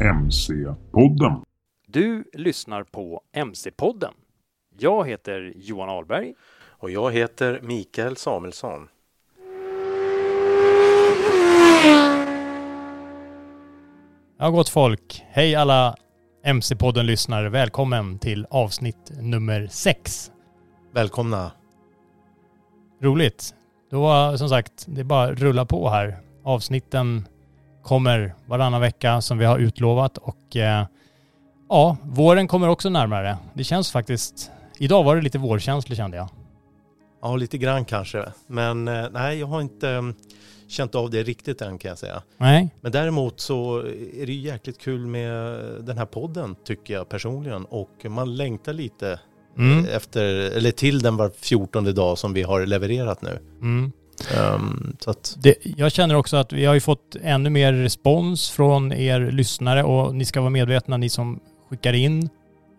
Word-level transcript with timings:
MC-podden. 0.00 1.42
Du 1.86 2.24
lyssnar 2.32 2.82
på 2.82 3.20
MC-podden. 3.32 4.12
Jag 4.78 5.08
heter 5.08 5.52
Johan 5.56 5.88
Ahlberg. 5.88 6.34
Och 6.66 6.90
jag 6.90 7.12
heter 7.12 7.60
Mikael 7.62 8.16
Samuelsson. 8.16 8.88
Ja, 14.38 14.50
gott 14.50 14.68
folk. 14.68 15.24
Hej 15.28 15.54
alla 15.54 15.96
MC-podden-lyssnare. 16.44 17.48
Välkommen 17.48 18.18
till 18.18 18.46
avsnitt 18.50 19.12
nummer 19.20 19.66
sex. 19.66 20.30
Välkomna. 20.92 21.52
Roligt. 23.00 23.54
Då 23.90 24.00
var 24.00 24.36
som 24.36 24.48
sagt, 24.48 24.84
det 24.88 25.00
är 25.00 25.04
bara 25.04 25.32
att 25.32 25.38
rulla 25.38 25.64
på 25.64 25.88
här. 25.88 26.18
Avsnitten 26.44 27.28
kommer 27.86 28.34
varannan 28.46 28.80
vecka 28.80 29.20
som 29.20 29.38
vi 29.38 29.44
har 29.44 29.58
utlovat 29.58 30.18
och 30.18 30.56
eh, 30.56 30.86
ja, 31.68 31.96
våren 32.02 32.48
kommer 32.48 32.68
också 32.68 32.88
närmare. 32.88 33.36
Det 33.54 33.64
känns 33.64 33.90
faktiskt, 33.90 34.50
idag 34.78 35.04
var 35.04 35.16
det 35.16 35.22
lite 35.22 35.38
vårkänslig 35.38 35.96
kände 35.98 36.16
jag. 36.16 36.28
Ja, 37.22 37.36
lite 37.36 37.58
grann 37.58 37.84
kanske. 37.84 38.24
Men 38.46 38.88
eh, 38.88 39.06
nej, 39.12 39.38
jag 39.38 39.46
har 39.46 39.60
inte 39.60 39.90
eh, 39.90 40.02
känt 40.68 40.94
av 40.94 41.10
det 41.10 41.22
riktigt 41.22 41.62
än 41.62 41.78
kan 41.78 41.88
jag 41.88 41.98
säga. 41.98 42.22
Nej, 42.36 42.68
Men 42.80 42.92
däremot 42.92 43.40
så 43.40 43.78
är 43.78 44.26
det 44.26 44.32
ju 44.32 44.40
jäkligt 44.40 44.78
kul 44.80 45.06
med 45.06 45.60
den 45.80 45.98
här 45.98 46.06
podden 46.06 46.56
tycker 46.64 46.94
jag 46.94 47.08
personligen. 47.08 47.64
Och 47.64 48.04
man 48.08 48.36
längtar 48.36 48.72
lite 48.72 49.20
Mm. 49.58 49.84
efter, 49.84 50.24
eller 50.56 50.70
till 50.70 50.98
den 51.02 51.16
var 51.16 51.30
14 51.40 51.94
dag 51.94 52.18
som 52.18 52.32
vi 52.32 52.42
har 52.42 52.66
levererat 52.66 53.22
nu. 53.22 53.38
mm. 53.60 53.92
Ehm, 54.36 54.96
så 55.00 55.10
att, 55.10 55.36
Det, 55.38 55.54
jag 55.62 55.92
känner 55.92 56.14
också 56.14 56.36
att 56.36 56.52
vi 56.52 56.64
har 56.64 56.74
ju 56.74 56.80
fått 56.80 57.16
ännu 57.22 57.50
mer 57.50 57.72
respons 57.72 58.50
från 58.50 58.92
er 58.92 59.20
lyssnare 59.30 59.82
och 59.82 60.14
ni 60.14 60.24
ska 60.24 60.40
vara 60.40 60.50
medvetna, 60.50 60.96
ni 60.96 61.08
som 61.08 61.40
skickar 61.70 61.92
in, 61.92 62.28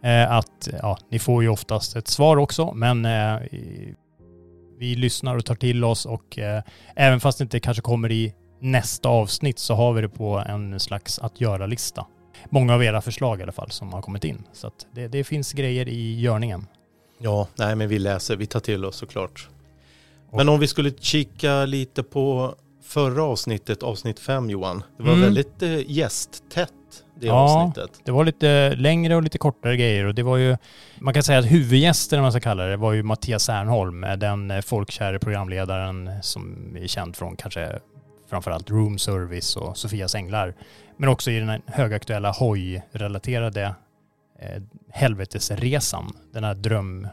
eh, 0.04 0.32
att 0.32 0.70
ja, 0.82 0.98
ni 1.12 1.20
får 1.20 1.44
ju 1.44 1.50
oftast 1.50 1.96
ett 1.96 2.08
svar 2.08 2.38
också, 2.38 2.74
men 2.74 3.06
eh, 3.06 3.40
vi 4.80 4.96
lyssnar 4.96 5.36
och 5.36 5.46
tar 5.46 5.56
till 5.56 5.84
oss 5.84 6.06
och 6.06 6.40
eh, 6.40 6.64
även 6.96 7.20
fast 7.20 7.38
det 7.38 7.44
inte 7.44 7.60
kanske 7.60 7.82
kommer 7.82 8.12
i 8.12 8.34
nästa 8.60 9.10
avsnitt 9.10 9.60
så 9.60 9.76
har 9.76 9.94
vi 9.94 10.02
det 10.02 10.10
på 10.10 10.44
en 10.48 10.80
slags 10.80 11.20
att 11.20 11.42
göra-lista. 11.42 12.06
Många 12.50 12.74
av 12.74 12.84
era 12.84 13.02
förslag 13.02 13.40
i 13.40 13.44
alla 13.44 13.52
fall 13.52 13.72
som 13.72 13.94
har 13.94 14.02
kommit 14.02 14.24
in. 14.24 14.44
Så 14.54 14.68
att 14.68 14.88
det, 14.92 15.08
det 15.08 15.24
finns 15.24 15.54
grejer 15.54 15.88
i 15.88 16.20
görningen. 16.20 16.68
ja, 17.20 17.48
nej 17.56 17.76
men 17.76 17.90
vi 17.90 18.00
läser, 18.00 18.36
vi 18.36 18.46
tar 18.46 18.60
till 18.60 18.86
oss 18.86 18.96
såklart. 18.96 19.50
Men 20.34 20.50
om 20.50 20.60
vi 20.60 20.68
skulle 20.68 20.92
kika 20.92 21.66
lite 21.66 22.04
på 22.04 22.56
förra 22.84 23.24
avsnittet, 23.24 23.84
avsnitt 23.84 24.20
5 24.20 24.50
Johan. 24.50 24.84
Det 24.98 25.04
var 25.04 25.10
Mm. 25.12 25.22
väldigt 25.22 25.62
eh, 25.62 25.92
gästtätt 25.92 26.72
det 27.20 27.28
Ja. 27.28 27.34
avsnittet. 27.34 28.02
Det 28.06 28.12
var 28.12 28.26
lite 28.26 28.76
längre 28.76 29.16
och 29.16 29.24
lite 29.24 29.38
kortare 29.38 29.78
grejer 29.78 30.06
och 30.06 30.16
det 30.16 30.24
var 30.24 30.38
ju, 30.38 30.58
man 31.00 31.14
kan 31.14 31.24
säga 31.24 31.40
att 31.40 31.52
huvudgästen, 31.52 32.20
om 32.20 32.24
man 32.24 32.32
ska 32.32 32.42
kalla 32.42 32.64
det, 32.66 32.78
var 32.78 32.94
ju 32.94 33.04
Mattias 33.04 33.50
Ernholm, 33.50 34.02
den 34.18 34.52
eh, 34.52 34.62
folkkäre 34.62 35.20
programledaren 35.20 36.10
som 36.22 36.76
är 36.82 36.88
känd 36.88 37.16
från 37.16 37.36
kanske 37.36 37.80
framförallt 38.30 38.70
Room 38.70 38.98
Service 38.98 39.56
och 39.56 39.78
Sofias 39.78 40.16
Änglar. 40.16 40.54
Men 40.98 41.10
också 41.10 41.32
i 41.32 41.40
den 41.40 41.62
högaktuella 41.68 42.32
hoj-relaterade 42.32 43.76
eh, 44.40 44.62
Helvetesresan, 44.92 46.14
den 46.34 46.44
här 46.44 46.54
dröm 46.54 47.08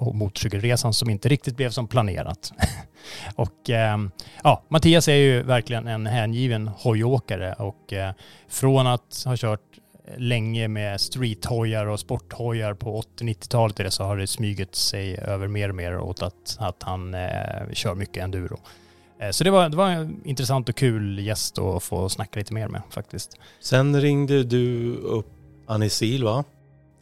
motorcykelresan 0.00 0.92
som 0.92 1.10
inte 1.10 1.28
riktigt 1.28 1.56
blev 1.56 1.70
som 1.70 1.88
planerat. 1.88 2.52
och 3.36 3.70
eh, 3.70 3.98
ja, 4.44 4.62
Mattias 4.68 5.08
är 5.08 5.14
ju 5.14 5.42
verkligen 5.42 5.86
en 5.86 6.06
hängiven 6.06 6.68
hojåkare 6.68 7.52
och 7.52 7.92
eh, 7.92 8.12
från 8.48 8.86
att 8.86 9.22
ha 9.26 9.36
kört 9.36 9.60
länge 10.16 10.68
med 10.68 11.00
streethojar 11.00 11.86
och 11.86 12.00
sporthojar 12.00 12.74
på 12.74 13.02
80-90-talet 13.18 13.92
så 13.92 14.04
har 14.04 14.16
det 14.16 14.26
smugit 14.26 14.74
sig 14.74 15.18
över 15.18 15.48
mer 15.48 15.68
och 15.68 15.74
mer 15.74 15.98
åt 15.98 16.22
att, 16.22 16.56
att 16.58 16.82
han 16.82 17.14
eh, 17.14 17.72
kör 17.72 17.94
mycket 17.94 18.22
enduro. 18.22 18.58
Eh, 19.18 19.30
så 19.30 19.44
det 19.44 19.50
var, 19.50 19.68
det 19.68 19.76
var 19.76 19.90
en 19.90 20.20
intressant 20.24 20.68
och 20.68 20.76
kul 20.76 21.18
gäst 21.18 21.58
att 21.58 21.82
få 21.82 22.08
snacka 22.08 22.38
lite 22.38 22.54
mer 22.54 22.68
med 22.68 22.82
faktiskt. 22.90 23.38
Sen 23.60 24.00
ringde 24.00 24.44
du 24.44 24.94
upp 24.94 25.28
Annie 25.66 25.90
Sil 25.98 26.22
va? 26.24 26.44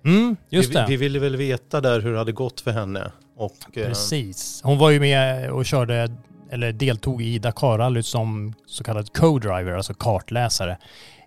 Mm, 0.05 0.37
just 0.49 0.71
vi, 0.71 0.75
det. 0.75 0.87
vi 0.89 0.97
ville 0.97 1.19
väl 1.19 1.37
veta 1.37 1.81
där 1.81 2.01
hur 2.01 2.13
det 2.13 2.19
hade 2.19 2.33
gått 2.33 2.61
för 2.61 2.71
henne. 2.71 3.13
Och, 3.37 3.57
eh, 3.73 3.87
Precis. 3.87 4.61
Hon 4.65 4.79
var 4.79 4.91
ju 4.91 5.01
med 5.01 5.51
och 5.51 5.67
körde, 5.67 6.09
eller 6.51 6.73
deltog 6.73 7.23
i 7.23 7.39
Dakarrallyt 7.39 8.07
som 8.07 8.55
så 8.67 8.85
kallad 8.85 9.13
co-driver, 9.13 9.73
alltså 9.73 9.95
kartläsare, 9.95 10.79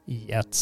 i 0.06 0.32
ett 0.32 0.58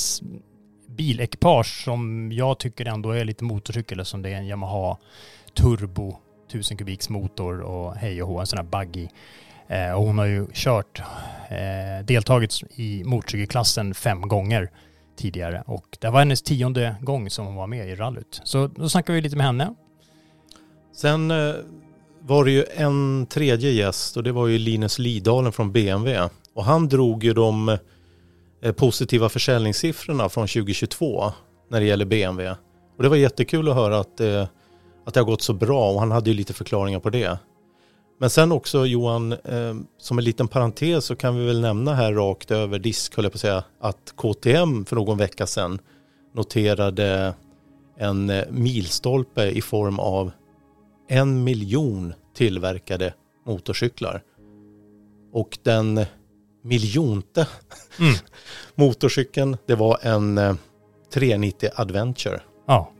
bilekipage 0.87 1.83
som 1.83 2.31
jag 2.31 2.59
tycker 2.59 2.85
ändå 2.85 3.11
är 3.11 3.25
lite 3.25 3.43
motorcykel 3.43 4.05
som 4.05 4.21
det 4.21 4.29
är 4.29 4.35
en 4.35 4.47
Yamaha 4.47 4.97
Turbo 5.53 6.17
1000 6.49 6.77
kubiks 6.77 7.09
motor 7.09 7.59
och 7.61 7.95
hej 7.95 8.23
och 8.23 8.29
hå, 8.29 8.39
en 8.39 8.47
sån 8.47 8.57
här 8.57 8.65
buggy. 8.65 9.07
Eh, 9.67 9.91
och 9.91 10.03
hon 10.03 10.17
har 10.17 10.25
ju 10.25 10.47
kört, 10.53 11.01
eh, 11.49 12.05
deltagit 12.05 12.61
i 12.75 13.03
motorcykelklassen 13.03 13.93
fem 13.93 14.21
gånger 14.21 14.71
tidigare 15.15 15.63
och 15.67 15.97
det 15.99 16.09
var 16.09 16.19
hennes 16.19 16.41
tionde 16.41 16.95
gång 17.01 17.29
som 17.29 17.45
hon 17.45 17.55
var 17.55 17.67
med 17.67 17.89
i 17.89 17.95
rallyt. 17.95 18.41
Så 18.43 18.67
då 18.67 18.89
snackade 18.89 19.15
vi 19.15 19.21
lite 19.21 19.35
med 19.35 19.45
henne. 19.45 19.75
Sen 20.95 21.31
eh, 21.31 21.53
var 22.19 22.45
det 22.45 22.51
ju 22.51 22.65
en 22.75 23.25
tredje 23.25 23.71
gäst 23.71 24.17
och 24.17 24.23
det 24.23 24.31
var 24.31 24.47
ju 24.47 24.57
Linus 24.57 24.99
Lidalen 24.99 25.51
från 25.51 25.71
BMW. 25.71 26.29
Och 26.53 26.65
han 26.65 26.87
drog 26.87 27.23
ju 27.23 27.33
de 27.33 27.77
eh, 28.61 28.71
positiva 28.71 29.29
försäljningssiffrorna 29.29 30.29
från 30.29 30.47
2022 30.47 31.31
när 31.69 31.79
det 31.79 31.85
gäller 31.85 32.05
BMW. 32.05 32.55
Och 32.97 33.03
det 33.03 33.09
var 33.09 33.15
jättekul 33.15 33.69
att 33.69 33.75
höra 33.75 33.99
att, 33.99 34.17
det, 34.17 34.49
att 35.05 35.13
det 35.13 35.19
har 35.19 35.25
gått 35.25 35.41
så 35.41 35.53
bra 35.53 35.91
och 35.91 35.99
han 35.99 36.11
hade 36.11 36.29
ju 36.29 36.35
lite 36.35 36.53
förklaringar 36.53 36.99
på 36.99 37.09
det. 37.09 37.39
Men 38.21 38.29
sen 38.29 38.51
också 38.51 38.85
Johan, 38.85 39.31
eh, 39.31 39.75
som 39.97 40.17
en 40.17 40.23
liten 40.23 40.47
parentes 40.47 41.05
så 41.05 41.15
kan 41.15 41.37
vi 41.37 41.45
väl 41.45 41.61
nämna 41.61 41.93
här 41.93 42.13
rakt 42.13 42.51
över 42.51 42.79
disk, 42.79 43.15
höll 43.15 43.25
jag 43.25 43.31
på 43.31 43.35
att 43.35 43.41
säga, 43.41 43.63
att 43.79 44.13
KTM 44.15 44.85
för 44.85 44.95
någon 44.95 45.17
vecka 45.17 45.47
sedan 45.47 45.79
noterade 46.33 47.33
en 47.97 48.29
eh, 48.29 48.43
milstolpe 48.49 49.43
i 49.43 49.61
form 49.61 49.99
av 49.99 50.31
en 51.07 51.43
miljon 51.43 52.13
tillverkade 52.35 53.13
motorcyklar. 53.45 54.23
Och 55.33 55.57
den 55.63 56.05
miljonte 56.63 57.47
Mm. 57.99 58.13
motorcykeln, 58.75 59.57
det 59.65 59.75
var 59.75 59.99
en 60.01 60.37
eh, 60.37 60.55
390 61.13 61.69
Adventure. 61.75 62.41
Ja, 62.67 62.91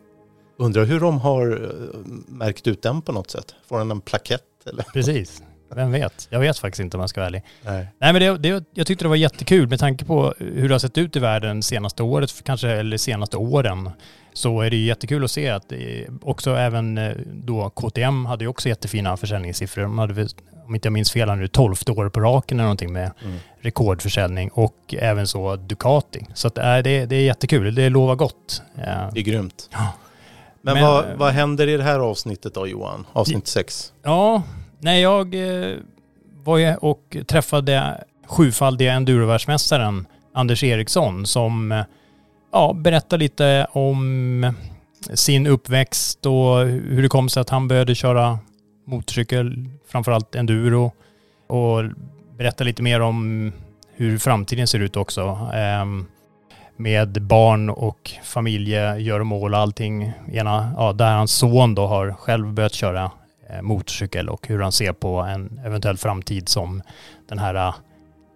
Undrar 0.57 0.85
hur 0.85 1.00
de 1.00 1.19
har 1.19 1.63
eh, 1.63 2.00
märkt 2.27 2.68
ut 2.68 2.81
den 2.81 3.01
på 3.01 3.12
något 3.12 3.31
sätt. 3.31 3.56
Får 3.68 3.77
den 3.77 3.91
en 3.91 4.01
plakett 4.01 4.44
eller? 4.68 4.84
precis. 4.94 5.44
Vem 5.75 5.92
vet? 5.92 6.28
Jag 6.30 6.40
vet 6.40 6.58
faktiskt 6.58 6.80
inte 6.80 6.98
om 6.98 7.02
jag 7.02 7.10
ska 7.10 7.19
vara 7.22 7.28
ärlig. 7.28 7.44
Nej. 7.66 7.88
Nej 8.00 8.13
men 8.13 8.22
det, 8.22 8.38
det, 8.38 8.66
jag 8.74 8.88
tyckte 8.88 9.06
det 9.06 9.10
var 9.10 9.16
jättekul 9.16 9.68
med 9.68 9.80
tanke 9.80 10.06
på 10.06 10.34
hur 10.40 10.68
det 10.68 10.74
har 10.74 10.80
sett 10.80 10.98
ut 10.98 11.16
i 11.16 11.19
världen 11.19 11.63
senaste 11.63 12.04
året, 12.04 12.44
kanske 12.44 12.69
eller 12.69 12.98
senaste 12.98 13.38
åren. 13.38 13.90
Så 14.34 14.62
är 14.62 14.69
det 14.69 14.75
jättekul 14.78 15.24
att 15.24 15.31
se 15.31 15.50
att 15.50 15.72
också 16.22 16.56
även 16.56 16.98
eh, 16.98 17.13
då 17.34 17.69
KTM 17.69 18.25
hade 18.25 18.44
ju 18.44 18.48
också 18.48 18.69
jättefina 18.69 19.18
försäljningssiffror. 19.18 19.81
De 19.84 19.98
hade, 20.00 20.28
om 20.66 20.75
inte 20.75 20.86
jag 20.86 20.94
minns 20.94 21.12
fel, 21.12 21.36
nu 21.38 21.48
12 21.48 21.75
år 21.90 22.10
på 22.10 22.19
raken 22.19 22.57
eller 22.60 22.64
någonting 22.64 22.94
med 22.94 23.12
Mm. 23.24 23.38
rekordförsäljning 23.62 24.50
och 24.50 24.96
även 25.00 25.28
så 25.28 25.56
Ducati. 25.56 26.25
Så 26.34 26.48
att, 26.48 26.57
äh, 26.57 26.64
det, 26.78 27.06
det 27.06 27.16
är 27.16 27.24
jättekul, 27.24 27.75
det 27.75 27.90
lovar 27.90 28.16
gott. 28.16 28.62
Det 28.75 29.19
är 29.19 29.24
grymt. 29.24 29.69
Ja. 29.72 29.94
Men, 30.62 30.74
Men- 30.74 30.84
vad, 30.84 31.06
vad 31.18 31.34
händer 31.34 31.68
i 31.68 31.78
det 31.78 31.84
här 31.84 32.00
avsnittet 32.00 32.54
då 32.54 32.68
Johan? 32.68 33.06
Avsnitt 33.13 33.48
6. 33.48 33.94
Ja, 34.04 34.44
nej 34.80 35.02
jag 35.02 35.36
eh, 35.36 35.75
var 36.44 36.58
ju 36.58 36.75
och 36.75 37.18
träffade 37.28 38.04
sjufaldiga 38.28 38.94
endurovärldsmästaren 38.94 40.08
Anders 40.34 40.63
Eriksson 40.63 41.25
som 41.25 41.72
eh, 41.72 41.84
ja, 42.52 42.74
berättar 42.74 43.18
lite 43.18 43.68
om 43.72 44.54
sin 45.13 45.48
uppväxt 45.48 46.25
och 46.25 46.58
hur 46.66 47.02
det 47.02 47.10
kom 47.10 47.30
sig 47.30 47.42
att 47.42 47.50
han 47.50 47.68
började 47.68 47.96
köra 47.96 48.40
motorcykel, 48.88 49.66
framförallt 49.88 50.36
enduro 50.36 50.92
och 51.48 51.84
berätta 52.38 52.64
lite 52.64 52.81
mer 52.84 53.00
om 53.00 53.52
hur 53.96 54.18
framtiden 54.18 54.68
ser 54.68 54.80
ut 54.80 54.96
också. 54.96 55.50
Med 56.81 57.22
barn 57.22 57.69
och 57.69 58.12
familjegöromål 58.24 59.54
och 59.54 59.60
allting. 59.60 60.13
Ena, 60.31 60.74
ja, 60.78 60.94
där 60.94 61.16
hans 61.16 61.31
son 61.31 61.75
då 61.75 61.88
har 61.88 62.12
själv 62.12 62.54
börjat 62.54 62.74
köra 62.74 63.12
eh, 63.50 63.62
motorcykel 63.62 64.30
och 64.30 64.48
hur 64.48 64.60
han 64.60 64.72
ser 64.72 64.94
på 64.94 65.18
en 65.18 65.62
eventuell 65.66 65.98
framtid 65.98 66.50
som 66.50 66.81
den 67.30 67.39
här 67.39 67.56
eh, 67.56 67.75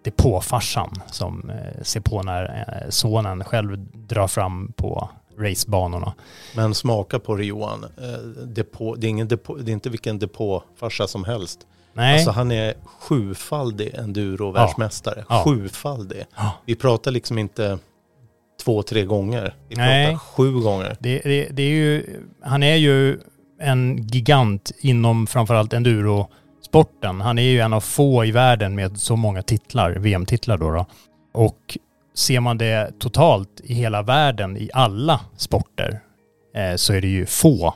depåfarsan 0.04 0.94
som 1.12 1.50
eh, 1.50 1.84
ser 1.84 2.00
på 2.00 2.24
när 2.24 2.86
sonen 2.90 3.44
själv 3.44 3.78
drar 3.94 4.28
fram 4.28 4.74
på 4.76 5.10
racebanorna. 5.38 6.14
Men 6.56 6.74
smaka 6.74 7.20
på 7.20 7.36
det 7.36 7.46
Johan. 7.46 7.86
Depå, 8.44 8.96
det, 8.96 9.08
är 9.08 9.10
ingen 9.10 9.28
depå, 9.28 9.56
det 9.56 9.72
är 9.72 9.74
inte 9.74 9.90
vilken 9.90 10.20
depåfarsa 10.20 11.08
som 11.08 11.24
helst. 11.24 11.60
Nej, 11.94 12.14
Alltså 12.14 12.32
han 12.32 12.52
är 12.52 12.74
sjufaldig 13.00 13.96
enduro-världsmästare. 13.96 15.26
Ja. 15.30 15.44
Sjufaldig. 15.44 16.26
Ja. 16.36 16.52
Vi 16.66 16.76
pratar 16.76 17.12
liksom 17.12 17.38
inte 17.38 17.80
två, 18.66 18.84
tre 18.84 19.06
gånger. 19.06 19.54
Vi 19.70 19.76
Nej. 19.76 20.18
sju 20.18 20.52
gånger. 20.52 20.98
det, 21.00 21.20
det, 21.20 21.48
det 21.52 21.64
är 21.64 21.70
ju, 21.70 22.06
han 22.42 22.64
är 22.64 22.76
ju 22.76 23.20
en 23.62 24.08
gigant 24.08 24.72
inom 24.80 25.28
framförallt 25.28 25.74
endurosporten. 25.74 27.22
Han 27.22 27.40
är 27.40 27.44
ju 27.44 27.60
en 27.60 27.74
av 27.74 27.82
få 27.82 28.26
i 28.26 28.32
världen 28.32 28.76
med 28.76 28.98
så 28.98 29.16
många 29.16 29.42
titlar, 29.42 29.92
VM-titlar 29.92 30.58
då, 30.58 30.72
då. 30.72 30.86
Och 31.34 31.78
ser 32.16 32.40
man 32.40 32.58
det 32.58 33.00
totalt 33.00 33.62
i 33.64 33.74
hela 33.74 34.02
världen 34.02 34.58
i 34.58 34.70
alla 34.74 35.20
sporter 35.38 36.00
eh, 36.56 36.76
så 36.76 36.94
är 36.94 37.02
det 37.02 37.08
ju 37.08 37.26
få 37.26 37.74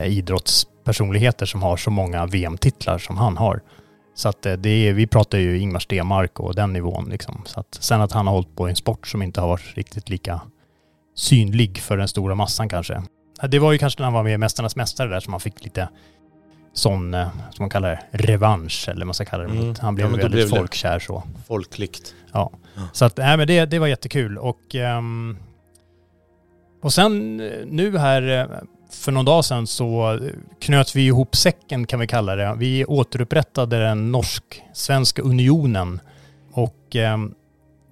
eh, 0.00 0.06
idrottspersonligheter 0.06 1.46
som 1.46 1.62
har 1.62 1.76
så 1.76 1.90
många 1.90 2.26
VM-titlar 2.26 2.98
som 2.98 3.16
han 3.16 3.36
har. 3.36 3.60
Så 4.20 4.28
att 4.28 4.46
eh, 4.46 4.52
det 4.52 4.70
är, 4.88 4.92
vi 4.92 5.06
pratar 5.06 5.38
ju 5.38 5.58
Ingmar 5.58 5.80
Stenmark 5.80 6.40
och 6.40 6.54
den 6.54 6.72
nivån 6.72 7.08
liksom. 7.10 7.42
Så 7.46 7.60
att 7.60 7.78
sen 7.80 8.00
att 8.00 8.12
han 8.12 8.26
har 8.26 8.34
hållit 8.34 8.56
på 8.56 8.68
i 8.68 8.70
en 8.70 8.76
sport 8.76 9.06
som 9.06 9.22
inte 9.22 9.40
har 9.40 9.48
varit 9.48 9.76
riktigt 9.76 10.08
lika 10.08 10.40
synlig 11.16 11.78
för 11.78 11.96
den 11.96 12.08
stora 12.08 12.34
massan 12.34 12.68
kanske. 12.68 13.02
Ja, 13.40 13.48
Det 13.48 13.58
var 13.58 13.72
ju 13.72 13.78
kanske 13.78 14.00
när 14.00 14.04
han 14.04 14.12
var 14.14 14.22
med 14.22 14.34
i 14.34 14.38
Mästarnas 14.38 14.76
Mästare 14.76 15.08
där 15.08 15.20
som 15.20 15.32
han 15.32 15.40
fick 15.40 15.64
lite 15.64 15.88
sån, 16.72 17.14
eh, 17.14 17.28
som 17.50 17.62
man 17.62 17.70
kallar 17.70 17.90
det, 17.90 18.18
revansch 18.18 18.88
eller 18.88 19.00
vad 19.00 19.06
man 19.06 19.14
ska 19.14 19.24
kalla 19.24 19.44
det. 19.44 19.50
Mm. 19.50 19.64
Han 19.64 19.76
Ja, 19.80 19.92
blev 19.92 20.10
då 20.10 20.16
väldigt 20.16 20.32
blev 20.50 20.58
folkkär 20.58 20.98
så. 20.98 21.22
Folkligt. 21.46 22.14
Så 22.92 23.04
att, 23.04 23.16
nej 23.16 23.36
men 23.36 23.46
det, 23.46 23.66
det 23.66 23.78
var 23.78 23.86
jättekul 23.86 24.38
och 24.38 24.74
ehm, 24.74 25.36
och 26.82 26.92
sen 26.92 27.40
eh, 27.40 27.66
nu 27.66 27.98
här 27.98 28.22
för 28.90 29.12
någon 29.12 29.24
dag 29.24 29.44
sedan 29.44 29.66
så 29.66 30.18
knöt 30.60 30.96
vi 30.96 31.06
ihop 31.06 31.36
säcken 31.36 31.86
kan 31.86 32.00
vi 32.00 32.06
kalla 32.06 32.36
det. 32.36 32.54
Vi 32.58 32.84
återupprättade 32.84 33.78
den 33.78 34.12
norsk-svenska 34.12 35.22
unionen 35.22 36.00
och 36.52 36.96
ehm, 36.96 37.34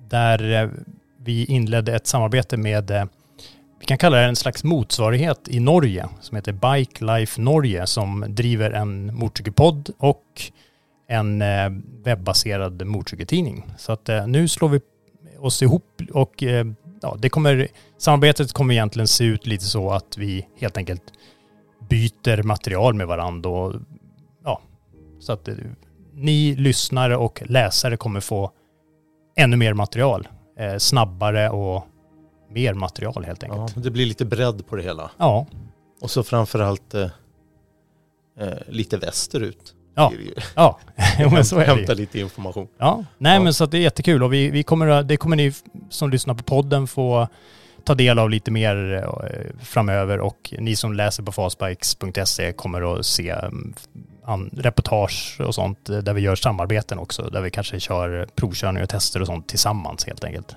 där 0.08 0.62
eh, 0.62 0.70
vi 1.24 1.44
inledde 1.44 1.96
ett 1.96 2.06
samarbete 2.06 2.56
med, 2.56 2.90
eh, 2.90 3.04
vi 3.80 3.86
kan 3.86 3.98
kalla 3.98 4.16
det 4.16 4.24
en 4.24 4.36
slags 4.36 4.64
motsvarighet 4.64 5.48
i 5.48 5.60
Norge 5.60 6.08
som 6.20 6.36
heter 6.36 6.52
Bike 6.52 7.04
Life 7.04 7.40
Norge 7.40 7.86
som 7.86 8.24
driver 8.28 8.70
en 8.70 9.14
motorcykelpodd 9.14 9.90
och 9.98 10.24
en 11.08 11.42
eh, 11.42 11.70
webbaserad 12.04 12.86
motorcykeltidning. 12.86 13.66
Så 13.78 13.92
att 13.92 14.10
nu 14.26 14.48
slår 14.48 14.68
vi 14.68 14.80
oss 15.38 15.62
ihop 15.62 16.02
och 16.12 16.42
ja, 17.02 17.16
det 17.18 17.28
kommer, 17.28 17.68
samarbetet 17.98 18.52
kommer 18.52 18.74
egentligen 18.74 19.08
se 19.08 19.24
ut 19.24 19.46
lite 19.46 19.64
så 19.64 19.90
att 19.90 20.18
vi 20.18 20.46
helt 20.56 20.76
enkelt 20.76 21.02
byter 21.88 22.42
material 22.42 22.94
med 22.94 23.06
varandra 23.06 23.50
och 23.50 23.74
ja, 24.44 24.60
så 25.20 25.32
att 25.32 25.48
eh, 25.48 25.54
ni 26.14 26.56
lyssnare 26.56 27.16
och 27.16 27.42
läsare 27.46 27.96
kommer 27.96 28.20
få 28.20 28.50
ännu 29.36 29.56
mer 29.56 29.74
material. 29.74 30.28
Eh, 30.58 30.76
snabbare 30.78 31.50
och 31.50 31.86
mer 32.50 32.74
material 32.74 33.24
helt 33.24 33.42
Ja, 33.42 33.52
enkelt. 33.62 33.84
det 33.84 33.90
blir 33.90 34.06
lite 34.06 34.24
bredd 34.24 34.66
på 34.66 34.76
det 34.76 34.82
hela. 34.82 35.10
Ja, 35.18 35.46
Och 36.00 36.10
så 36.10 36.22
framförallt 36.22 36.94
eh, 36.94 37.10
eh, 38.40 38.48
lite 38.68 38.96
västerut. 38.96 39.74
Ja. 39.98 40.12
ja. 40.54 40.78
jo, 41.18 41.30
men 41.30 41.44
så 41.44 41.56
är 41.56 41.66
det. 41.66 41.74
Hämta 41.74 41.94
lite 41.94 42.20
information. 42.20 42.68
Ja, 42.78 43.04
nej 43.18 43.34
Ja. 43.34 43.40
men 43.40 43.54
så 43.54 43.64
att 43.64 43.70
det 43.70 43.78
är 43.78 43.82
jättekul 43.82 44.22
och 44.22 44.32
vi, 44.32 44.50
vi 44.50 44.62
kommer, 44.62 45.02
det 45.02 45.16
kommer 45.16 45.36
ni 45.36 45.52
som 45.90 46.10
lyssnar 46.10 46.34
på 46.34 46.42
podden 46.42 46.86
få 46.86 47.28
ta 47.84 47.94
del 47.94 48.18
av 48.18 48.30
lite 48.30 48.50
mer 48.50 48.94
eh, 48.94 49.64
framöver 49.64 50.20
och 50.20 50.54
ni 50.58 50.76
som 50.76 50.92
läser 50.92 51.22
på 51.22 51.32
fastbikes.se 51.32 52.52
kommer 52.52 52.98
att 52.98 53.06
se 53.06 53.30
mm, 53.30 54.50
reportage 54.52 55.36
och 55.40 55.54
sånt 55.54 55.88
eh, 55.88 55.98
där 55.98 56.12
vi 56.12 56.20
gör 56.20 56.36
samarbeten 56.36 56.98
också, 56.98 57.22
där 57.22 57.40
vi 57.40 57.50
kanske 57.50 57.80
kör 57.80 58.28
provkörning 58.34 58.82
och 58.82 58.88
tester 58.88 59.20
och 59.20 59.26
sånt 59.26 59.48
tillsammans 59.48 60.06
helt 60.06 60.24
enkelt. 60.24 60.56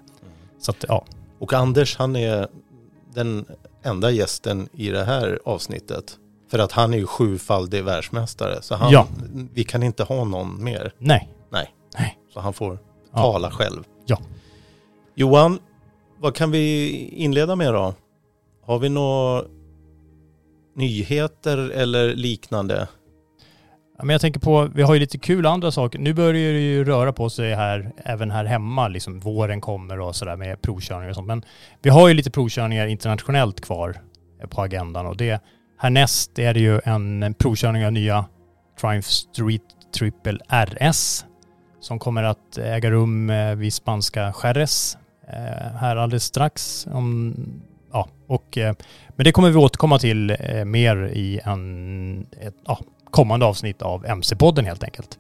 Så 0.60 0.72
att 0.72 0.86
ja, 0.88 1.06
Och 1.40 1.54
Anders 1.54 1.98
han 1.98 2.16
är 2.16 2.48
den 3.14 3.46
enda 3.84 4.12
gästen 4.12 4.70
i 4.74 4.90
det 4.90 5.04
här 5.04 5.40
avsnittet. 5.46 6.18
För 6.52 6.60
att 6.60 6.72
han 6.72 6.94
är 6.94 6.98
ju 6.98 7.06
sjufaldig 7.08 7.84
världsmästare. 7.84 8.62
Så 8.62 8.76
han, 8.76 8.92
Ja. 8.92 9.08
vi 9.54 9.64
kan 9.64 9.84
inte 9.84 10.04
ha 10.04 10.24
någon 10.24 10.64
mer. 10.64 10.94
nej. 10.98 11.30
Nej. 11.52 11.70
Nej. 11.98 12.18
Så 12.34 12.40
han 12.40 12.54
får 12.54 12.80
Ja. 13.14 13.18
tala 13.22 13.52
själv. 13.52 13.84
Ja. 14.06 14.18
Johan, 15.16 15.60
vad 16.20 16.36
kan 16.36 16.52
vi 16.52 16.90
inleda 17.08 17.56
med 17.56 17.74
då? 17.74 17.94
Har 18.66 18.80
vi 18.80 18.90
några 18.90 19.44
nyheter 20.76 21.58
eller 21.58 22.16
liknande? 22.16 22.88
Ja, 23.98 24.04
men 24.06 24.14
jag 24.14 24.22
tänker 24.22 24.40
på, 24.40 24.70
vi 24.76 24.82
har 24.82 24.94
ju 24.94 25.00
lite 25.00 25.18
kul 25.18 25.46
andra 25.46 25.72
saker. 25.72 26.00
Nu 26.00 26.14
börjar 26.14 26.34
det 26.54 26.60
ju 26.60 26.84
röra 26.84 27.14
på 27.14 27.30
sig 27.30 27.54
här, 27.56 27.92
även 27.98 28.32
här 28.32 28.46
hemma, 28.46 28.88
liksom 28.88 29.20
våren 29.20 29.62
kommer 29.62 30.00
och 30.00 30.16
sådär 30.16 30.36
med 30.36 30.62
provkörningar 30.62 31.10
och 31.10 31.16
sånt. 31.16 31.28
Men 31.28 31.46
vi 31.82 31.90
har 31.90 32.08
ju 32.08 32.14
lite 32.14 32.32
provkörningar 32.32 32.88
internationellt 32.88 33.62
kvar 33.62 34.02
på 34.50 34.62
agendan 34.62 35.06
och 35.06 35.18
det 35.18 35.42
härnäst 35.82 36.40
är 36.40 36.54
det 36.54 36.60
ju 36.60 36.80
en 36.86 37.34
provkörning 37.34 37.86
av 37.86 37.92
nya 37.92 38.26
Triumph 38.82 39.08
Street 39.08 39.62
Triple 39.96 40.40
RS 40.50 41.26
som 41.80 42.00
kommer 42.00 42.24
att 42.24 42.58
äga 42.58 42.92
rum 42.92 43.30
eh, 43.30 43.56
vid 43.56 43.74
spanska 43.74 44.34
Jerez 44.44 44.98
eh, 45.28 45.78
här 45.80 45.96
alldeles 45.96 46.24
strax. 46.24 46.88
Om, 46.92 47.36
ja, 47.92 48.08
och, 48.28 48.58
eh, 48.58 48.76
men 49.16 49.24
det 49.24 49.32
kommer 49.32 49.50
vi 49.50 49.56
återkomma 49.56 50.00
till 50.00 50.38
mer 50.66 51.08
i 51.14 51.40
en, 51.44 52.28
ett, 52.42 52.56
ja, 52.66 52.80
kommande 53.12 53.46
avsnitt 53.46 53.82
av 53.82 54.06
MC-podden 54.06 54.66
helt 54.66 54.84
enkelt. 54.84 55.20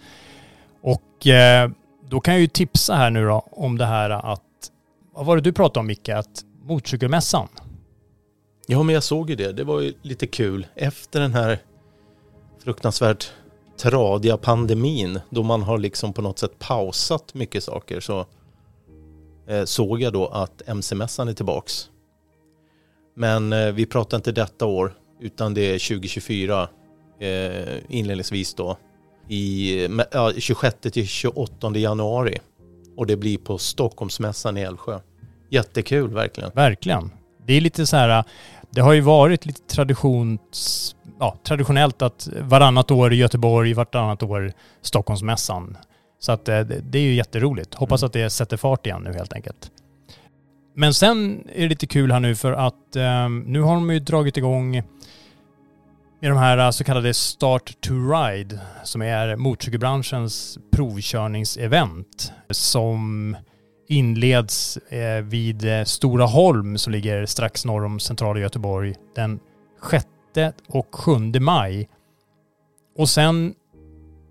Och 0.83 1.27
då 2.09 2.19
kan 2.19 2.33
jag 2.33 2.41
ju 2.41 2.47
tipsa 2.47 2.95
här 2.95 3.09
nu 3.09 3.25
då 3.25 3.47
om 3.51 3.77
det 3.77 3.85
här 3.85 4.09
att, 4.09 4.41
vad 5.13 5.25
var 5.25 5.35
det 5.35 5.41
du 5.41 5.53
pratade 5.53 5.79
om 5.79 5.87
Micke, 5.87 6.09
att 6.09 6.43
motorcykelmässan, 6.63 7.47
Ja, 8.71 8.83
men 8.83 8.93
jag 8.93 9.03
såg 9.03 9.29
ju 9.29 9.35
det. 9.35 9.51
Det 9.51 9.63
var 9.63 9.79
ju 9.79 9.93
lite 10.01 10.27
kul. 10.27 10.67
Efter 10.75 11.19
den 11.19 11.33
här 11.33 11.59
fruktansvärt 12.63 13.31
tradiga 13.77 14.37
pandemin 14.37 15.19
då 15.29 15.43
man 15.43 15.61
har 15.61 15.77
liksom 15.77 16.13
på 16.13 16.21
något 16.21 16.39
sätt 16.39 16.59
pausat 16.59 17.33
mycket 17.33 17.63
saker 17.63 17.99
så 17.99 18.25
eh, 19.47 19.63
såg 19.65 20.01
jag 20.01 20.13
då 20.13 20.27
att 20.27 20.61
MC-mässan 20.67 21.27
är 21.27 21.33
tillbaks. 21.33 21.89
Men 23.15 23.53
eh, 23.53 23.71
vi 23.71 23.85
pratar 23.85 24.17
inte 24.17 24.31
detta 24.31 24.65
år 24.65 24.93
utan 25.19 25.53
det 25.53 25.61
är 25.61 25.89
2024 25.89 26.69
eh, 27.19 27.77
inledningsvis 27.89 28.53
då 28.53 28.77
i 29.27 29.79
ja, 30.11 30.33
26 30.37 30.77
till 30.81 31.07
28 31.07 31.77
januari 31.77 32.37
och 32.97 33.07
det 33.07 33.17
blir 33.17 33.37
på 33.37 33.57
Stockholmsmässan 33.57 34.57
i 34.57 34.61
Älvsjö. 34.61 34.99
Jättekul 35.49 36.13
verkligen. 36.13 36.51
Verkligen. 36.55 37.11
Det 37.45 37.53
är 37.53 37.61
lite 37.61 37.85
så 37.85 37.97
här, 37.97 38.23
det 38.69 38.81
har 38.81 38.93
ju 38.93 39.01
varit 39.01 39.45
lite 39.45 39.61
traditions, 39.61 40.95
ja, 41.19 41.37
traditionellt 41.43 42.01
att 42.01 42.29
varannat 42.41 42.91
år 42.91 43.13
i 43.13 43.15
Göteborg, 43.15 43.73
vartannat 43.73 44.23
år 44.23 44.53
Stockholmsmässan. 44.81 45.77
Så 46.19 46.31
att 46.31 46.45
det, 46.45 46.63
det 46.63 46.99
är 46.99 47.03
ju 47.03 47.13
jätteroligt. 47.13 47.73
Hoppas 47.73 48.01
mm. 48.01 48.07
att 48.07 48.13
det 48.13 48.29
sätter 48.29 48.57
fart 48.57 48.85
igen 48.85 49.01
nu 49.01 49.13
helt 49.13 49.33
enkelt. 49.33 49.71
Men 50.75 50.93
sen 50.93 51.47
är 51.53 51.61
det 51.61 51.69
lite 51.69 51.87
kul 51.87 52.11
här 52.11 52.19
nu 52.19 52.35
för 52.35 52.51
att 52.51 52.95
um, 52.95 53.39
nu 53.39 53.61
har 53.61 53.73
de 53.73 53.91
ju 53.91 53.99
dragit 53.99 54.37
igång 54.37 54.83
med 56.21 56.31
de 56.31 56.37
här 56.37 56.71
så 56.71 56.83
kallade 56.83 57.13
Start 57.13 57.81
to 57.81 57.93
Ride 57.93 58.59
som 58.83 59.01
är 59.01 59.35
motorcykelbranschens 59.35 60.57
provkörningsevent 60.71 62.33
som 62.49 63.35
inleds 63.91 64.77
eh, 64.77 65.23
vid 65.23 65.65
eh, 65.65 65.83
Stora 65.83 66.25
Holm 66.25 66.77
som 66.77 66.93
ligger 66.93 67.25
strax 67.25 67.65
norr 67.65 67.85
om 67.85 67.99
centrala 67.99 68.39
Göteborg 68.39 68.95
den 69.15 69.39
6 69.91 70.05
och 70.67 70.95
7 70.95 71.11
maj. 71.39 71.89
Och 72.97 73.09
sen 73.09 73.53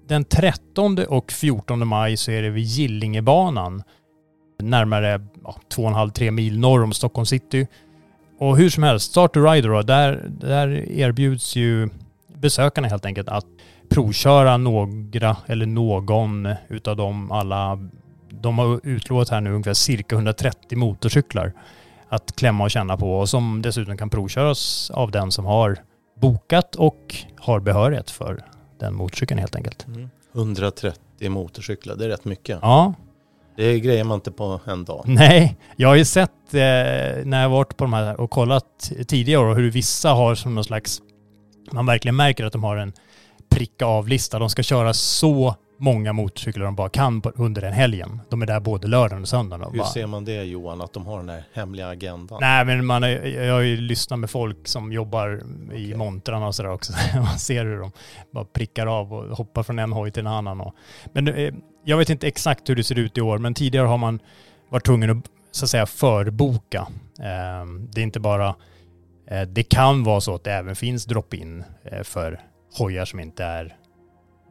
den 0.08 0.24
13 0.24 0.98
och 1.08 1.32
14 1.32 1.88
maj 1.88 2.16
så 2.16 2.30
är 2.30 2.42
det 2.42 2.50
vid 2.50 2.64
Gillingebanan 2.64 3.82
närmare 4.58 5.26
ja, 5.44 5.56
2,5-3 5.74 6.30
mil 6.30 6.58
norr 6.58 6.82
om 6.82 6.92
Stockholm 6.92 7.26
city. 7.26 7.66
Och 8.38 8.56
hur 8.56 8.70
som 8.70 8.82
helst, 8.82 9.10
Start 9.10 9.34
to 9.34 9.40
Ride 9.40 9.68
då, 9.68 9.82
där, 9.82 10.28
där 10.40 10.68
erbjuds 10.90 11.56
ju 11.56 11.88
besökarna 12.28 12.88
helt 12.88 13.06
enkelt 13.06 13.28
att 13.28 13.46
provköra 13.90 14.56
några 14.56 15.36
eller 15.46 15.66
någon 15.66 16.48
utav 16.68 16.96
de 16.96 17.32
alla 17.32 17.78
de 18.30 18.58
har 18.58 18.80
utlovat 18.82 19.28
här 19.28 19.40
nu 19.40 19.50
ungefär 19.50 19.74
cirka 19.74 20.14
130 20.14 20.78
motorcyklar 20.78 21.52
att 22.08 22.36
klämma 22.36 22.64
och 22.64 22.70
känna 22.70 22.96
på 22.96 23.18
och 23.18 23.28
som 23.28 23.62
dessutom 23.62 23.96
kan 23.96 24.10
provköras 24.10 24.90
av 24.90 25.10
den 25.10 25.32
som 25.32 25.44
har 25.44 25.78
bokat 26.20 26.74
och 26.74 27.14
har 27.36 27.60
behörighet 27.60 28.10
för 28.10 28.44
den 28.78 28.94
motorcykeln 28.94 29.40
helt 29.40 29.56
enkelt. 29.56 29.86
Mm. 29.86 30.10
130 30.34 31.30
motorcyklar, 31.30 31.96
det 31.96 32.04
är 32.04 32.08
rätt 32.08 32.24
mycket. 32.24 32.58
Ja. 32.62 32.94
Det 33.56 33.80
grejer 33.80 34.04
man 34.04 34.14
inte 34.14 34.30
på 34.30 34.60
en 34.66 34.84
dag. 34.84 35.04
Nej, 35.06 35.56
jag 35.76 35.88
har 35.88 35.96
ju 35.96 36.04
sett 36.04 36.54
eh, 36.54 36.60
när 37.24 37.42
jag 37.42 37.48
varit 37.48 37.76
på 37.76 37.84
de 37.84 37.92
här 37.92 38.20
och 38.20 38.30
kollat 38.30 38.92
tidigare 39.06 39.40
år 39.40 39.54
hur 39.54 39.70
vissa 39.70 40.10
har 40.10 40.34
som 40.34 40.54
någon 40.54 40.64
slags, 40.64 41.02
man 41.72 41.86
verkligen 41.86 42.16
märker 42.16 42.44
att 42.44 42.52
de 42.52 42.64
har 42.64 42.76
en 42.76 42.92
pricka 43.50 43.86
av-lista. 43.86 44.38
De 44.38 44.50
ska 44.50 44.62
köra 44.62 44.94
så 44.94 45.56
många 45.80 46.12
motorcyklar 46.12 46.64
de 46.64 46.74
bara 46.74 46.88
kan 46.88 47.20
på, 47.20 47.32
under 47.36 47.62
den 47.62 47.72
helgen. 47.72 48.20
De 48.28 48.42
är 48.42 48.46
där 48.46 48.60
både 48.60 48.88
lördagen 48.88 49.22
och 49.22 49.28
söndagen. 49.28 49.70
Hur 49.70 49.78
bara... 49.78 49.88
ser 49.88 50.06
man 50.06 50.24
det 50.24 50.44
Johan, 50.44 50.80
att 50.80 50.92
de 50.92 51.06
har 51.06 51.18
den 51.18 51.28
här 51.28 51.44
hemliga 51.52 51.88
agendan? 51.88 52.38
Nej 52.40 52.64
men 52.64 52.86
man 52.86 53.04
är, 53.04 53.26
jag 53.26 53.54
har 53.54 53.60
ju 53.60 53.76
lyssnat 53.76 54.18
med 54.18 54.30
folk 54.30 54.68
som 54.68 54.92
jobbar 54.92 55.42
okay. 55.66 55.90
i 55.90 55.94
montrarna 55.94 56.46
och 56.46 56.54
sådär 56.54 56.70
också. 56.70 56.92
man 57.14 57.38
ser 57.38 57.64
hur 57.64 57.78
de 57.78 57.92
bara 58.30 58.44
prickar 58.44 58.86
av 58.86 59.12
och 59.12 59.36
hoppar 59.36 59.62
från 59.62 59.78
en 59.78 59.92
hoj 59.92 60.10
till 60.10 60.20
en 60.20 60.32
annan. 60.32 60.60
Och, 60.60 60.74
men 61.12 61.28
eh, 61.28 61.54
jag 61.84 61.96
vet 61.96 62.10
inte 62.10 62.28
exakt 62.28 62.70
hur 62.70 62.76
det 62.76 62.84
ser 62.84 62.98
ut 62.98 63.18
i 63.18 63.20
år, 63.20 63.38
men 63.38 63.54
tidigare 63.54 63.86
har 63.86 63.98
man 63.98 64.20
varit 64.68 64.86
tvungen 64.86 65.10
att 65.10 65.24
så 65.50 65.64
att 65.64 65.70
säga 65.70 65.86
förboka. 65.86 66.86
Eh, 67.18 67.64
det 67.92 68.00
är 68.00 68.04
inte 68.04 68.20
bara, 68.20 68.54
eh, 69.30 69.42
det 69.42 69.62
kan 69.62 70.04
vara 70.04 70.20
så 70.20 70.34
att 70.34 70.44
det 70.44 70.52
även 70.52 70.76
finns 70.76 71.04
drop-in 71.04 71.64
för 72.02 72.40
hojar 72.78 73.04
som 73.04 73.20
inte 73.20 73.44
är 73.44 73.76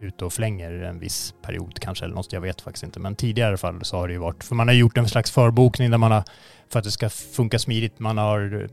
ute 0.02 0.26
och 0.26 0.34
flänger 0.34 0.72
en 0.72 1.00
viss 1.00 1.34
period 1.42 1.80
kanske 1.80 2.06
eller 2.06 2.16
något, 2.16 2.34
jag 2.34 2.42
vet 2.42 2.62
faktiskt 2.62 2.84
inte. 2.84 3.00
Men 3.00 3.16
tidigare 3.16 3.48
i 3.48 3.50
alla 3.50 3.58
fall 3.58 3.86
så 3.86 3.98
har 3.98 4.08
det 4.08 4.14
ju 4.14 4.20
varit, 4.20 4.44
för 4.44 4.56
man 4.56 4.68
har 4.68 4.76
gjort 4.76 4.98
en 4.98 5.10
slags 5.10 5.32
förbokning 5.32 5.92
där 5.92 5.98
man 5.98 6.12
har, 6.12 6.24
för 6.70 6.80
att 6.80 6.86
det 6.86 6.92
ska 6.92 7.10
funka 7.10 7.60
smidigt, 7.60 8.00
man 8.00 8.18
har, 8.18 8.70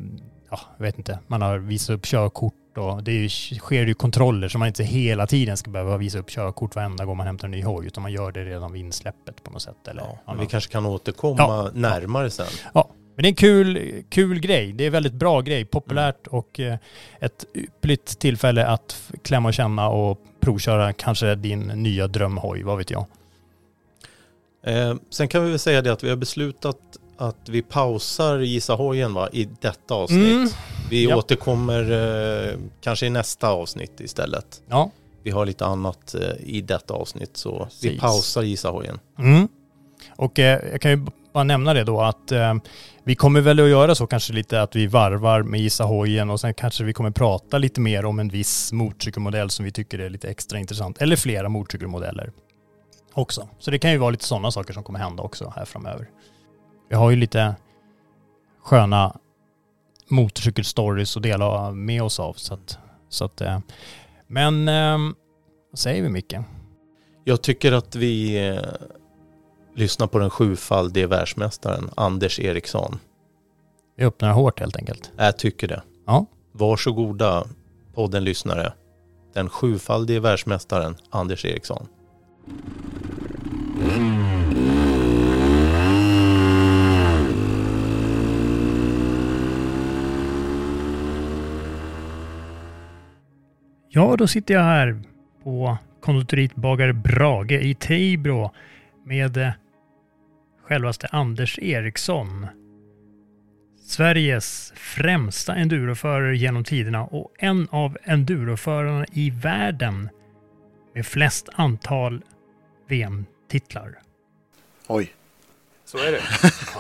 ja, 0.51 0.61
jag 0.79 0.85
vet 0.85 0.99
inte, 0.99 1.19
man 1.27 1.43
har 1.43 1.59
visat 1.59 1.95
upp 1.95 2.07
körkort 2.07 2.55
och 2.79 3.03
det 3.03 3.13
ju, 3.13 3.29
sker 3.59 3.87
ju 3.87 3.95
kontroller 3.95 4.49
så 4.49 4.59
man 4.59 4.69
inte 4.69 4.85
hela 4.85 5.27
tiden 5.27 5.57
ska 5.57 5.71
behöva 5.71 5.97
visa 5.97 6.19
upp 6.19 6.31
körkort 6.31 6.77
varenda 6.77 7.05
gång 7.05 7.17
man 7.17 7.27
hämtar 7.27 7.45
en 7.45 7.51
ny 7.51 7.63
hoj, 7.63 7.87
utan 7.87 8.03
man 8.03 8.13
gör 8.13 8.33
det 8.33 8.45
redan 8.45 8.73
vid 8.73 8.81
insläppet 8.81 9.43
på 9.43 9.51
något 9.51 9.63
sätt. 9.63 9.89
Eller, 9.89 10.03
ja, 10.27 10.35
vi 10.41 10.47
kanske 10.47 10.73
kan 10.73 10.87
återkomma 10.87 11.37
ja, 11.39 11.71
närmare 11.75 12.31
sen. 12.31 12.47
Ja, 12.75 12.89
men 13.17 13.23
det 13.23 13.29
är 13.29 13.31
en 13.31 13.35
kul, 13.35 14.03
kul 14.09 14.41
grej. 14.41 14.73
Det 14.73 14.87
är 14.87 14.91
väldigt 14.91 15.13
bra 15.13 15.41
grej. 15.41 15.65
Populärt 15.65 16.27
mm. 16.27 16.39
och 16.39 16.61
eh, 16.61 16.79
ett 17.21 17.45
ypperligt 17.55 18.19
tillfälle 18.19 18.67
att 18.67 19.13
klämma 19.23 19.49
och 19.49 19.55
känna 19.55 19.89
och 19.89 20.19
provköra 20.41 20.93
kanske 20.93 21.35
din 21.35 21.61
nya 21.61 22.07
drömhoj, 22.07 22.63
vad 22.63 22.79
vet 22.79 22.91
jag. 22.91 23.07
Eh, 24.67 24.95
sen 25.11 25.29
kan 25.29 25.45
vi 25.45 25.51
väl 25.51 25.59
säga 25.59 25.83
det 25.83 25.93
att 25.93 26.05
vi 26.05 26.09
har 26.09 26.17
beslutat 26.17 26.79
att 27.17 27.49
vi 27.49 27.63
pausar 27.63 28.39
Gissa 28.39 28.75
hojen 28.75 29.15
va, 29.15 29.29
i 29.33 29.49
detta 29.61 29.95
avsnitt. 29.95 30.33
Mm. 30.33 30.49
Vi 30.91 31.05
ja. 31.05 31.17
återkommer 31.17 31.93
eh, 32.51 32.59
kanske 32.81 33.07
i 33.07 33.11
nästa 33.11 33.49
avsnitt 33.49 34.01
istället. 34.01 34.63
Ja. 34.69 34.91
Vi 35.23 35.31
har 35.31 35.47
lite 35.47 35.67
annat 35.67 36.15
eh, 36.15 36.21
i 36.45 36.61
detta 36.61 36.95
avsnitt 36.95 37.37
så 37.37 37.65
Precis. 37.65 37.85
vi 37.85 37.99
pausar 37.99 38.43
Gissa 38.43 38.71
hojen. 38.71 38.99
Mm. 39.19 39.49
Och 40.17 40.39
eh, 40.39 40.61
jag 40.73 40.81
kan 40.81 40.91
ju 40.91 41.07
bara 41.37 41.45
nämna 41.45 41.75
det 41.75 41.85
då 41.85 42.01
att 42.01 42.33
eh, 42.33 42.55
vi 43.05 43.15
kommer 43.15 43.41
väl 43.41 43.61
att 43.61 43.69
göra 43.69 43.95
så 43.95 44.07
kanske 44.07 44.33
lite 44.33 44.63
att 44.63 44.77
vi 44.77 44.87
varvar 44.87 45.43
med 45.43 45.61
Gissa 45.61 45.85
hojen 45.85 46.31
och 46.31 46.41
sen 46.41 46.55
kanske 46.55 46.85
vi 46.85 46.93
kommer 46.93 47.11
prata 47.11 47.59
lite 47.59 47.81
mer 47.81 48.05
om 48.05 48.19
en 48.19 48.29
viss 48.29 48.73
motorcykelmodell 48.73 49.51
som 49.51 49.65
vi 49.65 49.73
tycker 49.73 49.99
är 49.99 50.11
lite 50.11 50.29
extra 50.29 50.59
intressant. 50.59 50.99
Eller 50.99 51.17
flera 51.17 51.49
motorcykelmodeller 51.49 52.33
också. 53.13 53.49
Så 53.59 53.71
det 53.71 53.79
kan 53.79 53.91
ju 53.91 53.99
vara 53.99 54.11
lite 54.11 54.25
sådana 54.25 54.51
saker 54.51 54.73
som 54.73 54.83
kommer 54.83 54.99
hända 54.99 55.23
också 55.23 55.53
här 55.57 55.65
framöver. 55.65 56.09
Vi 56.89 56.97
har 56.97 57.11
ju 57.11 57.17
lite 57.17 57.55
sköna 58.63 59.17
motorcykelstories 60.09 61.17
att 61.17 61.23
dela 61.23 61.73
med 61.73 62.03
oss 62.03 62.21
av. 62.21 62.33
Så 62.33 62.55
att, 62.55 62.79
så 63.09 63.25
att, 63.25 63.41
eh, 63.41 63.59
men 64.27 64.69
eh, 64.69 64.99
vad 65.71 65.79
säger 65.79 66.03
vi 66.03 66.09
Micke? 66.09 66.35
Jag 67.25 67.43
tycker 67.43 67.73
att 67.73 67.95
vi 67.97 68.47
eh, 68.49 68.61
lyssnar 69.77 70.07
på 70.07 70.19
den 70.19 70.31
sjufaldige 70.31 71.07
världsmästaren 71.07 71.91
Anders 71.97 72.41
Eriksson. 72.41 72.99
Vi 73.97 74.05
öppnar 74.05 74.33
hårt 74.33 74.61
helt 74.61 74.77
enkelt. 74.77 75.13
Jag 75.17 75.39
tycker 75.39 75.69
det. 75.69 75.83
Ja. 76.07 76.27
Varsågoda 76.53 77.45
podden 77.95 78.25
lyssnare. 78.25 78.73
Den 79.35 79.49
sjufaldige 79.49 80.21
världsmästaren 80.21 80.97
Anders 81.11 81.45
Eriksson. 81.45 81.87
Ja, 93.89 94.17
då 94.19 94.27
sitter 94.27 94.55
jag 94.55 94.63
här 94.63 95.03
på 95.45 95.79
konditoriet 96.01 96.55
Bagare 96.55 96.93
Brage 96.93 97.53
i 97.53 97.75
Tibro 97.75 98.51
med 99.05 99.53
självaste 100.69 101.09
Anders 101.13 101.59
Eriksson. 101.59 102.47
Sveriges 103.83 104.73
främsta 104.77 105.55
enduroförare 105.55 106.37
genom 106.37 106.65
tiderna 106.65 107.05
och 107.05 107.35
en 107.39 107.69
av 107.71 107.99
enduroförarna 108.03 109.07
i 109.13 109.31
världen 109.31 110.09
med 110.95 111.07
flest 111.07 111.49
antal 111.53 112.23
VM-titlar. 112.89 113.99
Oj. 114.87 115.13
Så 115.85 115.99
är 115.99 116.13
det. 116.13 116.21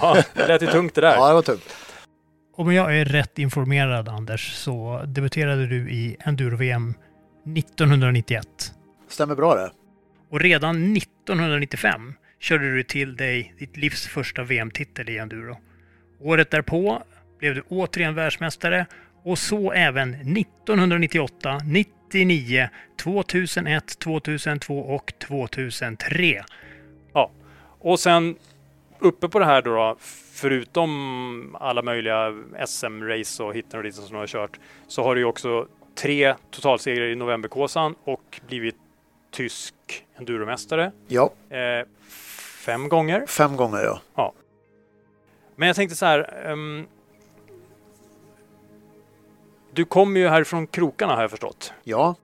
Ja, 0.00 0.23
det 0.35 0.47
lät 0.47 0.62
ju 0.62 0.66
tungt 0.66 0.95
det 0.95 1.00
där. 1.00 1.14
Ja, 1.16 1.28
det 1.28 1.35
var 1.35 1.43
tungt. 1.43 1.76
Om 2.57 2.75
jag 2.75 2.99
är 2.99 3.05
rätt 3.05 3.38
informerad 3.38 4.09
Anders 4.09 4.55
så 4.55 5.02
debuterade 5.07 5.66
du 5.66 5.90
i 5.90 6.16
enduro-VM 6.21 6.95
1991. 7.57 8.47
Stämmer 9.09 9.35
bra 9.35 9.55
det. 9.55 9.71
Och 10.31 10.40
redan 10.40 10.97
1995 10.97 12.14
körde 12.47 12.75
du 12.75 12.83
till 12.83 13.17
dig 13.17 13.55
ditt 13.59 13.76
livs 13.76 14.07
första 14.07 14.43
VM-titel 14.43 15.09
i 15.09 15.19
enduro. 15.19 15.57
Året 16.21 16.50
därpå 16.50 17.03
blev 17.38 17.55
du 17.55 17.62
återigen 17.69 18.15
världsmästare 18.15 18.87
och 19.23 19.38
så 19.38 19.73
även 19.73 20.15
1998, 20.15 21.61
99, 21.65 22.69
2001, 22.97 23.99
2002 23.99 24.79
och 24.79 25.12
2003. 25.19 26.45
Ja, 27.12 27.31
och 27.79 28.00
sen 28.00 28.37
uppe 28.99 29.29
på 29.29 29.38
det 29.38 29.45
här 29.45 29.62
då, 29.62 29.75
då 29.75 29.97
förutom 30.35 31.57
alla 31.61 31.83
möjliga 31.83 32.35
SM-race 32.67 33.43
och 33.43 33.55
hitten 33.55 33.79
och 33.79 33.85
dit 33.85 33.95
som 33.95 34.09
du 34.09 34.17
har 34.17 34.26
kört, 34.26 34.59
så 34.88 35.03
har 35.03 35.15
du 35.15 35.21
ju 35.21 35.25
också 35.25 35.67
tre 35.95 36.35
totalsegrar 36.50 37.07
i 37.07 37.15
Novemberkåsan 37.15 37.95
och 38.05 38.41
blivit 38.49 38.76
tysk 39.31 39.75
enduromästare. 40.19 40.93
Ja, 41.09 41.33
Eh, 41.50 41.87
fem 42.67 42.89
gånger. 42.89 43.27
fem 43.27 43.57
gånger 43.57 44.01
ja. 44.15 44.33
Men 45.57 45.67
jag 45.67 45.77
tänkte 45.77 45.97
så 45.97 46.07
här. 46.07 46.47
ehm, 46.47 46.87
du 49.75 49.85
kommer 49.85 50.21
ju 50.21 50.29
härifrån 50.29 50.67
krokarna 50.67 51.15
har 51.15 51.23
jag 51.23 51.31
förstått. 51.31 51.73
Ja. 51.85 52.15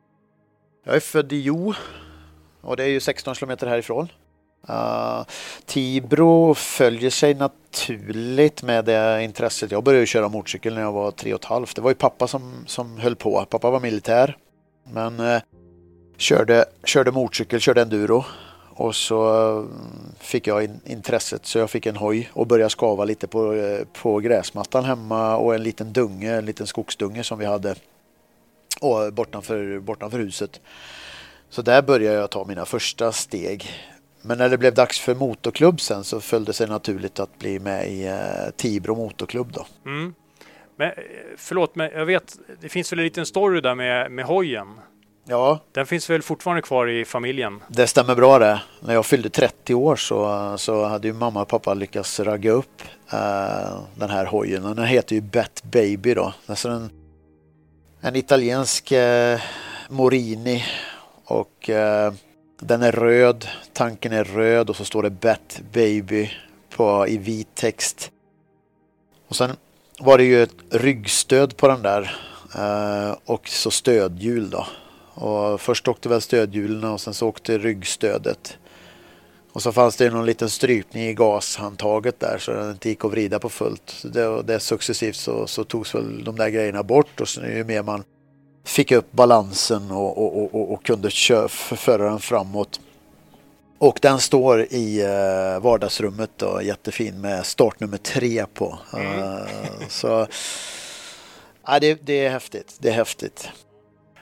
Jag 0.84 0.96
är 0.96 1.00
född 1.00 1.32
i 1.32 1.40
Jo 1.40 1.74
och 2.60 2.76
det 2.76 2.84
är 2.84 2.88
ju 2.88 3.00
16 3.00 3.34
kilometer 3.34 3.66
härifrån. 3.66 4.08
Uh, 4.70 5.24
Tibro 5.66 6.54
följer 6.54 7.10
sig 7.10 7.34
naturligt 7.34 8.62
med 8.62 8.84
det 8.84 9.24
intresset. 9.24 9.70
Jag 9.70 9.84
började 9.84 10.06
köra 10.06 10.28
motorcykel 10.28 10.74
när 10.74 10.80
jag 10.80 10.92
var 10.92 11.10
tre 11.10 11.34
och 11.34 11.40
ett 11.40 11.44
halvt. 11.44 11.76
Det 11.76 11.82
var 11.82 11.90
ju 11.90 11.94
pappa 11.94 12.26
som, 12.26 12.64
som 12.66 12.98
höll 12.98 13.16
på. 13.16 13.46
Pappa 13.50 13.70
var 13.70 13.80
militär. 13.80 14.36
Men 14.84 15.20
uh, 15.20 15.40
körde, 16.16 16.64
körde 16.84 17.10
motorcykel, 17.10 17.60
körde 17.60 17.82
enduro. 17.82 18.24
Och 18.74 18.96
så 18.96 19.48
eh, 19.58 19.64
fick 20.18 20.46
jag 20.46 20.64
in, 20.64 20.80
intresset 20.84 21.46
så 21.46 21.58
jag 21.58 21.70
fick 21.70 21.86
en 21.86 21.96
hoj 21.96 22.30
och 22.32 22.46
började 22.46 22.70
skava 22.70 23.04
lite 23.04 23.26
på, 23.26 23.54
eh, 23.54 23.86
på 24.02 24.18
gräsmattan 24.18 24.84
hemma 24.84 25.36
och 25.36 25.54
en 25.54 25.62
liten 25.62 25.92
dunge, 25.92 26.34
en 26.34 26.46
liten 26.46 26.66
skogsdunge 26.66 27.24
som 27.24 27.38
vi 27.38 27.44
hade 27.44 27.74
och 28.80 29.04
eh, 29.04 29.10
bortanför, 29.10 29.78
bortanför 29.78 30.18
huset. 30.18 30.60
Så 31.50 31.62
där 31.62 31.82
började 31.82 32.18
jag 32.18 32.30
ta 32.30 32.44
mina 32.44 32.64
första 32.64 33.12
steg. 33.12 33.70
Men 34.22 34.38
när 34.38 34.48
det 34.48 34.58
blev 34.58 34.74
dags 34.74 35.00
för 35.00 35.14
motorklubb 35.14 35.80
sen 35.80 36.04
så 36.04 36.20
följde 36.20 36.48
det 36.48 36.54
sig 36.54 36.68
naturligt 36.68 37.20
att 37.20 37.38
bli 37.38 37.58
med 37.58 37.92
i 37.92 38.06
eh, 38.06 38.50
Tibro 38.56 38.94
motorklubb 38.94 39.52
då. 39.52 39.66
Mm. 39.86 40.14
Men 40.76 40.92
förlåt, 41.36 41.74
men 41.74 41.90
jag 41.90 42.06
vet, 42.06 42.38
det 42.60 42.68
finns 42.68 42.92
väl 42.92 42.98
en 42.98 43.04
liten 43.04 43.26
story 43.26 43.60
där 43.60 43.74
med, 43.74 44.10
med 44.10 44.24
hojen? 44.24 44.68
Ja, 45.24 45.60
Den 45.72 45.86
finns 45.86 46.10
väl 46.10 46.22
fortfarande 46.22 46.62
kvar 46.62 46.88
i 46.88 47.04
familjen? 47.04 47.60
det 47.68 47.86
stämmer 47.86 48.14
bra 48.14 48.38
det. 48.38 48.62
När 48.80 48.94
jag 48.94 49.06
fyllde 49.06 49.30
30 49.30 49.74
år 49.74 49.96
så, 49.96 50.54
så 50.58 50.84
hade 50.84 51.08
ju 51.08 51.14
mamma 51.14 51.42
och 51.42 51.48
pappa 51.48 51.74
lyckats 51.74 52.20
ragga 52.20 52.50
upp 52.50 52.82
eh, 53.12 53.80
den 53.94 54.10
här 54.10 54.26
hojen. 54.26 54.62
Den 54.62 54.84
heter 54.84 55.14
ju 55.14 55.20
Bet 55.20 55.62
Baby 55.64 56.14
då. 56.14 56.34
Alltså 56.46 56.68
en, 56.68 56.90
en 58.00 58.16
italiensk 58.16 58.92
eh, 58.92 59.40
Morini 59.88 60.64
och 61.24 61.70
eh, 61.70 62.12
den 62.60 62.82
är 62.82 62.92
röd, 62.92 63.48
tanken 63.72 64.12
är 64.12 64.24
röd 64.24 64.70
och 64.70 64.76
så 64.76 64.84
står 64.84 65.02
det 65.02 65.10
Bet 65.10 65.60
Baby 65.72 66.30
på, 66.76 67.08
i 67.08 67.18
vit 67.18 67.54
text. 67.54 68.10
Och 69.28 69.36
sen 69.36 69.56
var 70.00 70.18
det 70.18 70.24
ju 70.24 70.42
ett 70.42 70.56
ryggstöd 70.70 71.56
på 71.56 71.68
den 71.68 71.82
där 71.82 72.16
och 73.24 73.48
så 73.48 73.70
stödhjul 73.70 74.50
då. 74.50 74.66
Och 75.14 75.60
först 75.60 75.88
åkte 75.88 76.08
väl 76.08 76.20
stödhjulen 76.20 76.90
och 76.90 77.00
sen 77.00 77.14
så 77.14 77.28
åkte 77.28 77.58
ryggstödet. 77.58 78.58
Och 79.52 79.62
så 79.62 79.72
fanns 79.72 79.96
det 79.96 80.10
någon 80.10 80.26
liten 80.26 80.50
strypning 80.50 81.04
i 81.04 81.14
gashandtaget 81.14 82.20
där 82.20 82.38
så 82.38 82.52
den 82.52 82.70
inte 82.70 82.88
gick 82.88 83.04
att 83.04 83.10
vrida 83.10 83.38
på 83.38 83.48
fullt. 83.48 83.82
Så 83.86 84.08
det, 84.08 84.42
det 84.42 84.60
successivt 84.60 85.16
så, 85.16 85.46
så 85.46 85.64
togs 85.64 85.94
väl 85.94 86.24
de 86.24 86.36
där 86.36 86.48
grejerna 86.48 86.82
bort 86.82 87.20
och 87.20 87.28
så 87.28 87.40
ju 87.40 87.64
mer 87.64 87.82
man 87.82 88.04
fick 88.64 88.92
upp 88.92 89.12
balansen 89.12 89.90
och, 89.90 90.18
och, 90.18 90.54
och, 90.54 90.72
och, 90.72 90.84
kunde 90.84 91.10
föra 91.48 92.10
den 92.10 92.20
framåt. 92.20 92.80
Och 93.78 93.98
den 94.02 94.20
står 94.20 94.60
i 94.60 95.00
eh, 95.00 95.62
vardagsrummet 95.62 96.30
då, 96.36 96.62
jättefin 96.62 97.20
med 97.20 97.46
startnummer 97.46 97.98
tre 97.98 98.46
på. 98.54 98.78
Eh, 98.96 99.88
så 99.88 100.26
ja, 101.66 101.80
det, 101.80 101.94
det 101.94 102.26
är 102.26 102.30
häftigt. 102.30 102.76
Det 102.78 102.88
är 102.88 102.92
häftigt. 102.92 103.48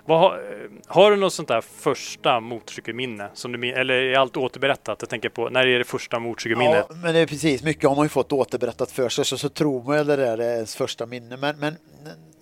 Vad 0.05 0.19
har, 0.19 0.35
eh, 0.35 0.71
har 0.87 1.11
du 1.11 1.17
något 1.17 1.33
sånt 1.33 1.49
där 1.49 1.61
första 1.61 2.41
motorcykelminne? 2.41 3.29
Som 3.35 3.53
du, 3.53 3.73
eller 3.73 3.95
är 3.95 4.19
allt 4.19 4.37
återberättat? 4.37 4.97
Jag 5.01 5.09
tänker 5.09 5.29
på, 5.29 5.49
när 5.49 5.67
är 5.67 5.79
det 5.79 5.85
första 5.85 6.19
motorcykelminnet? 6.19 6.87
Ja, 6.89 6.95
men 6.95 7.15
det 7.15 7.21
är 7.21 7.27
precis. 7.27 7.63
Mycket 7.63 7.89
har 7.89 7.97
man 7.97 8.05
ju 8.05 8.09
fått 8.09 8.33
återberättat 8.33 8.91
för 8.91 9.09
sig 9.09 9.25
så, 9.25 9.39
så 9.39 9.49
tror 9.49 9.83
man 9.83 9.99
ju 9.99 10.05
det 10.05 10.17
där 10.17 10.39
är 10.39 10.55
ens 10.55 10.77
första 10.77 11.07
minne. 11.07 11.37
Men, 11.37 11.59
men 11.59 11.75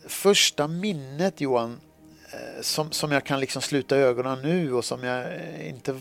första 0.07 0.68
minnet 0.68 1.40
Johan, 1.40 1.81
eh, 2.33 2.62
som, 2.62 2.92
som 2.92 3.12
jag 3.12 3.25
kan 3.25 3.40
liksom 3.40 3.62
sluta 3.62 3.97
ögonen 3.97 4.42
nu 4.42 4.75
och 4.75 4.85
som 4.85 5.05
jag 5.05 5.21
eh, 5.21 5.68
inte 5.68 6.01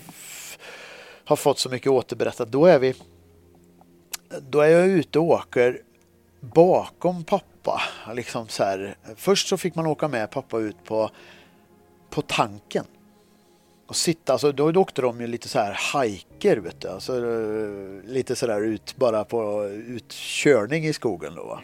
har 1.25 1.35
fått 1.35 1.59
så 1.59 1.69
mycket 1.69 1.91
återberättat. 1.91 2.51
Då 2.51 2.65
är 2.65 2.79
vi 2.79 2.95
då 4.49 4.61
är 4.61 4.69
jag 4.69 4.87
ute 4.87 5.19
och 5.19 5.25
åker 5.25 5.81
bakom 6.39 7.23
pappa. 7.23 7.81
Liksom 8.13 8.47
så 8.47 8.63
här. 8.63 8.95
Först 9.15 9.47
så 9.47 9.57
fick 9.57 9.75
man 9.75 9.87
åka 9.87 10.07
med 10.07 10.31
pappa 10.31 10.59
ut 10.59 10.83
på, 10.83 11.11
på 12.09 12.21
tanken. 12.21 12.85
Och 13.87 13.95
sitta, 13.95 14.33
alltså 14.33 14.51
då, 14.51 14.71
då 14.71 14.81
åkte 14.81 15.01
de 15.01 15.21
ju 15.21 15.27
lite 15.27 15.49
så 15.49 15.59
här 15.59 15.73
hajker 15.93 16.57
vet 16.57 16.81
du. 16.81 16.87
Alltså, 16.87 17.17
eh, 17.17 18.11
lite 18.11 18.35
så 18.35 18.47
där 18.47 18.61
ut 18.61 18.95
bara 18.95 19.23
på 19.23 19.65
utkörning 19.65 20.85
i 20.85 20.93
skogen 20.93 21.35
då. 21.35 21.43
Va? 21.43 21.61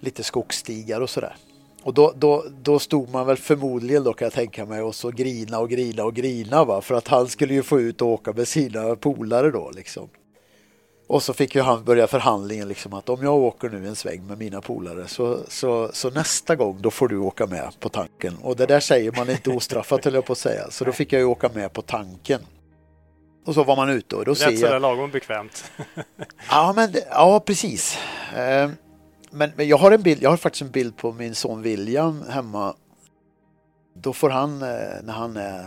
Lite 0.00 0.22
skogsstigar 0.22 1.00
och 1.00 1.10
sådär. 1.10 1.36
Och 1.82 1.94
då, 1.94 2.12
då, 2.16 2.44
då 2.62 2.78
stod 2.78 3.10
man 3.10 3.26
väl 3.26 3.36
förmodligen 3.36 4.04
då 4.04 4.12
kan 4.12 4.26
jag 4.26 4.32
tänka 4.32 4.66
mig 4.66 4.82
och 4.82 4.94
så 4.94 5.10
grina 5.10 5.58
och 5.58 5.70
grina 5.70 6.04
och 6.04 6.14
grina 6.14 6.64
va. 6.64 6.80
För 6.80 6.94
att 6.94 7.08
han 7.08 7.28
skulle 7.28 7.54
ju 7.54 7.62
få 7.62 7.80
ut 7.80 8.02
och 8.02 8.08
åka 8.08 8.32
med 8.32 8.48
sina 8.48 8.96
polare 8.96 9.50
då 9.50 9.70
liksom. 9.74 10.08
Och 11.12 11.22
så 11.22 11.32
fick 11.32 11.54
ju 11.54 11.60
han 11.60 11.84
börja 11.84 12.06
förhandlingen 12.06 12.68
liksom 12.68 12.92
att 12.94 13.08
om 13.08 13.22
jag 13.22 13.34
åker 13.34 13.70
nu 13.70 13.88
en 13.88 13.96
sväng 13.96 14.26
med 14.26 14.38
mina 14.38 14.60
polare 14.60 15.08
så, 15.08 15.38
så, 15.48 15.90
så 15.92 16.10
nästa 16.10 16.56
gång 16.56 16.78
då 16.82 16.90
får 16.90 17.08
du 17.08 17.18
åka 17.18 17.46
med 17.46 17.80
på 17.80 17.88
tanken. 17.88 18.36
Och 18.42 18.56
det 18.56 18.66
där 18.66 18.80
säger 18.80 19.12
man 19.16 19.30
inte 19.30 19.50
ostraffat 19.50 20.04
höll 20.04 20.14
jag 20.14 20.24
på 20.24 20.32
att 20.32 20.38
säga. 20.38 20.70
Så 20.70 20.84
då 20.84 20.92
fick 20.92 21.12
jag 21.12 21.18
ju 21.18 21.24
åka 21.24 21.50
med 21.54 21.72
på 21.72 21.82
tanken. 21.82 22.40
Och 23.46 23.54
så 23.54 23.64
var 23.64 23.76
man 23.76 23.90
ute 23.90 24.16
och 24.16 24.24
då 24.24 24.34
ser 24.34 24.50
Lät 24.50 24.58
sådär 24.58 24.72
jag... 24.72 24.82
lagom 24.82 25.10
bekvämt. 25.10 25.64
Ja, 26.50 26.72
men, 26.76 26.94
ja 27.10 27.40
precis. 27.40 27.98
Eh, 28.36 28.70
Men, 29.30 29.50
men 29.56 29.68
jag 29.68 29.76
har 29.76 29.90
en 29.90 30.02
bild, 30.02 30.22
jag 30.22 30.30
har 30.30 30.36
faktiskt 30.36 30.62
en 30.62 30.70
bild 30.70 30.96
på 30.96 31.12
min 31.12 31.34
son 31.34 31.62
William 31.62 32.24
hemma. 32.28 32.74
Då 33.94 34.12
får 34.12 34.30
han, 34.30 34.62
eh, 34.62 34.68
när 35.02 35.12
han 35.12 35.36
är 35.36 35.66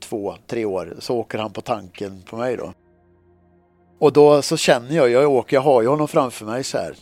två, 0.00 0.36
tre 0.46 0.64
år, 0.64 0.96
så 0.98 1.16
åker 1.16 1.38
han 1.38 1.52
på 1.52 1.60
tanken 1.60 2.22
på 2.22 2.36
mig 2.36 2.56
då. 2.56 2.72
Och 3.98 4.12
då 4.12 4.42
så 4.42 4.56
känner 4.56 4.96
jag, 4.96 5.10
jag 5.10 5.30
åker, 5.30 5.56
jag 5.56 5.60
har 5.60 5.82
ju 5.82 5.88
honom 5.88 6.08
framför 6.08 6.44
mig 6.44 6.64
så 6.64 6.78
här. 6.78 6.96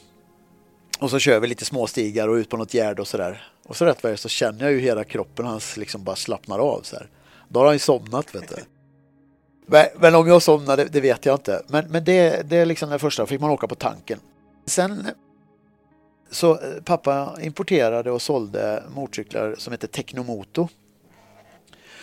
Och 1.01 1.11
så 1.11 1.19
kör 1.19 1.41
vi 1.41 1.47
lite 1.47 1.65
småstigar 1.65 2.29
och 2.29 2.35
ut 2.35 2.49
på 2.49 2.57
något 2.57 2.75
gärde 2.75 3.03
och 3.03 3.09
sådär. 3.09 3.49
Och 3.67 3.77
så 3.77 3.85
rätt 3.85 4.03
vad 4.03 4.13
det 4.13 4.15
är 4.15 4.17
så 4.17 4.29
känner 4.29 4.65
jag 4.65 4.73
ju 4.73 4.81
hela 4.81 5.05
kroppen 5.05 5.47
hans 5.47 5.77
liksom 5.77 6.05
bara 6.05 6.17
slappnar 6.17 6.59
av 6.59 6.81
så 6.83 6.97
här. 6.97 7.09
Då 7.49 7.61
har 7.61 7.67
han 7.67 7.75
ju 7.75 7.79
somnat 7.79 8.35
vet 8.35 8.49
du. 8.49 8.57
Men, 9.69 9.87
men 9.97 10.15
om 10.15 10.29
jag 10.29 10.43
somnade, 10.43 10.85
det 10.85 11.01
vet 11.01 11.27
jag 11.27 11.35
inte. 11.35 11.63
Men, 11.67 11.87
men 11.89 12.05
det, 12.05 12.51
det 12.51 12.57
är 12.57 12.67
liksom 12.67 12.91
det 12.91 12.99
första, 12.99 13.27
fick 13.27 13.41
man 13.41 13.51
åka 13.51 13.67
på 13.67 13.75
tanken. 13.75 14.19
Sen 14.67 15.09
så 16.31 16.53
eh, 16.53 16.83
pappa 16.85 17.37
importerade 17.43 18.11
och 18.11 18.23
sålde 18.23 18.83
motorcyklar 18.95 19.55
som 19.59 19.73
heter 19.73 19.89
Technomoto. 19.89 20.69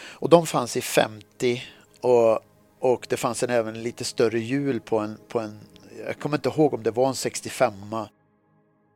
Och 0.10 0.30
de 0.30 0.46
fanns 0.46 0.78
i 0.78 0.82
50 0.82 1.64
och, 2.02 2.40
och 2.84 3.08
det 3.10 3.18
fanns 3.18 3.44
en 3.44 3.50
även 3.50 3.84
lite 3.84 4.04
större 4.04 4.40
hjul 4.40 4.80
på 4.80 5.00
en, 5.00 5.18
på 5.28 5.40
en, 5.40 5.60
jag 6.06 6.20
kommer 6.20 6.38
inte 6.38 6.50
ihåg 6.50 6.74
om 6.74 6.84
det 6.84 6.92
var 6.92 7.08
en 7.08 7.16
65 7.16 7.74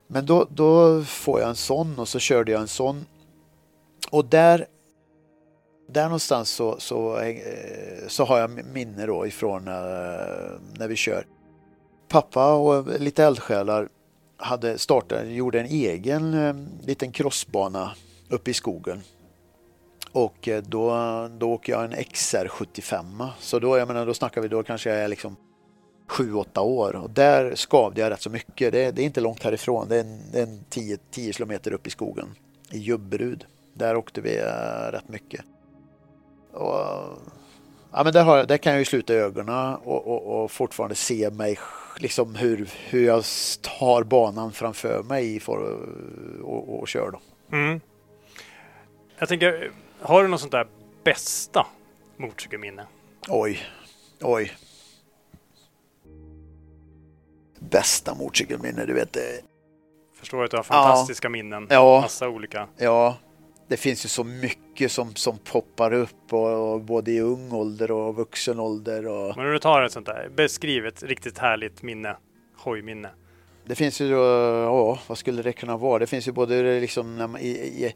Men 0.08 0.26
då, 0.26 0.48
då 0.50 1.04
får 1.04 1.40
jag 1.40 1.50
en 1.50 1.56
sån 1.56 2.00
och 2.00 2.08
så 2.08 2.20
körde 2.20 2.52
jag 2.52 2.62
en 2.62 2.68
sån. 2.68 3.06
Och 4.10 4.26
där 4.26 4.68
där 5.88 6.04
någonstans 6.04 6.50
så, 6.50 6.80
så, 6.80 7.18
eh, 7.18 8.08
så 8.08 8.26
har 8.26 8.40
jag 8.40 8.66
minne 8.74 9.06
då 9.06 9.28
ifrån 9.28 9.68
eh, 9.68 9.74
när 10.78 10.88
vi 10.88 10.96
kör. 10.96 11.26
Pappa 12.08 12.54
och 12.54 13.00
lite 13.00 13.24
eldsjälar 13.24 13.90
hade 14.38 14.78
startat, 14.78 15.28
gjorde 15.28 15.60
en 15.60 15.66
egen 15.66 16.34
eh, 16.34 16.56
liten 16.88 17.12
crossbana 17.12 17.92
uppe 18.30 18.52
i 18.52 18.54
skogen. 18.54 19.02
Och 20.18 20.48
eh, 20.48 20.64
då, 20.64 20.90
då 21.38 21.52
åker 21.52 21.74
jag 21.74 21.84
en 21.84 21.94
XR75. 21.94 23.28
Så 23.40 23.60
då, 23.60 23.78
jag 23.78 23.88
menar, 23.88 24.06
då 24.06 24.14
snackar 24.14 24.42
vi, 24.42 24.48
då 24.48 24.64
kanske 24.64 24.90
jag 24.90 25.00
är 25.00 25.08
liksom 25.08 25.36
7-8 26.08 26.60
år. 26.60 26.96
Och 26.96 27.10
där 27.10 27.56
skavde 27.56 28.02
jag 28.02 28.10
rätt 28.10 28.22
så 28.22 28.30
mycket. 28.30 28.72
Det, 28.72 28.92
det 28.92 29.02
är 29.02 29.06
inte 29.06 29.22
långt 29.22 29.44
härifrån. 29.44 29.88
Det 29.90 29.96
är 29.96 30.02
en, 30.02 30.32
det 30.32 30.40
är 30.40 30.44
en 30.44 30.64
10, 30.70 30.98
10 31.12 31.34
kilometer 31.34 31.72
upp 31.72 31.88
i 31.88 31.90
skogen. 31.90 32.28
I 32.72 32.78
Jubberud. 32.78 33.46
Där 33.74 33.96
åkte 33.96 34.22
vi 34.22 34.38
äh, 34.38 34.92
rätt 34.92 35.10
mycket. 35.10 35.46
Och, 36.52 36.76
ja, 37.92 38.04
men 38.04 38.14
där, 38.14 38.24
har, 38.24 38.44
där 38.44 38.58
kan 38.58 38.72
jag 38.72 38.80
ju 38.80 38.86
sluta 38.86 39.14
ögonen 39.14 39.76
och, 39.76 40.08
och, 40.08 40.44
och 40.44 40.52
fortfarande 40.52 40.96
se 40.96 41.30
mig 41.30 41.60
liksom 41.98 42.36
hur, 42.36 42.70
hur 42.90 43.06
jag 43.06 43.24
tar 43.62 44.04
banan 44.04 44.52
framför 44.52 45.04
mig 45.04 45.40
för, 45.40 45.58
och, 46.42 46.70
och, 46.70 46.80
och 46.80 46.88
kör. 46.88 47.12
Då. 47.12 47.20
Mm. 47.58 47.82
Jag 49.20 49.30
tänker, 49.30 49.72
har 50.00 50.24
du 50.24 50.30
något 50.30 50.40
sånt 50.40 50.52
där 50.52 50.68
bästa 51.04 51.66
motorcykelminne? 52.18 52.86
Oj, 53.28 53.60
oj. 54.22 54.52
Bästa 57.60 58.16
motorcykelminne, 58.16 58.86
du 58.86 58.94
vet. 58.94 59.14
det- 59.14 59.42
Förstår 60.16 60.44
att 60.44 60.52
du 60.52 60.58
har 60.58 60.64
fantastiska 60.64 61.30
minnen. 61.30 61.68
Ja. 61.70 62.02
Massa 62.02 62.30
olika. 62.30 62.68
Ja, 62.78 63.18
det 63.68 63.78
finns 63.78 64.06
ju 64.06 64.10
så 64.10 64.24
mycket 64.24 64.92
som, 64.92 65.16
som 65.16 65.38
poppar 65.38 65.94
upp 65.94 66.34
och, 66.34 66.74
och 66.74 66.82
både 66.82 67.12
i 67.12 67.20
ung 67.20 67.52
ålder 67.52 67.92
och 67.92 68.16
vuxen 68.16 68.60
ålder. 68.60 69.08
Och... 69.08 69.38
Men 69.38 69.46
om 69.46 69.52
du 69.54 69.60
tar 69.60 69.82
ett 69.82 69.92
sånt 69.92 70.06
där, 70.06 70.30
beskriv 70.36 70.86
ett 70.86 71.04
riktigt 71.04 71.38
härligt 71.38 71.82
minne, 71.84 72.18
hojminne. 72.58 73.10
Det 73.66 73.76
finns 73.76 74.02
ju, 74.02 74.08
ja, 74.10 75.00
vad 75.08 75.18
skulle 75.18 75.42
det 75.42 75.54
kunna 75.54 75.78
vara? 75.78 76.00
Det 76.00 76.08
finns 76.08 76.28
ju 76.28 76.32
både 76.32 76.80
liksom 76.80 77.18
när 77.18 77.28
man, 77.28 77.42
i, 77.42 77.48
i, 77.50 77.94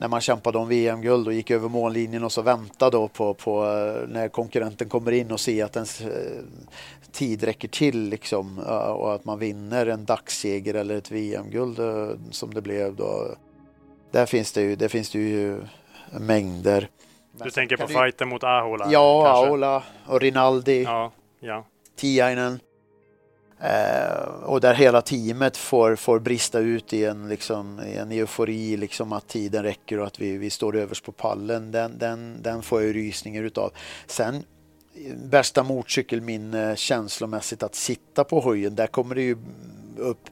när 0.00 0.08
man 0.08 0.20
kämpade 0.20 0.58
om 0.58 0.68
VM-guld 0.68 1.26
och 1.26 1.32
gick 1.32 1.50
över 1.50 1.68
mållinjen 1.68 2.24
och 2.24 2.32
så 2.32 2.42
väntade 2.42 2.96
då 2.96 3.08
på, 3.08 3.34
på 3.34 3.64
när 4.08 4.28
konkurrenten 4.28 4.88
kommer 4.88 5.12
in 5.12 5.30
och 5.30 5.40
ser 5.40 5.64
att 5.64 5.76
ens 5.76 6.00
eh, 6.00 6.42
tid 7.12 7.44
räcker 7.44 7.68
till 7.68 8.08
liksom 8.08 8.58
och 8.98 9.14
att 9.14 9.24
man 9.24 9.38
vinner 9.38 9.86
en 9.86 10.04
dagsseger 10.04 10.74
eller 10.74 10.94
ett 10.94 11.10
VM-guld 11.10 11.78
eh, 11.78 12.08
som 12.30 12.54
det 12.54 12.62
blev 12.62 12.96
då. 12.96 13.34
Där 14.10 14.26
finns 14.26 14.52
det 14.52 14.62
ju, 14.62 14.76
det 14.76 14.88
finns 14.88 15.10
det 15.10 15.18
ju 15.18 15.60
mängder. 16.20 16.88
Du 17.44 17.50
tänker 17.50 17.76
på 17.76 17.86
fighten 17.86 18.28
mot 18.28 18.44
Ahola? 18.44 18.86
Ja, 18.90 19.24
kanske? 19.24 19.46
Ahola 19.46 19.82
och 20.06 20.20
Rinaldi. 20.20 20.82
Ja, 20.82 21.12
ja. 21.40 21.64
Tiainen. 21.96 22.60
Eh, 23.62 24.42
och 24.42 24.60
där 24.60 24.74
hela 24.74 25.02
teamet 25.02 25.56
får, 25.56 25.96
får 25.96 26.18
brista 26.18 26.58
ut 26.58 26.92
i 26.92 27.04
en, 27.04 27.28
liksom, 27.28 27.80
i 27.86 27.96
en 27.96 28.12
eufori, 28.12 28.76
liksom 28.76 29.12
att 29.12 29.28
tiden 29.28 29.62
räcker 29.62 29.98
och 30.00 30.06
att 30.06 30.20
vi, 30.20 30.36
vi 30.36 30.50
står 30.50 30.76
överst 30.76 31.04
på 31.04 31.12
pallen. 31.12 31.70
Den, 31.70 31.98
den, 31.98 32.42
den 32.42 32.62
får 32.62 32.80
jag 32.80 32.86
ju 32.86 32.92
rysningar 32.92 33.42
utav. 33.42 33.72
Sen 34.06 34.42
bästa 35.30 35.62
motorcykelminne 35.62 36.76
känslomässigt 36.76 37.62
att 37.62 37.74
sitta 37.74 38.24
på 38.24 38.40
hojen, 38.40 38.74
där 38.74 38.86
kommer 38.86 39.14
det 39.14 39.22
ju 39.22 39.36
upp 39.96 40.30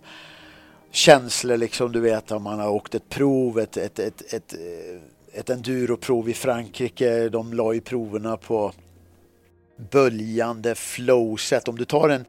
känslor 0.91 1.57
liksom 1.57 1.93
du 1.93 2.01
vet 2.01 2.31
om 2.31 2.43
man 2.43 2.59
har 2.59 2.69
åkt 2.69 2.95
ett 2.95 3.09
prov, 3.09 3.59
ett, 3.59 3.77
ett, 3.77 3.99
ett, 3.99 4.35
ett, 4.35 4.55
ett 5.33 5.51
enduroprov 5.51 6.29
i 6.29 6.35
Frankrike. 6.35 7.29
De 7.29 7.53
la 7.53 7.73
ju 7.73 7.81
proverna 7.81 8.37
på 8.37 8.73
böljande 9.91 10.75
flowset. 10.75 11.69
Om 11.69 11.79
du 11.79 11.85
tar 11.85 12.09
en 12.09 12.25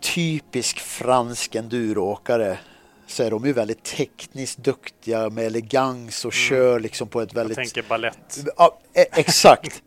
typisk 0.00 0.78
fransk 0.78 1.54
enduroåkare 1.54 2.58
så 3.06 3.22
är 3.22 3.30
de 3.30 3.46
ju 3.46 3.52
väldigt 3.52 3.82
tekniskt 3.82 4.58
duktiga 4.58 5.30
med 5.30 5.46
elegans 5.46 6.24
och 6.24 6.34
mm. 6.34 6.48
kör 6.48 6.80
liksom 6.80 7.08
på 7.08 7.20
ett 7.20 7.34
väldigt... 7.34 7.56
Jag 7.56 7.66
tänker 7.66 7.88
ballett. 7.88 8.44
Ja, 8.56 8.78
e- 8.94 9.06
exakt. 9.12 9.82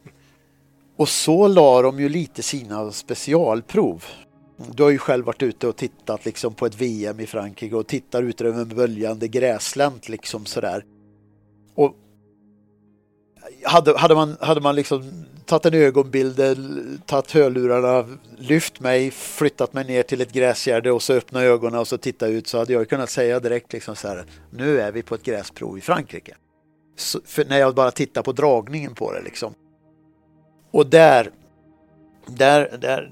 och 0.98 1.10
så 1.10 1.48
la 1.48 1.82
de 1.82 2.00
ju 2.00 2.10
lite 2.10 2.44
sina 2.44 2.92
specialprov. 2.92 4.06
Du 4.74 4.84
har 4.84 4.90
ju 4.90 4.98
själv 4.98 5.26
varit 5.26 5.44
ute 5.44 5.68
och 5.68 5.76
tittat 5.76 6.26
liksom 6.26 6.54
på 6.54 6.66
ett 6.66 6.76
VM 6.76 7.20
i 7.20 7.26
Frankrike 7.26 7.76
och 7.76 7.88
tittar 7.88 8.24
ut 8.24 8.42
över 8.42 8.62
en 8.62 8.70
böljande 8.70 9.28
gräslänt 9.28 10.10
liksom 10.10 10.46
sådär. 10.46 10.86
Och 11.76 11.96
hade, 13.64 13.98
hade 13.98 14.16
man, 14.16 14.38
hade 14.42 14.62
man 14.62 14.76
liksom 14.76 15.26
tagit 15.60 15.66
en 15.66 15.82
ögonbild, 15.82 16.40
eh, 16.40 16.56
tagit 17.06 17.32
hörlurarna, 17.32 18.18
lyft 18.38 18.80
mig, 18.80 19.12
flyttat 19.12 19.74
mig 19.74 19.86
ner 19.86 20.04
till 20.04 20.22
ett 20.22 20.32
gräsgärde 20.32 20.92
och 20.92 21.04
så 21.04 21.14
öppna 21.14 21.42
ögonen 21.42 21.80
och 21.80 21.88
så 21.88 21.98
titta 21.98 22.28
ut 22.28 22.48
så 22.48 22.58
hade 22.58 22.74
jag 22.74 22.90
kunnat 22.90 23.10
säga 23.10 23.40
direkt 23.40 23.74
liksom 23.74 23.96
så 23.96 24.08
här, 24.08 24.26
nu 24.52 24.82
är 24.82 24.92
vi 24.92 25.04
på 25.04 25.16
ett 25.16 25.24
gräsprov 25.24 25.78
i 25.78 25.82
Frankrike. 25.82 26.36
Så, 26.98 27.20
för 27.26 27.46
när 27.46 27.60
jag 27.60 27.76
bara 27.76 27.92
tittar 27.92 28.22
på 28.22 28.32
dragningen 28.32 28.96
på 28.96 29.14
det 29.14 29.22
liksom. 29.22 29.54
Och 30.72 30.88
där, 30.88 31.32
där, 32.28 32.78
där, 32.82 33.12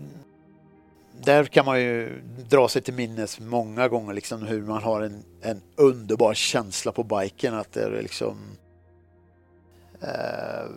där 1.22 1.44
kan 1.44 1.66
man 1.66 1.82
ju 1.82 2.22
dra 2.50 2.68
sig 2.68 2.82
till 2.82 2.94
minnes 2.94 3.40
många 3.40 3.88
gånger 3.88 4.14
liksom 4.14 4.44
hur 4.44 4.62
man 4.62 4.84
har 4.84 5.02
en, 5.02 5.24
en 5.42 5.62
underbar 5.76 6.34
känsla 6.34 6.92
på 6.92 7.04
biken 7.04 7.54
att 7.54 7.72
det 7.74 7.84
är 7.84 8.02
liksom 8.02 8.38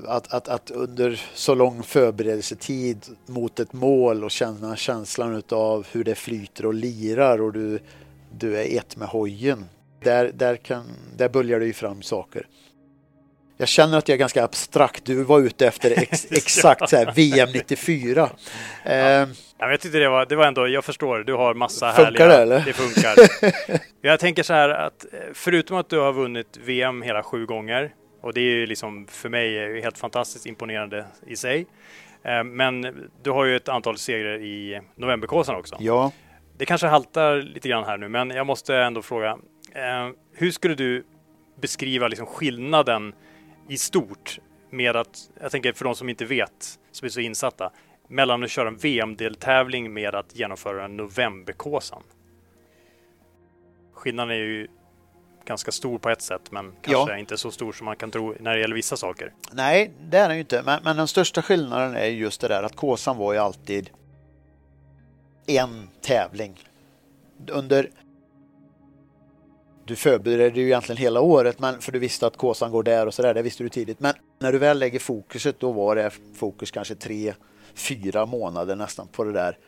att, 0.07 0.33
att, 0.33 0.49
att 0.49 0.71
under 0.71 1.21
så 1.35 1.55
lång 1.55 1.83
förberedelsetid 1.83 3.07
mot 3.27 3.61
ett 3.61 3.73
mål 3.73 4.25
och 4.25 4.31
känna 4.31 4.77
känslan 4.77 5.43
av 5.49 5.87
hur 5.93 6.05
det 6.05 6.15
flyter 6.15 6.67
och 6.67 6.75
lirar 6.75 7.41
och 7.41 7.53
du, 7.53 7.79
du 8.39 8.59
är 8.59 8.79
ett 8.79 8.97
med 8.97 9.09
hojen. 9.09 9.65
Där, 10.03 10.31
där, 10.35 10.57
kan, 10.57 10.85
där 11.17 11.29
böljar 11.29 11.61
det 11.61 11.67
ju 11.67 11.73
fram 11.73 12.03
saker. 12.03 12.47
Jag 13.57 13.69
känner 13.69 13.99
att 13.99 14.09
jag 14.09 14.15
är 14.15 14.19
ganska 14.19 14.45
abstrakt. 14.45 15.05
Du 15.05 15.23
var 15.23 15.41
ute 15.41 15.67
efter 15.67 15.91
ex, 15.91 16.27
exakt 16.31 16.89
så 16.89 16.97
här, 16.97 17.13
VM 17.15 17.49
94. 17.53 18.31
Eh, 18.85 18.97
ja. 18.97 19.27
Jag 19.59 19.69
vet 19.69 19.85
inte, 19.85 19.99
det 19.99 20.09
var, 20.09 20.27
det 20.27 20.37
var 20.37 20.47
ändå, 20.47 20.69
jag 20.69 20.85
förstår, 20.85 21.19
du 21.19 21.35
har 21.35 21.55
massa 21.55 21.93
funkar 21.93 22.05
härliga... 22.05 22.29
det 22.29 22.43
eller? 22.43 22.65
Det 22.65 22.73
funkar. 22.73 23.15
jag 24.01 24.21
tänker 24.21 24.43
så 24.43 24.53
här 24.53 24.69
att 24.69 25.05
eh, 25.13 25.19
förutom 25.35 25.77
att 25.77 25.89
du 25.89 25.99
har 25.99 26.13
vunnit 26.13 26.59
VM 26.65 27.03
hela 27.03 27.23
sju 27.23 27.47
gånger 27.47 27.93
och 28.23 28.35
det 28.35 28.41
är 28.41 28.45
ju 28.45 28.67
liksom 28.67 29.07
för 29.07 29.29
mig 29.29 29.81
helt 29.81 29.99
fantastiskt 29.99 30.47
imponerande 30.47 31.07
i 31.27 31.37
sig. 31.37 31.67
Eh, 32.23 32.45
men 32.45 33.09
du 33.23 33.31
har 33.31 33.45
ju 33.45 33.57
ett 33.57 33.69
antal 33.69 33.99
segrar 33.99 34.41
i 34.41 34.81
novemberkåsan 34.95 35.57
också. 35.57 35.77
Ja. 35.81 36.13
Det 36.59 36.67
kanske 36.67 36.87
haltar 36.87 37.43
lite 37.43 37.69
grann 37.69 37.85
här 37.85 37.99
nu, 37.99 38.09
men 38.09 38.31
jag 38.31 38.47
måste 38.47 38.77
ändå 38.77 39.03
fråga. 39.03 39.39
Eh, 39.73 40.11
hur 40.33 40.51
skulle 40.51 40.75
du 40.75 41.05
beskriva 41.61 42.09
liksom 42.09 42.27
skillnaden 42.27 43.15
i 43.69 43.77
stort 43.77 44.39
med 44.71 44.97
att, 44.97 45.31
jag 45.41 45.51
tänker 45.51 45.73
för 45.73 45.85
de 45.85 45.95
som 45.95 46.09
inte 46.09 46.25
vet, 46.25 46.79
som 46.93 47.07
är 47.07 47.09
så 47.09 47.21
insatta, 47.21 47.71
mellan 48.09 48.43
att 48.43 48.51
köra 48.51 48.69
en 48.69 48.77
VM-deltävling 48.77 49.93
med 49.93 50.15
att 50.15 50.37
genomföra 50.37 50.85
en 50.85 50.97
novemberkåsan? 50.97 52.03
Skillnaden 53.93 54.31
är 54.31 54.41
ju 54.41 54.69
ganska 55.45 55.73
stor 55.73 55.99
på 55.99 56.11
ett 56.11 56.23
sätt, 56.23 56.51
men 56.51 56.73
kanske 56.83 57.13
ja. 57.13 57.19
inte 57.19 57.37
så 57.37 57.51
stor 57.51 57.73
som 57.73 57.85
man 57.85 57.97
kan 57.97 58.11
tro 58.11 58.35
när 58.41 58.55
det 58.55 58.61
gäller 58.61 58.75
vissa 58.75 58.97
saker. 58.97 59.33
Nej, 59.53 59.93
det 60.11 60.19
är 60.19 60.29
den 60.29 60.37
ju 60.37 60.41
inte. 60.41 60.63
Men, 60.63 60.81
men 60.85 60.97
den 60.97 61.09
största 61.09 61.43
skillnaden 61.43 61.97
är 61.97 62.07
just 62.07 62.41
det 62.41 62.49
där 62.49 62.63
att 62.63 62.77
Kåsan 62.77 63.17
var 63.17 63.33
ju 63.33 63.39
alltid 63.39 63.91
en 65.47 65.89
tävling. 66.01 66.69
Under 67.49 67.91
du 69.85 69.97
förberedde 69.97 70.61
ju 70.61 70.67
egentligen 70.67 70.97
hela 70.97 71.21
året 71.21 71.59
men 71.59 71.81
för 71.81 71.93
du 71.93 71.99
visste 71.99 72.27
att 72.27 72.37
Kåsan 72.37 72.71
går 72.71 72.83
där 72.83 73.07
och 73.07 73.15
sådär, 73.15 73.35
det 73.35 73.43
visste 73.43 73.63
du 73.63 73.69
tidigt. 73.69 74.01
Men 74.01 74.15
när 74.39 74.53
du 74.53 74.59
väl 74.59 74.79
lägger 74.79 74.99
fokuset 74.99 75.61
då 75.61 75.73
var 75.73 75.97
det 75.97 76.11
fokus 76.35 76.71
kanske 76.71 76.95
tre, 76.95 77.35
fyra 77.75 78.27
månader 78.27 78.77
nästan 78.77 79.09
på 79.09 79.25
det 79.25 79.33
där 79.33 79.59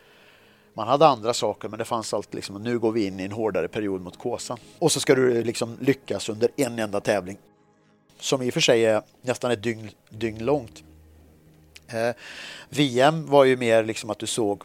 man 0.77 0.87
hade 0.87 1.07
andra 1.07 1.33
saker 1.33 1.69
men 1.69 1.79
det 1.79 1.85
fanns 1.85 2.13
alltid 2.13 2.35
liksom 2.35 2.63
nu 2.63 2.79
går 2.79 2.91
vi 2.91 3.05
in 3.05 3.19
i 3.19 3.23
en 3.23 3.31
hårdare 3.31 3.67
period 3.67 4.01
mot 4.01 4.17
kåsan. 4.17 4.57
Och 4.79 4.91
så 4.91 4.99
ska 4.99 5.15
du 5.15 5.43
liksom 5.43 5.77
lyckas 5.81 6.29
under 6.29 6.49
en 6.55 6.79
enda 6.79 7.01
tävling. 7.01 7.37
Som 8.19 8.41
i 8.41 8.49
och 8.49 8.53
för 8.53 8.61
sig 8.61 8.85
är 8.85 9.01
nästan 9.21 9.51
ett 9.51 9.63
dygn, 9.63 9.89
dygn 10.09 10.45
långt. 10.45 10.83
Eh, 11.87 12.15
VM 12.69 13.25
var 13.25 13.43
ju 13.43 13.57
mer 13.57 13.83
liksom 13.83 14.09
att 14.09 14.19
du 14.19 14.27
såg 14.27 14.63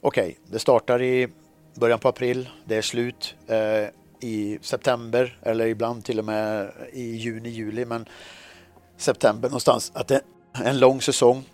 okej, 0.00 0.22
okay, 0.22 0.34
det 0.46 0.58
startar 0.58 1.02
i 1.02 1.28
början 1.74 1.98
på 1.98 2.08
april, 2.08 2.48
det 2.64 2.76
är 2.76 2.82
slut 2.82 3.34
eh, 3.46 3.88
i 4.20 4.58
september 4.62 5.38
eller 5.42 5.66
ibland 5.66 6.04
till 6.04 6.18
och 6.18 6.24
med 6.24 6.72
i 6.92 7.16
juni, 7.16 7.48
juli 7.48 7.84
men 7.84 8.08
september 8.96 9.48
någonstans. 9.48 9.92
Att 9.94 10.08
det 10.08 10.20
är 10.52 10.64
en 10.64 10.78
lång 10.78 11.00
säsong 11.00 11.44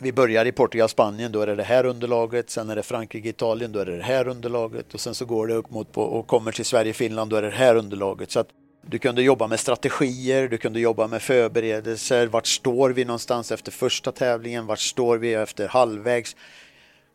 vi 0.00 0.12
börjar 0.12 0.44
i 0.44 0.52
Portugal, 0.52 0.88
Spanien, 0.88 1.32
då 1.32 1.40
är 1.40 1.46
det 1.46 1.54
det 1.54 1.62
här 1.62 1.86
underlaget. 1.86 2.50
Sen 2.50 2.70
är 2.70 2.76
det 2.76 2.82
Frankrike, 2.82 3.28
Italien, 3.28 3.72
då 3.72 3.78
är 3.78 3.86
det 3.86 3.96
det 3.96 4.02
här 4.02 4.28
underlaget. 4.28 4.94
Och 4.94 5.00
sen 5.00 5.14
så 5.14 5.24
går 5.24 5.46
det 5.46 5.54
upp 5.54 5.70
mot 5.70 5.92
på, 5.92 6.02
och 6.02 6.26
kommer 6.26 6.52
till 6.52 6.64
Sverige, 6.64 6.92
Finland, 6.92 7.30
då 7.30 7.36
är 7.36 7.42
det 7.42 7.50
det 7.50 7.56
här 7.56 7.74
underlaget. 7.74 8.30
Så 8.30 8.40
att 8.40 8.48
du 8.86 8.98
kunde 8.98 9.22
jobba 9.22 9.46
med 9.46 9.60
strategier, 9.60 10.48
du 10.48 10.58
kunde 10.58 10.80
jobba 10.80 11.06
med 11.06 11.22
förberedelser. 11.22 12.26
Vart 12.26 12.46
står 12.46 12.90
vi 12.90 13.04
någonstans 13.04 13.52
efter 13.52 13.72
första 13.72 14.12
tävlingen? 14.12 14.66
Vart 14.66 14.78
står 14.78 15.18
vi 15.18 15.34
efter 15.34 15.68
halvvägs? 15.68 16.36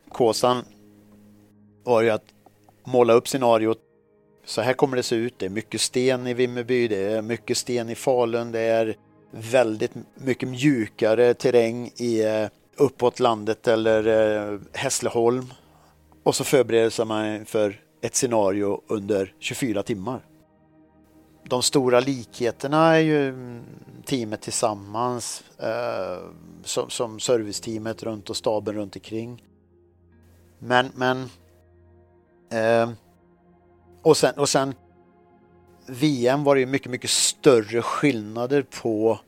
Kåsan 0.08 0.64
var 1.84 2.02
ju 2.02 2.10
att 2.10 2.24
måla 2.84 3.12
upp 3.12 3.28
scenariot. 3.28 3.78
Så 4.46 4.60
här 4.60 4.72
kommer 4.72 4.96
det 4.96 5.02
se 5.02 5.16
ut. 5.16 5.34
Det 5.38 5.46
är 5.46 5.50
mycket 5.50 5.80
sten 5.80 6.26
i 6.26 6.34
Vimmerby, 6.34 6.88
det 6.88 7.12
är 7.12 7.22
mycket 7.22 7.56
sten 7.56 7.90
i 7.90 7.94
Falun, 7.94 8.52
det 8.52 8.60
är 8.60 8.96
väldigt 9.30 9.92
mycket 10.14 10.48
mjukare 10.48 11.34
terräng 11.34 11.90
i 11.96 12.24
eh, 12.24 12.46
uppåt 12.76 13.20
landet 13.20 13.68
eller 13.68 14.06
eh, 14.52 14.58
Hässleholm. 14.72 15.52
Och 16.22 16.34
så 16.34 16.44
förbereder 16.44 16.90
sig 16.90 17.04
man 17.04 17.46
för 17.46 17.80
ett 18.00 18.14
scenario 18.14 18.80
under 18.86 19.34
24 19.38 19.82
timmar. 19.82 20.26
De 21.48 21.62
stora 21.62 22.00
likheterna 22.00 22.94
är 22.94 22.98
ju 22.98 23.28
mm, 23.28 23.62
teamet 24.04 24.40
tillsammans 24.40 25.44
eh, 25.58 26.28
som, 26.64 26.90
som 26.90 27.20
serviceteamet 27.20 28.02
runt 28.02 28.30
och 28.30 28.36
staben 28.36 28.74
runt 28.74 28.96
omkring. 28.96 29.44
Men, 30.58 30.90
men 30.94 31.30
eh, 32.52 32.90
och, 34.02 34.16
sen, 34.16 34.34
och 34.34 34.48
sen 34.48 34.74
VM 35.86 36.44
var 36.44 36.54
det 36.54 36.60
ju 36.60 36.66
mycket, 36.66 36.90
mycket 36.90 37.10
större 37.10 37.82
skillnader 37.82 38.62
på 38.82 39.20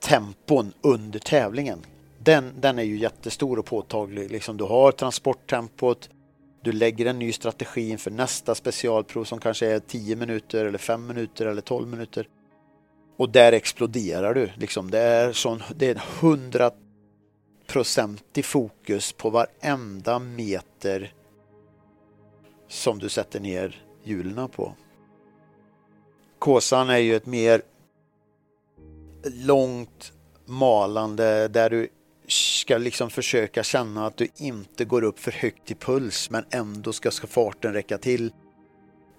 tempon 0.00 0.72
under 0.82 1.18
tävlingen 1.18 1.78
den, 2.24 2.60
den 2.60 2.78
är 2.78 2.82
ju 2.82 2.96
jättestor 2.96 3.58
och 3.58 3.66
påtaglig. 3.66 4.30
Liksom 4.30 4.56
du 4.56 4.64
har 4.64 4.92
transporttempot, 4.92 6.10
du 6.62 6.72
lägger 6.72 7.06
en 7.06 7.18
ny 7.18 7.32
strategi 7.32 7.90
inför 7.90 8.10
nästa 8.10 8.54
specialprov 8.54 9.24
som 9.24 9.40
kanske 9.40 9.66
är 9.66 9.78
10 9.78 10.16
minuter 10.16 10.64
eller 10.64 10.78
5 10.78 11.06
minuter 11.06 11.46
eller 11.46 11.62
12 11.62 11.88
minuter. 11.88 12.28
Och 13.16 13.30
där 13.30 13.52
exploderar 13.52 14.34
du. 14.34 14.50
Liksom. 14.56 14.90
Det 14.90 14.98
är 14.98 15.32
sån, 15.32 15.62
det 15.76 15.90
är 15.90 16.02
hundraprocentig 16.20 18.44
fokus 18.44 19.12
på 19.12 19.30
varenda 19.30 20.18
meter 20.18 21.12
som 22.68 22.98
du 22.98 23.08
sätter 23.08 23.40
ner 23.40 23.84
hjulen 24.04 24.48
på. 24.48 24.74
Kåsan 26.38 26.90
är 26.90 26.98
ju 26.98 27.16
ett 27.16 27.26
mer 27.26 27.62
långt 29.24 30.12
malande 30.46 31.48
där 31.48 31.70
du 31.70 31.88
ska 32.28 32.78
liksom 32.78 33.10
försöka 33.10 33.62
känna 33.62 34.06
att 34.06 34.16
du 34.16 34.28
inte 34.36 34.84
går 34.84 35.04
upp 35.04 35.18
för 35.18 35.32
högt 35.32 35.70
i 35.70 35.74
puls 35.74 36.30
men 36.30 36.44
ändå 36.50 36.92
ska, 36.92 37.10
ska 37.10 37.26
farten 37.26 37.72
räcka 37.72 37.98
till 37.98 38.32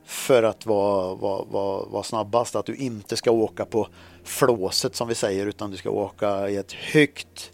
för 0.06 0.44
att 0.44 0.65
vara, 0.65 1.15
vara, 1.15 1.44
vara, 1.44 1.86
vara 1.86 2.04
snabbast. 2.04 2.56
Att 2.56 2.65
du 2.65 2.76
inte 2.76 3.18
ska 3.18 3.32
åka 3.32 3.65
på 3.65 3.88
flåset 4.24 4.96
som 4.96 5.08
vi 5.08 5.15
säger 5.15 5.48
utan 5.48 5.72
du 5.72 5.78
ska 5.78 5.89
åka 5.89 6.50
i 6.50 6.56
ett 6.56 6.74
högt 6.74 7.52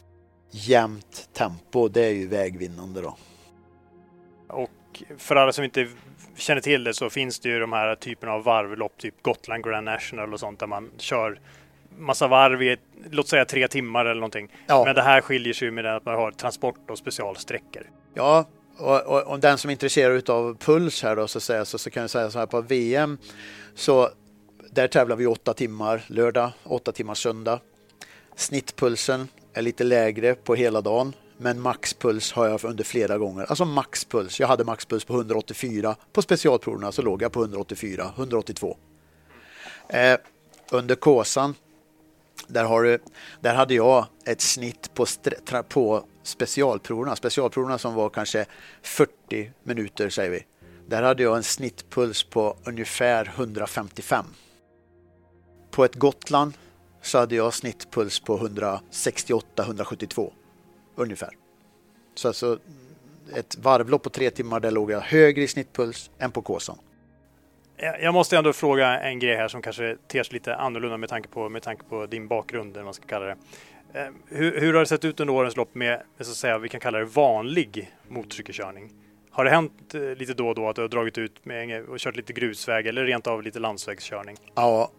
jämnt 0.52 1.30
tempo. 1.34 1.88
Det 1.88 2.06
är 2.06 2.12
ju 2.12 2.28
vägvinnande 2.28 3.02
då. 3.02 3.18
Och 4.48 5.04
för 5.18 5.36
alla 5.36 5.52
som 5.52 5.64
inte 5.64 5.88
känner 6.36 6.62
till 6.62 6.84
det 6.84 6.94
så 6.94 7.10
finns 7.10 7.40
det 7.40 7.50
ju 7.50 7.60
de 7.60 7.74
här 7.74 7.96
typerna 7.96 8.34
av 8.34 8.44
varvlopp, 8.44 8.98
typ 8.98 9.24
Gotland 9.24 9.64
Grand 9.64 9.86
National 9.86 10.34
och 10.34 10.40
sånt 10.40 10.60
där 10.60 10.68
man 10.68 10.92
kör 10.98 11.40
massa 12.02 12.28
varv 12.28 12.64
i, 12.64 12.78
låt 13.12 13.28
säga 13.28 13.46
tre 13.46 13.68
timmar 13.68 14.06
eller 14.06 14.16
någonting. 14.16 14.52
Ja. 14.68 14.86
Men 14.86 14.96
det 14.96 15.02
här 15.02 15.22
skiljer 15.22 15.54
sig 15.54 15.72
med 15.72 15.86
att 15.86 16.06
man 16.06 16.16
har 16.16 16.32
transport 16.32 16.90
och 16.90 16.98
specialsträckor. 16.98 17.84
Ja, 18.14 18.46
och, 18.78 19.02
och, 19.02 19.22
och 19.22 19.40
den 19.40 19.58
som 19.58 19.70
är 19.70 19.72
intresserad 19.72 20.30
av 20.30 20.58
puls 20.58 21.04
här 21.04 21.16
då 21.16 21.28
så, 21.28 21.40
säga, 21.40 21.66
så, 21.66 21.78
så 21.78 21.90
kan 21.90 22.02
jag 22.02 22.10
säga 22.10 22.32
så 22.32 22.40
här 22.40 22.46
på 22.46 22.62
VM 22.62 23.18
så 23.76 24.10
där 24.72 24.88
tävlar 24.88 25.16
vi 25.16 25.28
åtta 25.28 25.54
timmar 25.54 26.02
lördag, 26.08 26.52
åtta 26.64 26.92
timmar 26.92 27.14
söndag. 27.14 27.60
Snittpulsen 28.36 29.28
är 29.54 29.62
lite 29.62 29.84
lägre 29.84 30.36
på 30.36 30.56
hela 30.56 30.82
dagen 30.82 31.14
men 31.38 31.62
maxpuls 31.62 32.32
har 32.32 32.48
jag 32.48 32.64
under 32.64 32.84
flera 32.84 33.18
gånger. 33.18 33.46
Alltså 33.46 33.66
maxpuls. 33.66 34.40
Jag 34.40 34.48
hade 34.48 34.64
maxpuls 34.64 35.06
på 35.06 35.14
184. 35.14 35.96
På 36.14 36.22
specialproverna 36.22 36.92
så 36.92 37.02
låg 37.02 37.22
jag 37.22 37.32
på 37.32 37.42
184, 37.42 38.12
182. 38.18 38.78
Eh, 39.90 40.18
under 40.72 40.96
Kåsan 40.96 41.56
där, 42.54 42.64
har 42.64 42.84
du, 42.84 43.00
där 43.42 43.56
hade 43.56 43.74
jag 43.74 44.06
ett 44.26 44.42
snitt 44.42 44.94
på, 44.94 45.06
på 45.70 46.04
specialproverna. 46.24 47.16
Specialproverna 47.16 47.78
som 47.78 47.94
var 47.94 48.10
kanske 48.10 48.46
40 48.82 49.52
minuter 49.64 50.10
säger 50.10 50.32
vi. 50.32 50.46
Där 50.88 51.04
hade 51.04 51.24
jag 51.24 51.38
en 51.38 51.44
snittpuls 51.44 52.24
på 52.24 52.58
ungefär 52.64 53.34
155. 53.36 54.26
På 55.72 55.86
ett 55.86 55.96
Gotland 55.96 56.54
så 57.02 57.18
hade 57.18 57.36
jag 57.36 57.54
snittpuls 57.54 58.20
på 58.20 58.38
168-172 58.38 60.32
ungefär. 60.96 61.38
Så 62.16 62.28
alltså 62.28 62.60
ett 63.34 63.58
varvlopp 63.58 64.04
på 64.04 64.10
tre 64.10 64.30
timmar 64.30 64.60
där 64.60 64.72
låg 64.72 64.92
jag 64.92 65.02
högre 65.02 65.44
i 65.44 65.48
snittpuls 65.48 66.10
än 66.18 66.32
på 66.32 66.42
Kåsan. 66.42 66.78
Eh, 67.82 68.04
jag 68.04 68.14
måste 68.14 68.38
ändå 68.38 68.54
fråga 68.54 69.00
en 69.00 69.20
grej 69.20 69.36
här 69.36 69.48
som 69.48 69.62
kanske 69.62 69.98
ter 70.08 70.24
sig 70.24 70.34
lite 70.34 70.56
annorlunda 70.56 70.98
med 70.98 71.10
tanke 71.10 71.30
på, 71.30 71.50
med 71.50 71.64
tanke 71.64 71.84
på 71.90 72.06
din 72.06 72.28
bakgrund, 72.28 72.76
eller 72.76 72.84
man 72.84 72.94
ska 72.94 73.08
kalla 73.08 73.26
det. 73.26 73.38
Eh, 73.94 74.08
hur, 74.28 74.60
hur, 74.60 74.74
har 74.74 74.80
det 74.80 74.86
sett 74.86 75.06
ut 75.06 75.20
under 75.20 75.34
årens 75.34 75.56
lopp 75.56 75.76
med, 75.76 76.02
så 76.20 76.32
att 76.32 76.38
säga, 76.38 76.58
vi 76.58 76.70
kan 76.70 76.80
kalla 76.80 76.98
det 76.98 77.06
vanlig 77.06 77.92
motorcykelkörning? 78.08 78.92
Har 79.32 79.44
det 79.44 79.50
hänt 79.50 79.96
eh, 79.96 80.02
lite 80.02 80.34
då 80.34 80.48
och 80.48 80.56
då 80.56 80.70
att 80.70 80.76
du 80.76 80.82
har 80.82 80.90
dragit 80.90 81.18
ut 81.18 81.46
med 81.46 81.84
och 81.84 82.00
kört 82.00 82.16
lite 82.16 82.34
grusväg 82.34 82.88
eller 82.88 83.06
rent 83.06 83.28
av 83.28 83.44
lite 83.44 83.60
landsvägskörning? 83.60 84.38
Ja, 84.56 84.92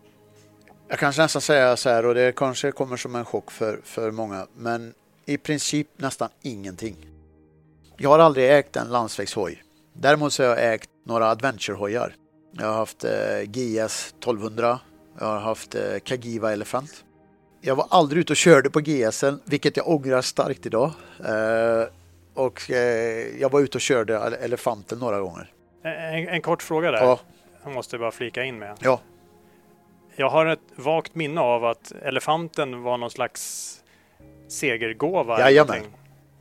jag 0.89 0.99
kan 0.99 1.13
nästan 1.19 1.43
säga 1.43 1.77
så 1.77 1.91
här 1.91 2.07
och 2.07 2.15
det 2.15 2.37
kanske 2.37 2.73
kommer 2.73 2.97
som 2.97 3.15
en 3.15 3.25
chock 3.25 3.51
för, 3.51 3.81
för 3.85 4.11
många, 4.11 4.47
men 4.57 4.95
i 5.27 5.39
princip 5.39 5.89
nästan 5.97 6.29
ingenting. 6.43 6.97
Jag 7.97 8.11
har 8.11 8.19
aldrig 8.19 8.51
ägt 8.59 8.77
en 8.77 8.89
landsvägshoj. 8.89 9.63
Däremot 9.93 10.33
så 10.33 10.43
har 10.43 10.51
jag 10.51 10.75
ägt 10.75 10.91
några 11.05 11.27
adventurehojar. 11.27 12.17
Jag 12.53 12.67
har 12.67 12.75
haft 12.75 13.05
eh, 13.05 13.11
GS 13.45 14.15
1200. 14.19 14.81
Jag 15.19 15.27
har 15.27 15.39
haft 15.39 15.75
eh, 15.75 15.99
Kagiva 16.05 16.53
Elephant. 16.53 17.05
Jag 17.61 17.77
var 17.77 17.87
aldrig 17.91 18.21
ute 18.21 18.33
och 18.33 18.37
körde 18.37 18.71
på 18.71 18.81
GSen, 18.81 19.41
vilket 19.45 19.77
jag 19.77 19.89
ångrar 19.89 20.23
starkt 20.23 20.67
idag. 20.67 20.91
Eh, 21.19 21.89
och 22.35 22.71
eh, 22.71 23.41
jag 23.41 23.53
var 23.53 23.61
ute 23.61 23.79
och 23.79 23.81
körde 23.81 24.17
Elefanten 24.19 24.99
några 24.99 25.21
gånger. 25.21 25.51
En, 25.83 26.29
en 26.29 26.43
kort 26.43 26.63
fråga 26.63 26.91
där. 26.91 26.99
Ja. 26.99 27.21
Jag 27.65 27.73
måste 27.75 27.99
bara 27.99 28.11
flika 28.11 28.45
in 28.45 28.59
med. 28.59 28.77
Ja. 28.81 29.01
Jag 30.17 30.31
har 30.31 30.47
ett 30.47 30.61
vagt 30.77 31.15
minne 31.15 31.41
av 31.41 31.65
att 31.65 31.93
Elefanten 32.03 32.83
var 32.83 32.99
någon 32.99 33.11
slags 33.11 33.75
segergåva. 34.49 35.41
Jajamän. 35.41 35.83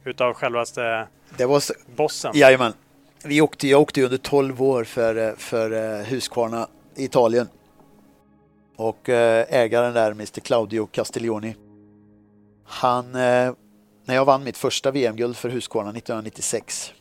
Utav 0.04 0.34
självaste 0.34 1.08
det 1.38 1.46
var, 1.46 1.62
bossen. 1.96 2.32
Jajamän 2.36 2.74
vi 3.24 3.42
åkte, 3.42 3.68
jag 3.68 3.82
åkte 3.82 4.04
under 4.04 4.18
12 4.18 4.62
år 4.62 4.84
för, 4.84 5.16
eh, 5.16 5.36
för 5.36 5.72
eh, 5.72 6.06
Husqvarna 6.06 6.68
i 6.96 7.04
Italien. 7.04 7.48
Och 8.76 9.10
eh, 9.10 9.46
ägaren 9.50 9.94
där, 9.94 10.12
Mr 10.12 10.40
Claudio 10.40 10.86
Castiglioni, 10.86 11.56
han, 12.64 13.12
när 13.12 13.56
jag 14.16 14.26
vann 14.26 14.44
mitt 14.44 14.58
första 14.58 14.92
VM-guld 14.92 15.38
för 15.38 15.50
Husqvarna 15.50 15.90
1996, 15.90 16.94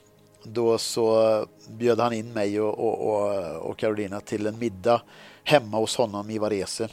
då 0.42 0.78
så 0.78 1.46
bjöd 1.68 2.00
han 2.00 2.12
in 2.12 2.32
mig 2.32 2.60
och, 2.60 2.78
och, 2.78 3.08
och, 3.08 3.56
och 3.70 3.78
Carolina 3.78 4.20
till 4.20 4.46
en 4.46 4.58
middag 4.58 5.02
hemma 5.44 5.76
hos 5.76 5.96
honom 5.96 6.30
i 6.30 6.38
Varese. 6.38 6.88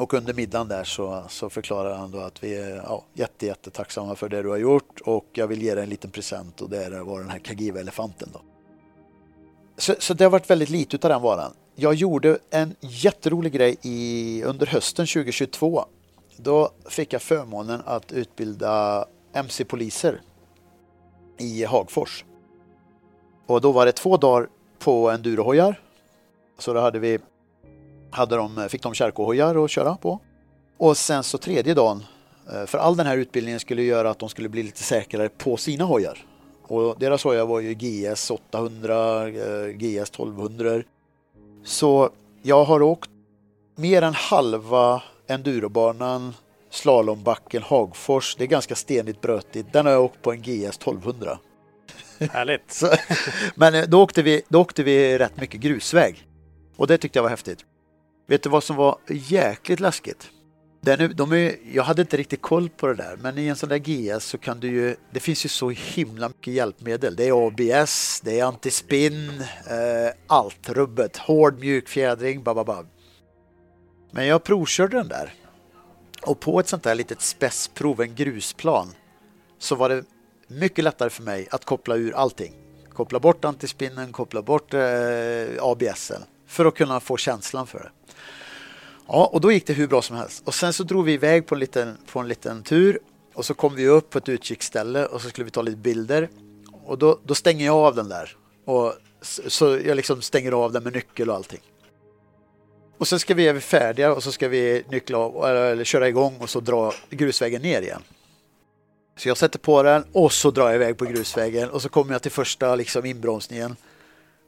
Och 0.00 0.14
under 0.14 0.34
middagen 0.34 0.68
där 0.68 0.84
så, 0.84 1.24
så 1.28 1.50
förklarar 1.50 1.96
han 1.96 2.10
då 2.10 2.18
att 2.18 2.44
vi 2.44 2.54
är 2.54 2.76
ja, 2.76 3.04
jätte, 3.14 3.46
jättetacksamma 3.46 4.16
för 4.16 4.28
det 4.28 4.42
du 4.42 4.48
har 4.48 4.56
gjort 4.56 5.00
och 5.00 5.26
jag 5.32 5.46
vill 5.46 5.62
ge 5.62 5.74
dig 5.74 5.84
en 5.84 5.90
liten 5.90 6.10
present 6.10 6.60
och 6.60 6.70
det 6.70 7.02
var 7.02 7.20
den 7.20 7.30
här 7.30 7.38
Kagiva-elefanten 7.38 8.28
då. 8.32 8.40
Så, 9.76 9.94
så, 9.98 10.14
det 10.14 10.24
har 10.24 10.30
varit 10.30 10.50
väldigt 10.50 10.68
lite 10.68 10.96
av 10.96 11.10
den 11.10 11.22
varan. 11.22 11.52
Jag 11.74 11.94
gjorde 11.94 12.38
en 12.50 12.76
jätterolig 12.80 13.52
grej 13.52 13.76
i, 13.82 14.42
under 14.44 14.66
hösten 14.66 15.06
2022. 15.06 15.84
Då 16.36 16.70
fick 16.88 17.12
jag 17.12 17.22
förmånen 17.22 17.82
att 17.84 18.12
utbilda 18.12 19.04
MC-poliser 19.32 20.20
i 21.38 21.64
Hagfors. 21.64 22.24
Och 23.46 23.60
då 23.60 23.72
var 23.72 23.86
det 23.86 23.92
två 23.92 24.16
dagar 24.16 24.48
på 24.78 25.10
endurohojar. 25.10 25.80
Så 26.58 26.72
då 26.72 26.80
hade 26.80 26.98
vi 26.98 27.18
hade 28.10 28.36
de, 28.36 28.68
fick 28.68 28.82
de 28.82 28.94
kärkohojar 28.94 29.64
att 29.64 29.70
köra 29.70 29.96
på. 29.96 30.20
Och 30.78 30.96
sen 30.96 31.22
så 31.22 31.38
tredje 31.38 31.74
dagen, 31.74 32.04
eh, 32.52 32.66
för 32.66 32.78
all 32.78 32.96
den 32.96 33.06
här 33.06 33.16
utbildningen 33.16 33.60
skulle 33.60 33.82
göra 33.82 34.10
att 34.10 34.18
de 34.18 34.28
skulle 34.28 34.48
bli 34.48 34.62
lite 34.62 34.82
säkrare 34.82 35.28
på 35.28 35.56
sina 35.56 35.84
hojar. 35.84 36.18
Och 36.62 36.96
deras 36.98 37.24
hojar 37.24 37.46
var 37.46 37.60
ju 37.60 37.74
GS 37.74 38.30
800, 38.30 39.30
GS 39.70 40.10
1200. 40.10 40.82
Så 41.64 42.10
jag 42.42 42.64
har 42.64 42.82
åkt 42.82 43.10
mer 43.76 44.02
än 44.02 44.14
halva 44.14 45.02
endurobanan, 45.26 46.34
slalombacken 46.70 47.62
Hagfors. 47.62 48.36
Det 48.38 48.44
är 48.44 48.48
ganska 48.48 48.74
stenigt 48.74 49.20
brötigt. 49.20 49.72
Den 49.72 49.86
har 49.86 49.92
jag 49.92 50.04
åkt 50.04 50.22
på 50.22 50.32
en 50.32 50.42
GS 50.42 50.76
1200. 50.76 51.38
Härligt. 52.18 52.62
så, 52.72 52.88
men 53.54 53.74
eh, 53.74 53.84
då 53.88 54.02
åkte, 54.02 54.22
vi, 54.22 54.42
då 54.48 54.60
åkte 54.60 54.82
vi 54.82 55.18
rätt 55.18 55.36
mycket 55.40 55.60
grusväg. 55.60 56.26
Och 56.76 56.86
det 56.86 56.98
tyckte 56.98 57.18
jag 57.18 57.22
var 57.22 57.30
häftigt. 57.30 57.64
Vet 58.30 58.42
du 58.42 58.48
vad 58.48 58.64
som 58.64 58.76
var 58.76 58.98
jäkligt 59.08 59.80
läskigt? 59.80 60.30
Den, 60.80 61.16
de 61.16 61.32
är, 61.32 61.56
jag 61.72 61.82
hade 61.82 62.02
inte 62.02 62.16
riktigt 62.16 62.42
koll 62.42 62.68
på 62.68 62.86
det 62.86 62.94
där, 62.94 63.16
men 63.20 63.38
i 63.38 63.46
en 63.46 63.56
sån 63.56 63.68
där 63.68 63.78
GS 63.78 64.24
så 64.24 64.38
kan 64.38 64.60
du 64.60 64.68
ju, 64.68 64.96
det 65.10 65.20
finns 65.20 65.44
ju 65.44 65.48
så 65.48 65.70
himla 65.70 66.28
mycket 66.28 66.54
hjälpmedel. 66.54 67.16
Det 67.16 67.28
är 67.28 67.46
ABS, 67.46 68.20
det 68.24 68.40
är 68.40 68.44
antispinn, 68.44 69.40
eh, 69.70 70.14
allt 70.26 70.68
rubbet, 70.68 71.16
hård 71.16 71.60
mjuk 71.60 71.88
fjädring, 71.88 72.42
bababab. 72.42 72.86
Men 74.10 74.26
jag 74.26 74.44
provkörde 74.44 74.96
den 74.96 75.08
där 75.08 75.34
och 76.22 76.40
på 76.40 76.60
ett 76.60 76.68
sånt 76.68 76.82
där 76.82 76.94
litet 76.94 77.20
spetsprov, 77.20 78.00
en 78.00 78.14
grusplan, 78.14 78.88
så 79.58 79.74
var 79.74 79.88
det 79.88 80.04
mycket 80.46 80.84
lättare 80.84 81.10
för 81.10 81.22
mig 81.22 81.48
att 81.50 81.64
koppla 81.64 81.96
ur 81.96 82.14
allting. 82.14 82.52
Koppla 82.92 83.20
bort 83.20 83.44
antispinnen, 83.44 84.12
koppla 84.12 84.42
bort 84.42 84.74
eh, 84.74 84.80
ABSen 85.60 86.22
för 86.46 86.64
att 86.64 86.74
kunna 86.74 87.00
få 87.00 87.16
känslan 87.16 87.66
för 87.66 87.78
det. 87.78 87.90
Ja, 89.12 89.30
och 89.32 89.40
då 89.40 89.52
gick 89.52 89.66
det 89.66 89.72
hur 89.72 89.88
bra 89.88 90.02
som 90.02 90.16
helst. 90.16 90.42
Och 90.46 90.54
sen 90.54 90.72
så 90.72 90.82
drog 90.82 91.04
vi 91.04 91.12
iväg 91.12 91.46
på 91.46 91.54
en 91.54 91.58
liten, 91.58 91.96
på 92.12 92.20
en 92.20 92.28
liten 92.28 92.62
tur 92.62 92.98
och 93.34 93.44
så 93.44 93.54
kom 93.54 93.74
vi 93.74 93.88
upp 93.88 94.10
på 94.10 94.18
ett 94.18 94.28
utkiksställe 94.28 95.06
och 95.06 95.22
så 95.22 95.28
skulle 95.28 95.44
vi 95.44 95.50
ta 95.50 95.62
lite 95.62 95.76
bilder. 95.76 96.28
Och 96.84 96.98
då, 96.98 97.18
då 97.24 97.34
stänger 97.34 97.66
jag 97.66 97.76
av 97.76 97.94
den 97.94 98.08
där. 98.08 98.36
Och 98.64 98.94
så 99.46 99.78
jag 99.84 99.96
liksom 99.96 100.22
stänger 100.22 100.52
av 100.52 100.72
den 100.72 100.82
med 100.82 100.92
nyckel 100.92 101.30
och 101.30 101.36
allting. 101.36 101.60
Och 102.98 103.08
sen 103.08 103.18
ska 103.18 103.34
vi 103.34 103.48
är 103.48 103.52
vi 103.52 103.60
färdiga 103.60 104.14
och 104.14 104.22
så 104.22 104.32
ska 104.32 104.48
vi 104.48 104.84
nyckla 104.88 105.18
av, 105.18 105.44
eller 105.44 105.84
köra 105.84 106.08
igång 106.08 106.36
och 106.40 106.50
så 106.50 106.60
dra 106.60 106.92
grusvägen 107.10 107.62
ner 107.62 107.82
igen. 107.82 108.02
Så 109.16 109.28
jag 109.28 109.36
sätter 109.36 109.58
på 109.58 109.82
den 109.82 110.04
och 110.12 110.32
så 110.32 110.50
drar 110.50 110.66
jag 110.66 110.74
iväg 110.74 110.98
på 110.98 111.04
grusvägen 111.04 111.70
och 111.70 111.82
så 111.82 111.88
kommer 111.88 112.12
jag 112.12 112.22
till 112.22 112.32
första 112.32 112.74
liksom 112.74 113.04
inbromsningen 113.04 113.76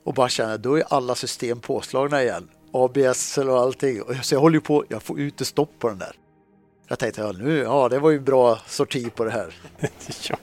och 0.04 0.14
bara 0.14 0.28
känner 0.28 0.58
då 0.58 0.78
är 0.78 0.84
alla 0.88 1.14
system 1.14 1.60
påslagna 1.60 2.22
igen. 2.22 2.48
ABS 2.72 3.38
och 3.38 3.60
allting. 3.60 4.02
Så 4.22 4.34
jag 4.34 4.40
håller 4.40 4.54
ju 4.54 4.60
på, 4.60 4.84
jag 4.88 5.02
får 5.02 5.20
utestopp 5.20 5.70
på 5.78 5.88
den 5.88 5.98
där. 5.98 6.12
Jag 6.88 6.98
tänkte, 6.98 7.20
ja, 7.20 7.32
nu, 7.32 7.58
ja 7.58 7.88
det 7.88 7.98
var 7.98 8.10
ju 8.10 8.20
bra 8.20 8.58
sorti 8.66 9.10
på 9.10 9.24
det 9.24 9.30
här. 9.30 9.54
ja. 10.28 10.36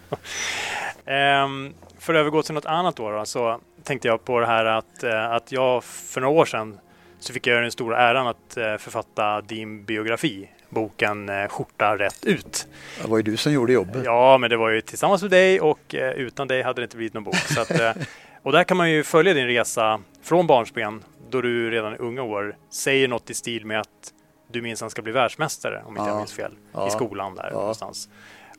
ehm, 1.05 1.73
för 1.99 2.13
att 2.13 2.19
övergå 2.19 2.43
till 2.43 2.53
något 2.53 2.65
annat 2.65 2.95
då, 2.95 3.09
då, 3.11 3.25
så 3.25 3.59
tänkte 3.83 4.07
jag 4.07 4.25
på 4.25 4.39
det 4.39 4.45
här 4.45 4.65
att, 4.65 5.03
eh, 5.03 5.31
att 5.31 5.51
jag 5.51 5.83
för 5.83 6.21
några 6.21 6.39
år 6.39 6.45
sedan 6.45 6.79
så 7.19 7.33
fick 7.33 7.47
jag 7.47 7.63
den 7.63 7.71
stora 7.71 7.97
äran 7.97 8.27
att 8.27 8.57
eh, 8.57 8.77
författa 8.77 9.41
din 9.41 9.85
biografi, 9.85 10.49
boken 10.69 11.29
eh, 11.29 11.47
Skjorta 11.47 11.97
rätt 11.97 12.25
ut. 12.25 12.67
Det 13.01 13.09
var 13.09 13.17
ju 13.17 13.23
du 13.23 13.37
som 13.37 13.51
gjorde 13.53 13.73
jobbet. 13.73 14.01
Ja, 14.05 14.37
men 14.37 14.49
det 14.49 14.57
var 14.57 14.69
ju 14.69 14.81
tillsammans 14.81 15.21
med 15.21 15.31
dig 15.31 15.61
och 15.61 15.95
utan 16.15 16.47
dig 16.47 16.61
hade 16.61 16.81
det 16.81 16.83
inte 16.83 16.97
blivit 16.97 17.13
någon 17.13 17.23
bok. 17.23 17.57
Att, 17.57 17.97
och 18.43 18.51
där 18.51 18.63
kan 18.63 18.77
man 18.77 18.91
ju 18.91 19.03
följa 19.03 19.33
din 19.33 19.47
resa 19.47 20.01
från 20.23 20.47
barnsben, 20.47 21.03
då 21.29 21.41
du 21.41 21.71
redan 21.71 21.93
i 21.93 21.97
unga 21.97 22.23
år 22.23 22.57
säger 22.69 23.07
något 23.07 23.29
i 23.29 23.33
stil 23.33 23.65
med 23.65 23.79
att 23.79 24.13
du 24.47 24.61
minsann 24.61 24.89
ska 24.89 25.01
bli 25.01 25.11
världsmästare, 25.11 25.83
om 25.85 25.89
inte 25.97 26.01
ja. 26.01 26.07
jag 26.07 26.17
minns 26.17 26.33
fel, 26.33 26.55
ja. 26.73 26.87
i 26.87 26.91
skolan 26.91 27.35
där 27.35 27.49
ja. 27.51 27.59
någonstans. 27.59 28.09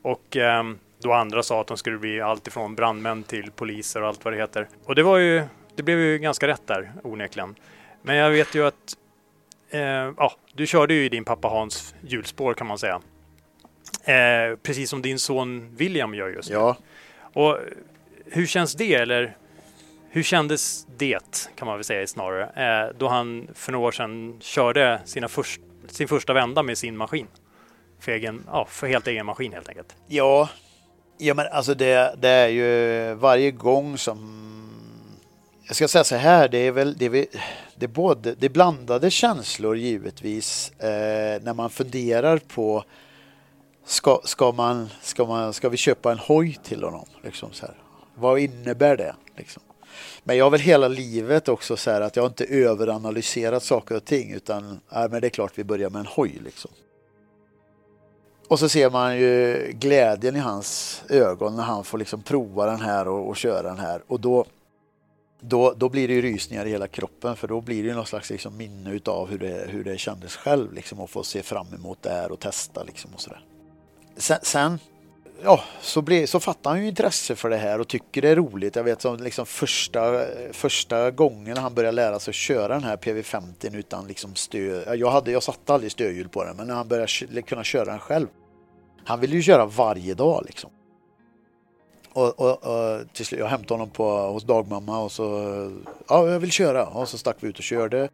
Och 0.01 0.37
ehm, 0.37 0.79
då 0.99 1.13
andra 1.13 1.43
sa 1.43 1.61
att 1.61 1.67
de 1.67 1.77
skulle 1.77 1.97
bli 1.97 2.21
allt 2.21 2.47
ifrån 2.47 2.75
brandmän 2.75 3.23
till 3.23 3.51
poliser 3.51 4.01
och 4.01 4.07
allt 4.07 4.25
vad 4.25 4.33
det 4.33 4.37
heter. 4.37 4.67
Och 4.83 4.95
det 4.95 5.03
var 5.03 5.17
ju, 5.17 5.43
det 5.75 5.83
blev 5.83 5.99
ju 5.99 6.17
ganska 6.17 6.47
rätt 6.47 6.67
där 6.67 6.91
onekligen. 7.03 7.55
Men 8.01 8.15
jag 8.15 8.29
vet 8.29 8.55
ju 8.55 8.67
att 8.67 8.97
eh, 9.69 9.81
ja, 10.17 10.35
du 10.53 10.67
körde 10.67 10.93
ju 10.93 11.05
i 11.05 11.09
din 11.09 11.25
pappa 11.25 11.47
Hans 11.47 11.95
hjulspår 12.01 12.53
kan 12.53 12.67
man 12.67 12.77
säga. 12.77 13.01
Eh, 14.03 14.55
precis 14.63 14.89
som 14.89 15.01
din 15.01 15.19
son 15.19 15.75
William 15.75 16.13
gör 16.13 16.29
just 16.29 16.49
nu. 16.49 16.55
Ja. 16.55 16.77
Och 17.33 17.57
hur 18.25 18.45
känns 18.45 18.75
det 18.75 18.93
eller 18.93 19.37
hur 20.13 20.23
kändes 20.23 20.87
det 20.97 21.49
kan 21.55 21.65
man 21.65 21.77
väl 21.77 21.83
säga 21.83 22.07
snarare 22.07 22.43
eh, 22.43 22.97
då 22.97 23.07
han 23.07 23.47
för 23.53 23.71
några 23.71 23.87
år 23.87 23.91
sedan 23.91 24.37
körde 24.41 25.01
sina 25.05 25.27
först, 25.27 25.61
sin 25.87 26.07
första 26.07 26.33
vända 26.33 26.63
med 26.63 26.77
sin 26.77 26.97
maskin? 26.97 27.27
För, 27.99 28.11
egen, 28.11 28.43
ja, 28.47 28.65
för 28.69 28.87
helt 28.87 29.07
egen 29.07 29.25
maskin 29.25 29.53
helt 29.53 29.69
enkelt. 29.69 29.95
Ja, 30.07 30.49
Ja 31.23 31.33
men 31.33 31.47
alltså 31.51 31.73
det, 31.73 32.15
det 32.21 32.29
är 32.29 32.47
ju 32.47 33.13
varje 33.13 33.51
gång 33.51 33.97
som 33.97 34.17
jag 35.67 35.75
ska 35.75 35.87
säga 35.87 36.03
så 36.03 36.15
här, 36.15 36.47
det 36.47 36.57
är 36.57 36.71
väl 36.71 36.97
det 36.97 37.05
är, 37.05 37.25
det 37.75 37.85
är 37.85 37.87
både 37.87 38.35
det 38.35 38.45
är 38.45 38.49
blandade 38.49 39.11
känslor 39.11 39.77
givetvis 39.77 40.71
eh, 40.79 41.41
när 41.43 41.53
man 41.53 41.69
funderar 41.69 42.37
på 42.37 42.83
ska, 43.85 44.21
ska, 44.23 44.51
man, 44.51 44.89
ska, 45.01 45.25
man, 45.25 45.53
ska 45.53 45.69
vi 45.69 45.77
köpa 45.77 46.11
en 46.11 46.17
hoj 46.17 46.59
till 46.63 46.83
honom? 46.83 47.05
Liksom 47.23 47.51
så 47.53 47.65
här. 47.65 47.75
Vad 48.15 48.39
innebär 48.39 48.97
det? 48.97 49.15
Liksom? 49.37 49.63
Men 50.23 50.37
jag 50.37 50.45
har 50.45 50.51
väl 50.51 50.59
hela 50.59 50.87
livet 50.87 51.49
också 51.49 51.77
så 51.77 51.91
här 51.91 52.01
att 52.01 52.15
jag 52.15 52.25
inte 52.25 52.45
överanalyserat 52.45 53.63
saker 53.63 53.95
och 53.95 54.05
ting 54.05 54.31
utan 54.31 54.79
äh, 54.95 55.09
men 55.09 55.21
det 55.21 55.27
är 55.27 55.29
klart 55.29 55.51
vi 55.55 55.63
börjar 55.63 55.89
med 55.89 55.99
en 55.99 56.05
hoj. 56.05 56.39
Liksom. 56.43 56.71
Och 58.47 58.59
så 58.59 58.69
ser 58.69 58.89
man 58.89 59.17
ju 59.17 59.57
glädjen 59.79 60.35
i 60.35 60.39
hans 60.39 61.01
ögon 61.09 61.55
när 61.55 61.63
han 61.63 61.83
får 61.83 61.97
liksom 61.97 62.21
prova 62.21 62.65
den 62.65 62.81
här 62.81 63.07
och, 63.07 63.29
och 63.29 63.37
köra 63.37 63.61
den 63.61 63.79
här. 63.79 64.01
Och 64.07 64.19
då, 64.19 64.45
då, 65.39 65.73
då 65.77 65.89
blir 65.89 66.07
det 66.07 66.13
ju 66.13 66.21
rysningar 66.21 66.65
i 66.65 66.69
hela 66.69 66.87
kroppen 66.87 67.35
för 67.35 67.47
då 67.47 67.61
blir 67.61 67.83
det 67.83 67.89
ju 67.89 67.95
någon 67.95 68.05
slags 68.05 68.29
liksom 68.29 68.57
minne 68.57 68.91
utav 68.91 69.29
hur 69.29 69.39
det, 69.39 69.65
hur 69.69 69.83
det 69.83 69.97
kändes 69.97 70.35
själv 70.35 70.73
liksom 70.73 70.99
att 70.99 71.09
få 71.09 71.23
se 71.23 71.43
fram 71.43 71.67
emot 71.73 71.97
det 72.01 72.09
här 72.09 72.31
och 72.31 72.39
testa 72.39 72.83
liksom 72.83 73.13
och 73.13 73.21
sådär. 73.21 73.45
Sen, 74.17 74.39
sen 74.41 74.79
ja, 75.43 75.63
så, 75.81 76.01
blev, 76.01 76.25
så 76.25 76.39
fattade 76.39 76.75
han 76.75 76.81
ju 76.81 76.89
intresse 76.89 77.35
för 77.35 77.49
det 77.49 77.57
här 77.57 77.79
och 77.79 77.87
tycker 77.87 78.21
det 78.21 78.29
är 78.29 78.35
roligt. 78.35 78.75
Jag 78.75 78.83
vet 78.83 79.01
som 79.01 79.17
liksom 79.17 79.45
första, 79.45 80.25
första 80.51 81.11
gången 81.11 81.57
han 81.57 81.73
började 81.73 81.95
lära 81.95 82.19
sig 82.19 82.31
att 82.31 82.35
köra 82.35 82.67
den 82.67 82.83
här 82.83 82.97
PV50 82.97 83.75
utan 83.75 84.07
liksom 84.07 84.35
stöd. 84.35 84.99
Jag, 84.99 85.11
hade, 85.11 85.31
jag 85.31 85.43
satte 85.43 85.73
aldrig 85.73 85.91
stödhjul 85.91 86.29
på 86.29 86.43
den 86.43 86.57
men 86.57 86.67
när 86.67 86.75
han 86.75 86.87
började 86.87 87.41
kunna 87.41 87.63
köra 87.63 87.85
den 87.85 87.99
själv 87.99 88.27
han 89.05 89.19
ville 89.19 89.35
ju 89.35 89.41
köra 89.41 89.65
varje 89.65 90.13
dag 90.13 90.43
liksom. 90.45 90.69
Och, 92.13 92.39
och, 92.39 92.63
och 92.63 93.13
till 93.13 93.25
slut, 93.25 93.39
jag 93.39 93.47
hämtade 93.47 93.73
honom 93.73 93.89
på, 93.89 94.17
hos 94.17 94.43
dagmamma 94.43 94.99
och 94.99 95.11
så, 95.11 95.25
ja 96.07 96.27
jag 96.27 96.39
vill 96.39 96.51
köra. 96.51 96.87
Och 96.87 97.09
så 97.09 97.17
stack 97.17 97.37
vi 97.39 97.47
ut 97.47 97.57
och 97.57 97.63
körde. 97.63 98.09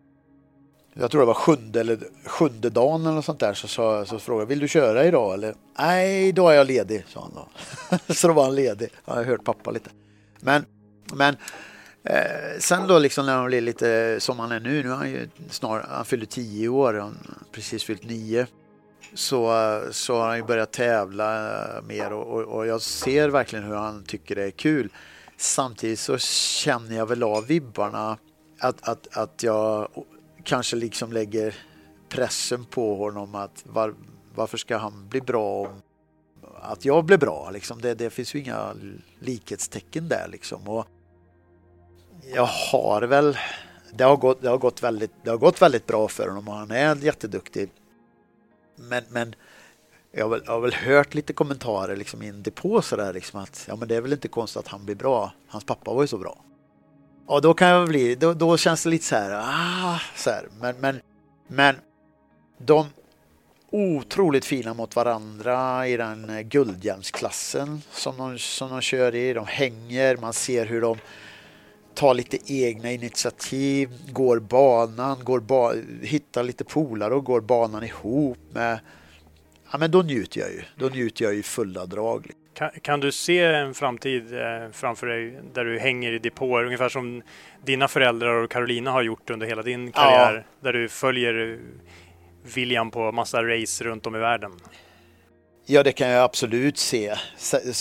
Jag 1.00 1.12
tror 1.12 1.22
det 1.22 1.28
var 1.28 1.34
sjunde, 1.34 1.80
eller, 1.80 2.00
sjunde 2.26 2.70
dagen 2.70 3.06
eller 3.06 3.22
sånt 3.22 3.40
där 3.40 3.54
så, 3.54 3.68
så, 3.68 4.06
så 4.06 4.20
frågade 4.20 4.42
jag, 4.42 4.48
vill 4.48 4.60
du 4.60 4.68
köra 4.68 5.06
idag 5.06 5.34
eller? 5.34 5.56
Nej, 5.80 6.28
idag 6.28 6.52
är 6.52 6.56
jag 6.56 6.68
ledig, 6.68 7.06
sa 7.08 7.22
han 7.22 7.32
då. 7.36 8.14
så 8.14 8.28
då 8.28 8.34
var 8.34 8.44
han 8.44 8.56
ledig. 8.56 8.90
Jag 9.06 9.14
har 9.14 9.24
hört 9.24 9.44
pappa 9.44 9.72
lite. 9.72 9.90
Men, 10.40 10.66
men 11.14 11.38
eh, 12.04 12.60
sen 12.60 12.88
då 12.88 13.00
liksom 13.00 13.26
när 13.26 13.36
han 13.36 13.46
blev 13.46 13.64
lite 13.64 14.18
som 14.20 14.40
han 14.40 14.52
är 14.52 14.60
nu, 14.60 14.84
nu 14.84 14.90
är 14.90 14.96
han 14.96 15.10
ju 15.10 15.30
snart, 15.50 15.86
han 15.90 16.06
fyller 16.06 16.26
tio 16.26 16.70
år, 16.70 16.94
han 16.94 17.18
precis 17.52 17.84
fyllt 17.84 18.04
nio 18.04 18.48
så, 19.14 19.82
så 19.92 20.18
har 20.18 20.28
han 20.28 20.38
ju 20.38 20.44
börjat 20.44 20.72
tävla 20.72 21.60
eh, 21.78 21.82
mer 21.84 22.14
och, 22.14 22.28
och, 22.28 22.58
och, 22.58 22.68
jag 22.68 22.82
ser 22.82 23.30
verkligen 23.30 23.66
hur 23.66 23.76
han 23.76 24.04
tycker 24.04 24.36
det 24.36 24.44
är 24.44 24.52
kul. 24.52 24.90
Samtidigt 25.38 26.00
så 26.00 26.18
känner 26.18 26.96
jag 26.96 27.06
väl 27.06 27.24
av 27.24 27.46
vibbarna 27.46 28.18
att, 28.60 28.90
att, 28.90 29.18
att 29.18 29.44
jag 29.44 29.90
kanske 30.48 30.76
liksom 30.76 31.12
lägger 31.12 31.56
pressen 32.10 32.66
på 32.66 32.96
honom 32.96 33.36
att 33.36 33.64
var, 33.66 33.96
varför 34.36 34.58
ska 34.58 34.78
han 34.78 35.08
bli 35.10 35.22
bra 35.22 35.68
om 35.68 35.82
att 36.62 36.86
jag 36.86 37.06
blir 37.06 37.18
bra? 37.18 37.50
Liksom 37.52 37.82
det, 37.82 37.94
det 37.94 38.10
finns 38.10 38.36
ju 38.36 38.40
inga 38.40 38.76
likhetstecken 39.20 40.08
där 40.08 40.28
liksom. 40.32 40.68
Och 40.68 40.88
jag 42.34 42.46
har 42.46 43.02
väl 43.02 43.38
det 43.92 44.04
har, 44.04 44.18
gått, 44.18 44.42
det, 44.42 44.50
har 44.50 44.58
gått 44.58 44.84
väldigt, 44.84 45.12
det 45.24 45.30
har 45.30 45.38
gått 45.38 45.62
väldigt 45.62 45.86
bra 45.86 46.08
för 46.08 46.28
honom 46.28 46.48
och 46.48 46.54
han 46.54 46.72
är 46.72 46.96
jätteduktig 46.96 47.70
men, 48.76 49.04
men 49.10 49.36
jag 50.12 50.26
har, 50.26 50.30
väl, 50.30 50.42
jag 50.46 50.52
har 50.52 50.60
väl 50.60 50.74
hört 50.74 51.14
lite 51.14 51.34
kommentarer 51.34 51.96
liksom 51.96 52.22
i 52.22 52.28
en 52.28 52.44
depå 52.44 52.82
sådär 52.82 53.14
liksom 53.14 53.40
att 53.40 53.66
ja 53.68 53.76
men 53.76 53.88
det 53.88 53.96
är 53.96 54.02
väl 54.02 54.14
inte 54.14 54.28
konstigt 54.28 54.60
att 54.60 54.68
han 54.68 54.86
blir 54.86 54.96
bra. 54.96 55.32
Hans 55.48 55.64
pappa 55.64 55.94
var 55.94 56.02
ju 56.02 56.08
så 56.08 56.18
bra. 56.18 56.44
Och 57.28 57.42
då 57.42 57.54
kan 57.54 57.68
jag 57.68 57.88
bli, 57.88 58.16
då, 58.16 58.34
då 58.34 58.58
känns 58.58 58.84
det 58.84 58.90
lite 58.90 59.06
så 59.06 59.16
här, 59.16 59.32
ah, 59.32 60.00
så 60.16 60.30
här. 60.30 60.48
Men, 60.60 60.76
men, 60.80 61.02
men 61.48 61.76
de 62.58 62.86
otroligt 63.72 64.46
fina 64.46 64.74
mot 64.74 64.96
varandra 64.96 65.88
i 65.88 65.98
den 65.98 66.50
guldhjälmsklassen 66.50 67.82
som 67.92 68.18
de, 68.18 68.40
som 68.40 68.70
de 68.70 68.82
kör 68.82 69.16
i. 69.16 69.34
De 69.34 69.46
hänger, 69.46 70.18
man 70.18 70.34
ser 70.34 70.66
hur 70.66 70.82
de 70.82 70.98
tar 71.94 72.14
lite 72.14 72.54
egna 72.54 72.92
initiativ, 72.92 73.90
går 74.12 74.40
banan, 74.40 75.24
går 75.24 75.40
ba 75.40 75.74
hittar 76.02 76.44
lite 76.44 76.64
polare 76.64 77.16
och 77.16 77.24
går 77.24 77.42
banan 77.42 77.84
ihop 77.84 78.38
med... 78.52 78.80
Ja, 79.72 79.78
men 79.78 79.92
då 79.92 80.02
njuter 80.02 80.40
jag 80.42 80.52
ju. 80.52 80.62
Då 80.76 80.86
njuter 80.90 81.26
jag 81.26 81.36
i 81.36 81.44
fulla 81.44 81.86
drag. 81.86 82.32
Kan, 82.58 82.70
kan, 82.82 83.00
du 83.00 83.12
se 83.12 83.40
en 83.40 83.74
framtid 83.74 84.34
eh, 84.34 84.72
framför 84.72 85.08
dig 85.08 85.40
där 85.54 85.66
du 85.66 85.80
hänger 85.80 86.12
i 86.12 86.20
depåer, 86.20 86.64
ungefär 86.66 86.90
som 86.90 87.22
dina 87.66 87.88
föräldrar 87.88 88.44
och 88.44 88.52
Carolina 88.52 88.92
har 88.92 89.02
gjort 89.02 89.30
under 89.30 89.48
hela 89.48 89.62
din 89.62 89.92
karriär, 89.92 90.34
ja. 90.34 90.44
där 90.60 90.74
du 90.74 90.90
följer 90.90 91.60
William 92.56 92.92
på 92.92 93.12
massa 93.12 93.44
race 93.44 93.84
runt 93.84 94.06
om 94.08 94.16
i 94.16 94.20
världen? 94.20 94.52
Ja, 95.66 95.84
det 95.84 95.92
kan 95.92 96.10
jag 96.10 96.24
absolut 96.24 96.78
se. 96.78 97.16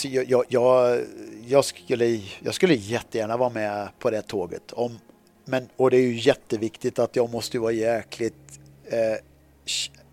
Jag, 0.03 0.45
jag, 0.49 0.99
jag, 1.45 1.65
skulle, 1.65 2.05
jag 2.39 2.53
skulle 2.53 2.73
jättegärna 2.73 3.37
vara 3.37 3.49
med 3.49 3.89
på 3.99 4.09
det 4.09 4.21
tåget. 4.21 4.71
Om, 4.71 4.99
men, 5.45 5.69
och 5.75 5.91
det 5.91 5.97
är 5.97 6.01
ju 6.01 6.15
jätteviktigt 6.15 6.99
att 6.99 7.15
jag 7.15 7.29
måste 7.29 7.59
vara 7.59 7.71
jäkligt 7.71 8.59
eh, 8.85 9.23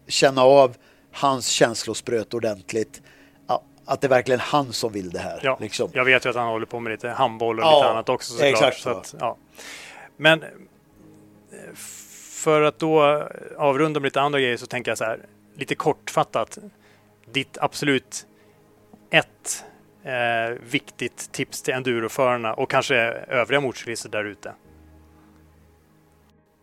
känna 0.08 0.42
av 0.42 0.76
hans 1.12 1.46
känslospröt 1.46 2.34
ordentligt. 2.34 3.02
Att 3.86 4.00
det 4.00 4.06
är 4.06 4.08
verkligen 4.08 4.40
han 4.40 4.72
som 4.72 4.92
vill 4.92 5.10
det 5.10 5.18
här. 5.18 5.40
Ja, 5.42 5.58
liksom. 5.60 5.90
Jag 5.92 6.04
vet 6.04 6.26
ju 6.26 6.30
att 6.30 6.36
han 6.36 6.46
håller 6.46 6.66
på 6.66 6.80
med 6.80 6.90
lite 6.90 7.08
handboll 7.08 7.58
och 7.58 7.64
ja, 7.64 7.78
lite 7.78 7.90
annat 7.90 8.08
också 8.08 8.32
såklart. 8.32 8.50
Exakt 8.50 8.80
så. 8.80 8.90
Att, 8.90 9.14
ja. 9.20 9.36
Men 10.16 10.42
eh, 10.42 10.48
för 12.30 12.62
att 12.62 12.78
då 12.78 13.28
avrunda 13.56 14.00
med 14.00 14.06
lite 14.06 14.20
andra 14.20 14.40
grejer 14.40 14.56
så 14.56 14.66
tänker 14.66 14.90
jag 14.90 14.98
så 14.98 15.04
här, 15.04 15.20
lite 15.54 15.74
kortfattat 15.74 16.58
ditt 17.32 17.58
absolut 17.60 18.26
ett 19.10 19.64
eh, 20.02 20.58
viktigt 20.70 21.32
tips 21.32 21.62
till 21.62 21.74
enduroförarna 21.74 22.54
och 22.54 22.70
kanske 22.70 22.96
övriga 23.28 23.60
motorcyklister 23.60 24.08
där 24.08 24.24
ute? 24.24 24.52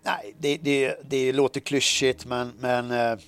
Nej, 0.04 0.36
det, 0.38 0.58
det, 0.58 0.96
det 1.04 1.34
låter 1.34 1.60
klyschigt 1.60 2.26
men, 2.26 2.54
men 2.60 2.92
eh, 2.92 3.20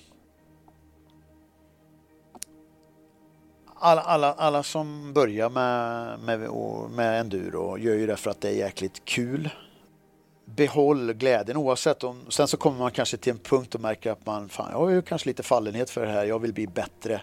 alla, 3.84 4.02
alla, 4.02 4.32
alla 4.32 4.62
som 4.62 5.12
börjar 5.12 5.50
med, 5.50 6.18
med, 6.20 6.50
med 6.90 7.20
enduro 7.20 7.78
gör 7.78 7.94
ju 7.94 8.06
det 8.06 8.16
för 8.16 8.30
att 8.30 8.40
det 8.40 8.48
är 8.48 8.52
jäkligt 8.52 9.04
kul. 9.04 9.50
Behåll 10.44 11.12
glädjen 11.12 11.56
oavsett 11.56 12.04
om, 12.04 12.26
sen 12.28 12.48
så 12.48 12.56
kommer 12.56 12.78
man 12.78 12.90
kanske 12.90 13.16
till 13.16 13.32
en 13.32 13.38
punkt 13.38 13.74
och 13.74 13.80
märker 13.80 14.10
att 14.12 14.26
man, 14.26 14.48
fan 14.48 14.68
jag 14.70 14.78
har 14.78 14.90
ju 14.90 15.02
kanske 15.02 15.28
lite 15.28 15.42
fallenhet 15.42 15.90
för 15.90 16.06
det 16.06 16.12
här, 16.12 16.24
jag 16.24 16.38
vill 16.38 16.52
bli 16.52 16.66
bättre 16.66 17.20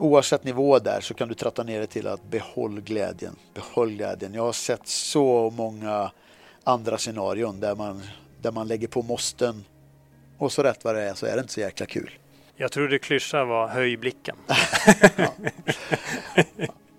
oavsett 0.00 0.44
nivå 0.44 0.78
där 0.78 1.00
så 1.00 1.14
kan 1.14 1.28
du 1.28 1.34
tratta 1.34 1.62
ner 1.62 1.80
det 1.80 1.86
till 1.86 2.06
att 2.06 2.30
behåll 2.30 2.80
glädjen. 2.80 3.36
Behåll 3.54 3.90
glädjen. 3.90 4.34
Jag 4.34 4.42
har 4.42 4.52
sett 4.52 4.88
så 4.88 5.50
många 5.50 6.10
andra 6.64 6.98
scenarion 6.98 7.60
där 7.60 7.74
man 7.74 8.02
där 8.42 8.52
man 8.52 8.68
lägger 8.68 8.88
på 8.88 9.02
måsten. 9.02 9.64
Och 10.38 10.52
så 10.52 10.62
rätt 10.62 10.84
vad 10.84 10.94
det 10.94 11.02
är 11.02 11.14
så 11.14 11.26
är 11.26 11.34
det 11.34 11.40
inte 11.40 11.52
så 11.52 11.60
jäkla 11.60 11.86
kul. 11.86 12.19
Jag 12.60 12.72
tror 12.72 12.88
det 12.88 12.98
klyscha 12.98 13.44
var 13.44 13.68
höj 13.68 13.96
blicken. 13.96 14.36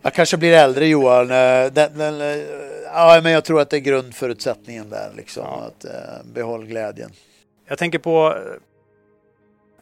Jag 0.02 0.14
kanske 0.14 0.38
blir 0.38 0.54
äldre 0.54 0.88
Johan. 0.88 1.28
Den, 1.28 1.98
den, 1.98 2.20
ja, 2.86 3.20
men 3.24 3.32
jag 3.32 3.46
tror 3.46 3.62
att 3.62 3.70
det 3.70 3.78
är 3.78 3.80
grundförutsättningen 3.80 4.90
där. 4.90 5.12
Liksom, 5.18 5.44
ja. 5.46 5.68
att 5.68 5.86
eh, 5.86 6.26
behåll 6.34 6.66
glädjen. 6.66 7.12
Jag 7.68 7.78
tänker 7.78 8.00
på 8.00 8.38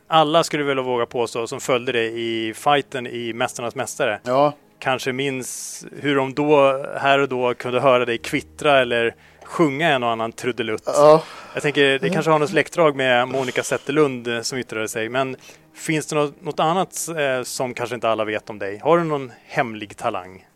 alla 0.07 0.43
skulle 0.43 0.63
väl 0.63 0.79
våga 0.79 1.05
påstå 1.05 1.47
som 1.47 1.59
följde 1.59 1.91
dig 1.91 2.21
i 2.21 2.53
fighten 2.53 3.07
i 3.07 3.33
Mästarnas 3.33 3.75
Mästare. 3.75 4.19
Ja. 4.23 4.53
Kanske 4.79 5.13
minns 5.13 5.85
hur 6.01 6.15
de 6.15 6.33
då 6.33 6.85
här 6.99 7.19
och 7.19 7.29
då 7.29 7.53
kunde 7.53 7.79
höra 7.79 8.05
dig 8.05 8.17
kvittra 8.17 8.81
eller 8.81 9.15
sjunga 9.49 9.89
en 9.89 10.03
och 10.03 10.09
annan 10.09 10.31
trudelutt. 10.31 10.83
Ja. 10.85 11.23
Jag 11.53 11.63
tänker 11.63 11.99
det 11.99 12.09
kanske 12.09 12.31
har 12.31 12.39
något 12.39 12.49
släktdrag 12.49 12.95
med 12.95 13.27
Monica 13.27 13.63
Zetterlund 13.63 14.27
eh, 14.27 14.41
som 14.41 14.57
yttrade 14.57 14.87
sig. 14.87 15.09
Men 15.09 15.35
finns 15.73 16.05
det 16.05 16.15
något, 16.15 16.41
något 16.41 16.59
annat 16.59 17.07
eh, 17.17 17.43
som 17.43 17.73
kanske 17.73 17.95
inte 17.95 18.09
alla 18.09 18.25
vet 18.25 18.49
om 18.49 18.59
dig? 18.59 18.77
Har 18.77 18.97
du 18.97 19.03
någon 19.03 19.31
hemlig 19.45 19.97
talang? 19.97 20.47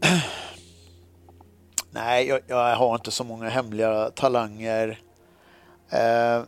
Nej, 1.90 2.28
jag, 2.28 2.40
jag, 2.46 2.76
har 2.76 2.94
inte 2.94 3.10
så 3.10 3.24
många 3.24 3.48
hemliga 3.48 4.10
talanger. 4.10 4.98
Eh, 5.90 6.42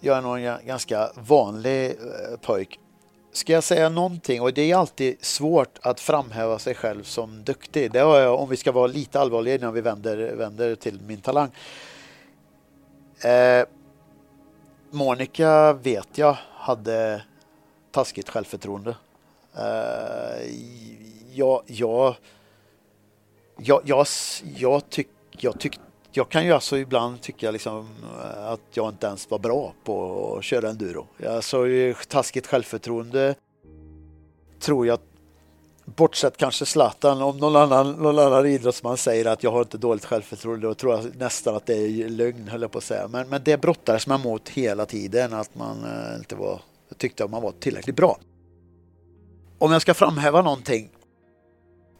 jag 0.00 0.16
är 0.16 0.20
nog 0.20 0.38
en 0.38 0.66
ganska 0.66 1.10
vanlig 1.14 1.90
eh, 1.90 2.38
pojk. 2.42 2.78
Ska 3.34 3.52
jag 3.52 3.64
säga 3.64 3.88
någonting, 3.88 4.40
och 4.40 4.52
det 4.52 4.70
är 4.70 4.76
alltid 4.76 5.24
svårt 5.24 5.78
att 5.82 6.00
framhäva 6.00 6.58
sig 6.58 6.74
själv 6.74 7.02
som 7.02 7.44
duktig. 7.44 7.92
Det 7.92 7.98
har 7.98 8.18
jag, 8.18 8.40
om 8.40 8.48
vi 8.48 8.56
ska 8.56 8.72
vara 8.72 8.86
lite 8.86 9.20
allvarliga 9.20 9.54
innan 9.54 9.74
vi 9.74 9.80
vänder, 9.80 10.34
vänder 10.34 10.74
till 10.74 11.00
min 11.06 11.20
talang. 11.20 11.50
Eh, 13.24 13.64
Monica 14.90 15.72
vet 15.72 16.18
jag 16.18 16.36
hade 16.54 17.22
taskigt 17.90 18.28
självförtroende. 18.28 18.96
Eh, 19.56 20.50
jag, 21.32 21.62
jag, 21.66 22.14
jag, 23.56 23.82
jag, 23.84 24.06
jag, 24.56 24.90
tyck, 24.90 25.08
jag 25.30 25.60
tyckte 25.60 25.82
jag 26.12 26.28
kan 26.28 26.44
ju 26.44 26.52
alltså 26.52 26.78
ibland 26.78 27.20
tycka 27.20 27.50
liksom 27.50 27.88
eh, 28.22 28.46
att 28.46 28.60
jag 28.74 28.88
inte 28.88 29.06
ens 29.06 29.30
var 29.30 29.38
bra 29.38 29.74
på 29.84 30.36
att 30.38 30.44
köra 30.44 30.70
enduro. 30.70 31.06
Alltså 31.26 31.64
taskigt 32.08 32.46
självförtroende 32.46 33.34
tror 34.60 34.86
jag, 34.86 34.98
bortsett 35.84 36.36
kanske 36.36 36.66
Zlatan, 36.66 37.22
om 37.22 37.38
någon 37.38 37.56
annan, 37.56 37.92
någon 37.92 38.18
annan 38.18 38.46
idrottsman 38.46 38.96
säger 38.96 39.26
att 39.26 39.42
jag 39.42 39.50
har 39.50 39.60
inte 39.60 39.78
dåligt 39.78 40.04
självförtroende, 40.04 40.66
då 40.66 40.74
tror 40.74 40.94
jag 40.94 41.16
nästan 41.16 41.56
att 41.56 41.66
det 41.66 41.74
är 41.74 42.08
lögn, 42.08 42.48
höll 42.48 42.62
jag 42.62 42.70
på 42.70 42.78
att 42.78 42.84
säga. 42.84 43.08
Men, 43.08 43.28
men 43.28 43.42
det 43.44 43.60
brottades 43.60 44.06
man 44.06 44.20
mot 44.20 44.48
hela 44.48 44.86
tiden, 44.86 45.32
att 45.32 45.54
man 45.54 45.84
eh, 45.84 46.18
inte 46.18 46.34
var, 46.34 46.60
tyckte 46.96 47.24
att 47.24 47.30
man 47.30 47.42
var 47.42 47.52
tillräckligt 47.52 47.96
bra. 47.96 48.18
Om 49.58 49.72
jag 49.72 49.82
ska 49.82 49.94
framhäva 49.94 50.42
någonting 50.42 50.90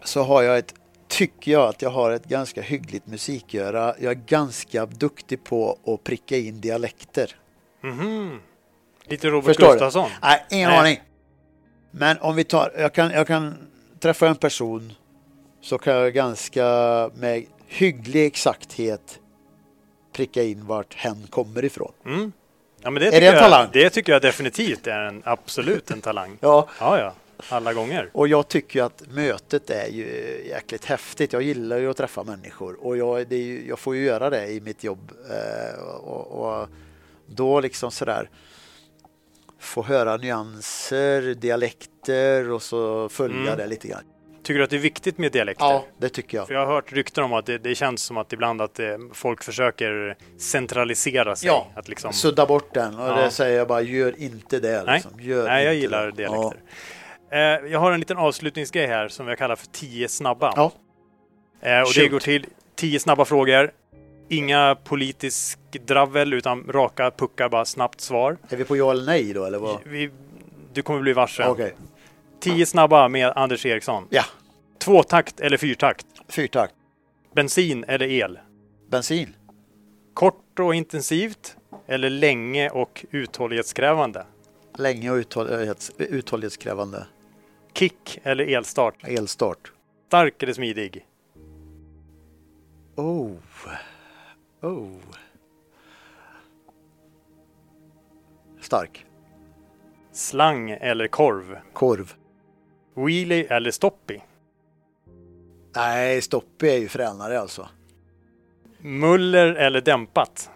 så 0.05 0.23
har 0.23 0.43
jag 0.43 0.59
ett 0.59 0.75
tycker 1.13 1.53
jag 1.53 1.69
att 1.69 1.83
jag 1.83 1.91
har 1.91 2.11
ett 2.11 2.25
ganska 2.25 2.63
hyggligt 2.63 3.07
musikgöra. 3.07 3.95
Jag 3.99 4.11
är 4.11 4.21
ganska 4.27 4.87
duktig 4.87 5.45
på 5.45 5.79
att 5.87 6.05
pricka 6.05 6.37
in 6.37 6.61
dialekter. 6.61 7.37
Mm 7.83 8.01
-hmm. 8.01 8.39
Lite 9.05 9.29
Robert 9.29 9.47
Förstår 9.47 9.73
Gustafsson? 9.73 10.09
Du? 10.09 10.27
Nej, 10.29 10.45
ingen 10.51 10.71
Nej. 10.71 10.79
aning. 10.79 11.01
Men 11.91 12.19
om 12.21 12.37
vi 12.37 12.45
tar, 12.45 12.73
jag 12.79 12.93
kan, 12.93 13.11
jag 13.11 13.27
kan 13.27 13.55
träffa 14.01 14.29
en 14.29 14.37
person 14.37 14.93
så 15.61 15.79
kan 15.79 15.95
jag 15.95 16.15
ganska 16.15 16.65
med 17.15 17.45
hygglig 17.67 18.27
exakthet 18.27 19.19
pricka 20.13 20.43
in 20.43 20.67
vart 20.67 20.95
hen 20.95 21.27
kommer 21.31 21.65
ifrån. 21.65 21.93
Mm. 22.07 22.33
Ja, 22.83 22.91
men 22.91 23.03
det 23.03 23.17
är 23.17 23.21
det 23.21 23.27
en 23.27 23.39
talang? 23.39 23.69
Jag, 23.73 23.73
det 23.73 23.91
tycker 23.91 24.13
jag 24.13 24.23
definitivt 24.23 24.87
är 24.87 24.99
en, 25.01 25.23
absolut 25.25 25.91
en 25.91 26.01
talang. 26.01 26.39
ja. 26.41 26.69
ja, 26.81 26.99
ja 26.99 27.15
alla 27.49 27.73
gånger. 27.73 28.11
Och 28.13 28.29
jag 28.29 28.49
tycker 28.49 28.83
att 28.83 29.03
mötet 29.11 29.71
är 29.71 29.89
ju 29.89 30.07
jäkligt 30.49 30.85
häftigt. 30.85 31.33
Jag 31.33 31.43
gillar 31.43 31.79
ju 31.79 31.91
att 31.91 31.97
träffa 31.97 32.25
människor 32.25 32.87
och 32.87 32.97
jag, 32.97 33.33
ju, 33.33 33.69
jag 33.69 33.79
får 33.79 33.97
ju 33.97 34.05
göra 34.05 34.31
det 34.31 34.47
i 34.47 34.61
mitt 34.61 34.85
jobb. 34.85 35.13
Eh, 35.31 35.85
och, 35.85 36.61
och, 36.61 36.69
då 37.27 37.61
liksom 37.61 37.91
sådär 37.91 38.31
få 39.59 39.83
höra 39.83 40.17
nyanser, 40.17 41.35
dialekter 41.35 42.51
och 42.51 42.63
så 42.63 43.09
följa 43.09 43.41
mm. 43.41 43.59
det 43.59 43.67
lite 43.67 43.89
grann. 43.89 44.03
Tycker 44.43 44.59
du 44.59 44.65
att 44.65 44.71
det 44.71 44.77
är 44.77 44.81
viktigt 44.81 45.19
med 45.19 45.33
dialekter? 45.33 45.65
Ja, 45.65 45.85
det 45.99 46.09
tycker 46.09 46.39
jag. 46.39 46.47
För 46.47 46.55
jag 46.55 46.67
har 46.67 46.75
hört 46.75 46.93
rykten 46.93 47.25
om 47.25 47.33
att 47.33 47.47
det, 47.47 47.59
det 47.59 47.75
känns 47.75 48.03
som 48.03 48.17
att 48.17 48.33
ibland 48.33 48.63
att 48.63 48.75
det, 48.75 48.99
folk 49.13 49.43
försöker 49.43 50.17
centralisera 50.39 51.37
sig. 51.37 51.47
Ja, 51.47 51.67
att 51.75 51.89
liksom... 51.89 52.13
sudda 52.13 52.47
bort 52.47 52.75
den 52.75 52.99
och 52.99 53.09
ja. 53.09 53.15
det 53.15 53.31
säger 53.31 53.59
jag 53.59 53.69
bara, 53.69 53.81
gör 53.81 54.21
inte 54.21 54.61
det. 54.61 54.85
Liksom. 54.93 55.11
Nej, 55.17 55.37
Nej 55.37 55.65
jag 55.65 55.75
gillar 55.75 56.07
det. 56.07 56.13
dialekter. 56.13 56.61
Ja. 56.61 56.73
Eh, 57.33 57.39
jag 57.41 57.79
har 57.79 57.93
en 57.93 58.01
liten 58.01 58.17
avslutningsgrej 58.17 58.87
här 58.87 59.09
som 59.09 59.29
jag 59.29 59.39
kallar 59.39 59.57
för 59.57 59.67
10 59.67 60.09
snabba. 60.09 60.53
Ja. 60.57 60.73
Eh, 61.61 61.81
och 61.81 61.93
det 61.95 62.09
går 62.09 62.21
till 62.21 62.47
10 62.75 63.01
snabba 63.01 63.25
frågor. 63.25 63.73
Inga 64.29 64.77
politisk 64.85 65.59
dravel 65.87 66.33
utan 66.33 66.65
raka 66.69 67.11
puckar, 67.11 67.49
bara 67.49 67.65
snabbt 67.65 68.01
svar. 68.01 68.37
Är 68.49 68.57
vi 68.57 68.65
på 68.65 68.77
ja 68.77 68.91
eller 68.91 69.05
nej 69.05 69.33
då 69.33 69.45
eller 69.45 69.59
vad? 69.59 69.79
Vi, 69.85 70.11
du 70.73 70.83
kommer 70.83 71.01
bli 71.01 71.13
varse. 71.13 71.49
Okay. 71.49 71.71
10 72.41 72.67
snabba 72.67 73.09
med 73.09 73.33
Anders 73.37 73.67
Eriksson. 73.67 74.07
Ja. 74.11 74.25
Tvåtakt 74.79 75.41
eller 75.41 75.57
fyrtakt? 75.57 76.07
Fyrtakt. 76.29 76.75
Bensin 77.35 77.85
eller 77.89 78.07
el? 78.07 78.39
Bensin. 78.91 79.35
Kort 80.15 80.59
och 80.59 80.75
intensivt 80.75 81.57
eller 81.87 82.11
länge 82.11 82.71
och 82.71 83.05
uthållighetskrävande? 83.11 84.27
Länge 84.79 85.11
och 85.11 85.17
uthållighets, 85.17 85.93
uthållighetskrävande. 85.99 87.07
Kick 87.73 88.21
eller 88.23 88.45
elstart? 88.45 88.95
Elstart. 89.05 89.73
Stark 90.07 90.43
eller 90.43 90.53
smidig? 90.53 91.07
Oh. 92.97 93.37
Oh. 94.61 94.97
Stark. 98.61 99.07
Slang 100.13 100.71
eller 100.71 101.09
korv? 101.09 101.59
Korv. 101.73 102.13
Wheelie 102.95 103.47
eller 103.47 103.71
stoppy? 103.71 104.21
Nej, 105.75 106.23
stoppy 106.23 106.69
är 106.69 106.79
ju 106.79 106.89
fränare 106.89 107.41
alltså. 107.41 107.69
Muller 108.79 109.55
eller 109.55 109.81
dämpat? 109.81 110.51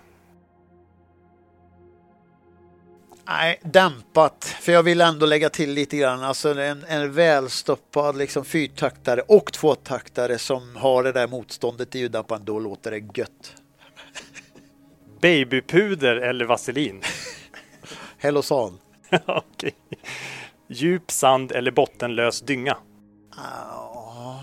Nej, 3.29 3.61
dämpat. 3.63 4.45
För 4.45 4.73
jag 4.73 4.83
vill 4.83 5.01
ändå 5.01 5.27
lägga 5.27 5.51
till 5.51 5.71
lite 5.73 5.97
grann. 5.97 6.23
Alltså 6.23 6.61
en, 6.61 6.85
en 6.85 7.13
välstoppad 7.13 8.17
liksom 8.17 8.45
fyrtaktare 8.45 9.21
och 9.21 9.53
tvåtaktare 9.53 10.39
som 10.39 10.77
har 10.77 11.03
det 11.03 11.13
där 11.13 11.29
motståndet 11.29 11.95
i 11.95 11.99
ljuddämparen. 11.99 12.45
Då 12.45 12.59
låter 12.59 12.91
det 12.91 13.19
gött. 13.19 13.57
Babypuder 15.21 16.17
eller 16.17 16.45
vaselin? 16.45 17.03
Hellosan. 18.19 18.79
Okej. 19.27 19.75
Djup 20.69 21.11
sand 21.11 21.53
eller 21.53 21.71
bottenlös 21.71 22.41
dynga? 22.41 22.77
Oh. 23.37 24.41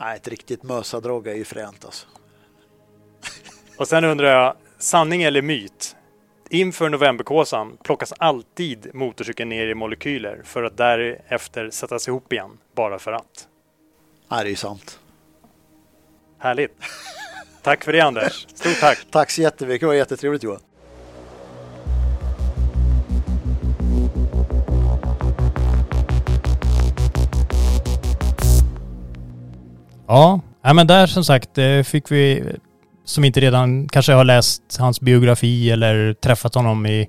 Nej, 0.00 0.16
ett 0.16 0.28
riktigt 0.28 0.62
mösadrag 0.62 1.26
är 1.26 1.34
ju 1.34 1.44
fränt 1.44 1.84
alltså. 1.84 2.06
Och 3.76 3.88
sen 3.88 4.04
undrar 4.04 4.42
jag, 4.42 4.56
sanning 4.78 5.22
eller 5.22 5.42
myt? 5.42 5.96
Inför 6.50 6.88
novemberkåsan 6.88 7.76
plockas 7.82 8.12
alltid 8.18 8.94
motorcykeln 8.94 9.48
ner 9.48 9.66
i 9.66 9.74
molekyler 9.74 10.40
för 10.44 10.62
att 10.62 10.76
därefter 10.76 11.70
sättas 11.70 12.08
ihop 12.08 12.32
igen, 12.32 12.50
bara 12.74 12.98
för 12.98 13.12
att. 13.12 13.48
Ja, 14.28 14.44
det 14.44 14.50
är 14.50 14.54
sant. 14.54 14.98
Härligt. 16.38 16.76
Tack 17.62 17.84
för 17.84 17.92
det 17.92 18.00
Anders. 18.00 18.46
Stort 18.54 18.80
tack. 18.80 18.98
tack 19.10 19.30
så 19.30 19.42
jättemycket. 19.42 19.80
Det 19.80 19.86
var 19.86 19.94
jättetrevligt 19.94 20.42
Johan. 20.42 20.60
Ja, 30.06 30.40
men 30.74 30.86
där 30.86 31.06
som 31.06 31.24
sagt 31.24 31.58
eh, 31.58 31.82
fick 31.82 32.10
vi 32.10 32.52
som 33.06 33.24
inte 33.24 33.40
redan 33.40 33.88
kanske 33.88 34.12
har 34.12 34.24
läst 34.24 34.76
hans 34.78 35.00
biografi 35.00 35.70
eller 35.70 36.14
träffat 36.14 36.54
honom 36.54 36.86
i, 36.86 37.08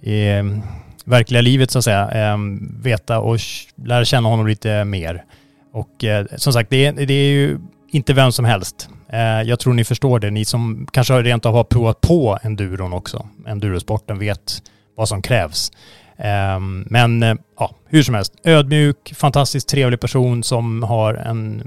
i 0.00 0.28
mm, 0.28 0.62
verkliga 1.04 1.42
livet 1.42 1.70
så 1.70 1.78
att 1.78 1.84
säga, 1.84 2.10
ehm, 2.10 2.80
veta 2.82 3.18
och 3.18 3.38
lära 3.84 4.04
känna 4.04 4.28
honom 4.28 4.46
lite 4.46 4.84
mer. 4.84 5.24
Och 5.72 6.04
eh, 6.04 6.26
som 6.36 6.52
sagt, 6.52 6.70
det 6.70 6.86
är, 6.86 6.92
det 6.92 7.14
är 7.14 7.30
ju 7.30 7.58
inte 7.90 8.12
vem 8.12 8.32
som 8.32 8.44
helst. 8.44 8.88
Eh, 9.08 9.42
jag 9.42 9.60
tror 9.60 9.74
ni 9.74 9.84
förstår 9.84 10.18
det, 10.18 10.30
ni 10.30 10.44
som 10.44 10.86
kanske 10.92 11.22
rent 11.22 11.46
av 11.46 11.54
har 11.54 11.64
provat 11.64 12.00
på 12.00 12.38
enduron 12.42 12.92
också. 12.92 13.28
Endurosporten 13.46 14.18
vet 14.18 14.62
vad 14.96 15.08
som 15.08 15.22
krävs. 15.22 15.72
Ehm, 16.16 16.86
men 16.90 17.22
eh, 17.22 17.34
ja, 17.58 17.74
hur 17.88 18.02
som 18.02 18.14
helst, 18.14 18.34
ödmjuk, 18.44 19.14
fantastiskt 19.16 19.68
trevlig 19.68 20.00
person 20.00 20.42
som 20.42 20.82
har 20.82 21.14
en 21.14 21.62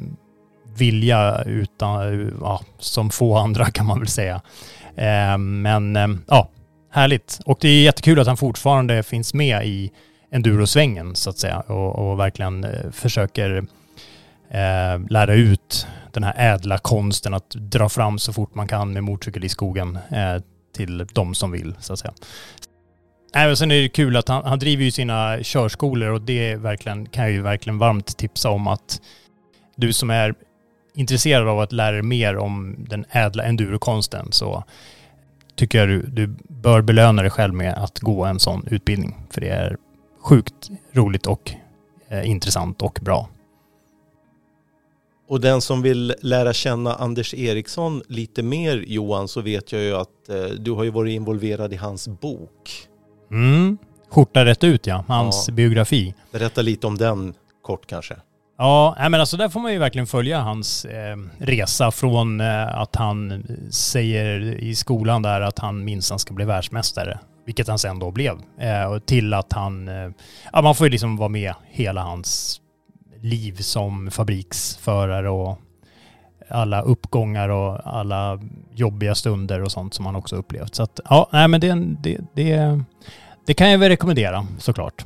vilja 0.78 1.44
utan, 1.46 2.32
ja, 2.42 2.62
som 2.80 3.10
få 3.10 3.38
andra 3.38 3.66
kan 3.72 3.86
man 3.86 4.00
väl 4.00 4.08
säga. 4.08 4.42
Eh, 4.96 5.38
men 5.38 5.96
eh, 5.96 6.08
ja, 6.28 6.50
härligt. 6.92 7.40
Och 7.46 7.58
det 7.62 7.70
är 7.70 7.84
jättekul 7.84 8.20
att 8.20 8.28
han 8.28 8.38
fortfarande 8.38 9.04
finns 9.04 9.34
med 9.34 9.68
i 9.68 9.92
endurosvängen 10.32 11.16
så 11.16 11.30
att 11.30 11.38
säga 11.38 11.60
och, 11.60 11.96
och 12.12 12.20
verkligen 12.20 12.64
eh, 12.64 12.92
försöker 12.92 13.58
eh, 14.50 15.00
lära 15.10 15.34
ut 15.34 15.88
den 16.14 16.24
här 16.24 16.34
ädla 16.54 16.78
konsten 16.78 17.34
att 17.34 17.50
dra 17.50 17.90
fram 17.90 18.20
så 18.20 18.34
fort 18.34 18.56
man 18.56 18.68
kan 18.68 18.94
med 18.94 19.04
motorcykel 19.04 19.44
i 19.44 19.50
skogen 19.50 20.00
eh, 20.12 20.42
till 20.76 21.08
de 21.14 21.36
som 21.36 21.52
vill 21.52 21.76
så 21.80 21.94
att 21.94 22.00
säga. 22.00 22.14
Äh, 23.36 23.42
Även 23.42 23.58
sen 23.58 23.72
är 23.72 23.82
det 23.82 23.90
kul 23.90 24.18
att 24.18 24.28
han, 24.28 24.46
han 24.46 24.60
driver 24.60 24.84
ju 24.84 24.92
sina 24.92 25.44
körskolor 25.44 26.10
och 26.10 26.22
det 26.22 26.52
är 26.52 26.58
verkligen, 26.58 27.06
kan 27.06 27.24
jag 27.24 27.34
ju 27.34 27.42
verkligen 27.42 27.78
varmt 27.78 28.18
tipsa 28.18 28.50
om 28.50 28.68
att 28.68 29.02
du 29.76 29.94
som 29.94 30.10
är 30.10 30.34
intresserad 30.96 31.48
av 31.48 31.60
att 31.60 31.72
lära 31.72 31.92
dig 31.92 32.02
mer 32.02 32.38
om 32.38 32.76
den 32.90 33.06
ädla 33.10 33.44
endurokonsten 33.44 34.32
så 34.32 34.64
tycker 35.56 35.78
jag 35.80 35.88
du, 35.88 36.02
du 36.02 36.36
bör 36.48 36.82
belöna 36.82 37.22
dig 37.22 37.32
själv 37.32 37.54
med 37.54 37.74
att 37.74 38.00
gå 38.00 38.26
en 38.26 38.40
sån 38.40 38.68
utbildning. 38.72 39.16
För 39.30 39.42
det 39.42 39.50
är 39.50 39.78
sjukt 40.22 40.70
roligt 40.92 41.28
och 41.28 41.52
eh, 42.10 42.30
intressant 42.30 42.82
och 42.82 43.00
bra. 43.02 43.30
Och 45.28 45.42
den 45.42 45.62
som 45.62 45.82
vill 45.82 46.16
lära 46.22 46.54
känna 46.54 46.96
Anders 46.96 47.34
Eriksson 47.34 48.02
lite 48.08 48.44
mer 48.44 48.84
Johan 48.88 49.28
så 49.28 49.42
vet 49.42 49.72
jag 49.72 49.82
ju 49.82 49.96
att 49.96 50.30
eh, 50.30 50.44
du 50.44 50.72
har 50.72 50.84
ju 50.84 50.90
varit 50.90 51.12
involverad 51.12 51.74
i 51.74 51.76
hans 51.76 52.08
bok. 52.08 52.88
Mm. 53.32 53.78
Skjorta 54.10 54.46
rätt 54.46 54.64
ut 54.64 54.88
ja, 54.88 55.04
hans 55.08 55.46
Ja. 55.48 55.54
biografi. 55.54 56.14
Berätta 56.32 56.62
lite 56.62 56.88
om 56.88 56.98
den 56.98 57.34
kort 57.62 57.88
kanske. 57.88 58.16
Ja, 58.58 58.96
nej, 59.00 59.10
men 59.10 59.20
alltså 59.20 59.38
där 59.38 59.50
får 59.50 59.60
man 59.60 59.74
ju 59.74 59.80
verkligen 59.80 60.08
följa 60.08 60.40
hans 60.40 60.86
eh, 60.86 61.18
resa 61.38 61.92
från 61.92 62.42
eh, 62.42 62.80
att 62.80 62.96
han 62.96 63.44
säger 63.72 64.40
i 64.40 64.76
skolan 64.76 65.22
där 65.22 65.42
att 65.42 65.60
han 65.60 65.84
minsann 65.84 66.20
ska 66.20 66.34
bli 66.34 66.46
världsmästare, 66.46 67.20
vilket 67.46 67.68
han 67.68 67.80
sen 67.80 68.00
då 68.00 68.12
blev, 68.12 68.34
eh, 68.60 69.00
till 69.00 69.34
att 69.34 69.54
han, 69.54 69.88
eh, 69.88 70.10
ja 70.54 70.62
man 70.62 70.76
får 70.76 70.88
ju 70.88 70.92
liksom 70.92 71.18
vara 71.18 71.30
med 71.30 71.54
hela 71.68 72.02
hans 72.02 72.62
liv 73.22 73.56
som 73.56 74.12
fabriksförare 74.12 75.30
och 75.30 75.60
alla 76.50 76.82
uppgångar 76.82 77.50
och 77.50 77.98
alla 77.98 78.40
jobbiga 78.72 79.16
stunder 79.16 79.62
och 79.62 79.72
sånt 79.72 79.94
som 79.94 80.06
han 80.06 80.16
också 80.16 80.36
upplevt. 80.36 80.76
Så 80.76 80.84
att 80.84 81.00
ja, 81.10 81.30
nej 81.32 81.48
men 81.48 81.62
det, 81.62 81.74
det, 82.04 82.18
det, 82.34 82.84
det 83.46 83.54
kan 83.54 83.72
jag 83.72 83.78
väl 83.78 83.90
rekommendera 83.90 84.48
såklart. 84.58 85.06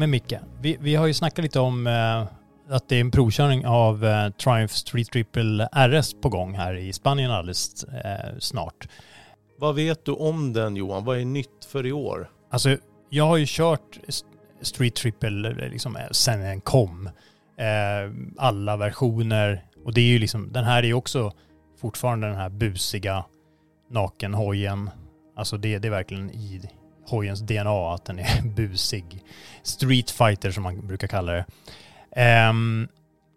Men 0.00 0.10
Micke, 0.10 0.34
vi, 0.60 0.76
vi 0.80 0.94
har 0.94 1.06
ju 1.06 1.14
snackat 1.14 1.42
lite 1.42 1.60
om 1.60 1.86
eh, 1.86 2.26
att 2.74 2.88
det 2.88 2.96
är 2.96 3.00
en 3.00 3.10
provkörning 3.10 3.66
av 3.66 4.04
eh, 4.04 4.30
Triumph 4.30 4.74
Street 4.74 5.10
Triple 5.10 5.68
RS 5.72 6.14
på 6.22 6.28
gång 6.28 6.54
här 6.54 6.74
i 6.74 6.92
Spanien 6.92 7.30
alldeles 7.30 7.84
eh, 7.84 8.38
snart. 8.38 8.88
Vad 9.58 9.74
vet 9.74 10.04
du 10.04 10.12
om 10.12 10.52
den 10.52 10.76
Johan? 10.76 11.04
Vad 11.04 11.18
är 11.18 11.24
nytt 11.24 11.64
för 11.72 11.86
i 11.86 11.92
år? 11.92 12.30
Alltså, 12.50 12.76
jag 13.10 13.24
har 13.24 13.36
ju 13.36 13.44
kört 13.48 13.98
Street 14.60 14.94
Triple 14.94 15.68
liksom 15.68 15.96
eh, 15.96 16.02
sen 16.10 16.40
den 16.40 16.60
kom. 16.60 17.06
Eh, 17.56 18.12
alla 18.38 18.76
versioner. 18.76 19.64
Och 19.84 19.94
det 19.94 20.00
är 20.00 20.08
ju 20.08 20.18
liksom, 20.18 20.52
den 20.52 20.64
här 20.64 20.82
är 20.82 20.86
ju 20.86 20.94
också 20.94 21.32
fortfarande 21.80 22.26
den 22.26 22.36
här 22.36 22.48
busiga 22.48 23.24
nakenhojen. 23.90 24.90
Alltså 25.36 25.56
det, 25.56 25.78
det 25.78 25.88
är 25.88 25.92
verkligen 25.92 26.30
i 26.30 26.70
hojens 27.10 27.40
DNA 27.40 27.94
att 27.94 28.04
den 28.04 28.18
är 28.18 28.42
busig. 28.56 29.24
Street 29.62 30.10
fighter 30.10 30.50
som 30.50 30.62
man 30.62 30.86
brukar 30.86 31.08
kalla 31.08 31.32
det. 31.32 31.44
Ehm, 32.16 32.88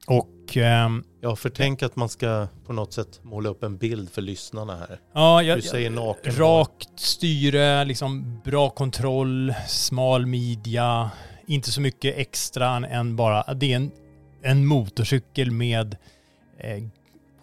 och 0.07 0.57
ehm, 0.57 1.03
Ja, 1.23 1.35
för 1.35 1.49
tänk 1.49 1.83
att 1.83 1.95
man 1.95 2.09
ska 2.09 2.47
på 2.65 2.73
något 2.73 2.93
sätt 2.93 3.19
måla 3.21 3.49
upp 3.49 3.63
en 3.63 3.77
bild 3.77 4.09
för 4.09 4.21
lyssnarna 4.21 4.75
här. 4.75 4.99
ja, 5.13 5.43
jag, 5.43 5.57
Du 5.57 5.61
säger 5.61 5.89
naken. 5.89 6.33
Rakt 6.35 6.99
styre, 6.99 7.85
liksom 7.85 8.41
bra 8.45 8.69
kontroll, 8.69 9.53
smal 9.67 10.25
midja, 10.25 11.11
inte 11.47 11.71
så 11.71 11.81
mycket 11.81 12.17
extra 12.17 12.75
än 12.75 13.15
bara, 13.15 13.53
det 13.53 13.71
är 13.71 13.75
en, 13.75 13.91
en 14.41 14.65
motorcykel 14.65 15.51
med 15.51 15.97
eh, 16.57 16.83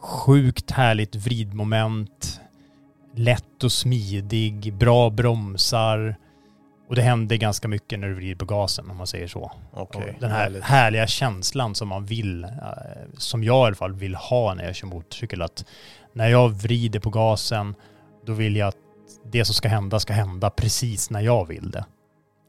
sjukt 0.00 0.70
härligt 0.70 1.14
vridmoment, 1.16 2.40
lätt 3.14 3.64
och 3.64 3.72
smidig, 3.72 4.74
bra 4.74 5.10
bromsar 5.10 6.16
och 6.90 6.96
det 6.96 7.02
händer 7.02 7.36
ganska 7.36 7.68
mycket 7.68 7.98
när 7.98 8.08
du 8.08 8.14
vrider 8.14 8.36
på 8.36 8.44
gasen 8.44 8.90
om 8.90 8.96
man 8.96 9.06
säger 9.06 9.28
så. 9.28 9.52
Och 9.70 9.94
den 10.20 10.30
här 10.30 10.38
härligt. 10.38 10.64
härliga 10.64 11.06
känslan 11.06 11.74
som 11.74 11.88
man 11.88 12.04
vill, 12.04 12.44
eh, 12.44 12.50
som 13.18 13.44
jag 13.44 13.64
i 13.64 13.66
alla 13.66 13.74
fall 13.74 13.92
vill 13.92 14.14
ha 14.14 14.54
när 14.54 14.64
jag 14.64 14.74
kör 14.74 14.86
motorcykel, 14.86 15.42
att 15.42 15.64
när 16.12 16.28
jag 16.28 16.48
vrider 16.48 17.00
på 17.00 17.10
gasen, 17.10 17.74
då 18.26 18.32
vill 18.32 18.56
jag 18.56 18.68
att 18.68 18.76
det 19.24 19.44
som 19.44 19.54
ska 19.54 19.68
hända 19.68 20.00
ska 20.00 20.12
hända 20.12 20.50
precis 20.50 21.10
när 21.10 21.20
jag 21.20 21.46
vill 21.48 21.70
det. 21.70 21.84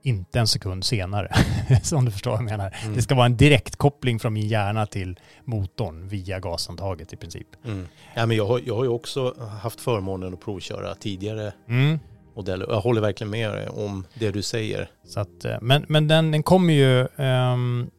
Inte 0.03 0.39
en 0.39 0.47
sekund 0.47 0.83
senare, 0.85 1.31
som 1.83 2.05
du 2.05 2.11
förstår 2.11 2.31
vad 2.31 2.39
jag 2.39 2.45
menar. 2.45 2.75
Mm. 2.83 2.95
Det 2.95 3.01
ska 3.01 3.15
vara 3.15 3.25
en 3.25 3.37
direktkoppling 3.37 4.19
från 4.19 4.33
min 4.33 4.47
hjärna 4.47 4.85
till 4.85 5.19
motorn 5.45 6.07
via 6.07 6.39
gashandtaget 6.39 7.13
i 7.13 7.15
princip. 7.15 7.47
Mm. 7.65 7.87
Ja, 8.15 8.25
men 8.25 8.37
jag, 8.37 8.45
har, 8.47 8.61
jag 8.65 8.75
har 8.75 8.83
ju 8.83 8.89
också 8.89 9.35
haft 9.61 9.81
förmånen 9.81 10.33
att 10.33 10.41
provköra 10.41 10.95
tidigare 10.95 11.53
Mm. 11.69 11.99
modeller. 12.35 12.65
Jag 12.69 12.81
håller 12.81 13.01
verkligen 13.01 13.31
med 13.31 13.69
om 13.69 14.05
det 14.13 14.31
du 14.31 14.41
säger. 14.41 14.89
Så 15.07 15.19
att, 15.19 15.45
eh, 15.45 15.57
men, 15.61 15.85
men 15.87 16.07
den, 16.07 16.31
den 16.31 16.43
kommer 16.43 16.73
ju 16.73 17.07
ehm, 17.17 17.89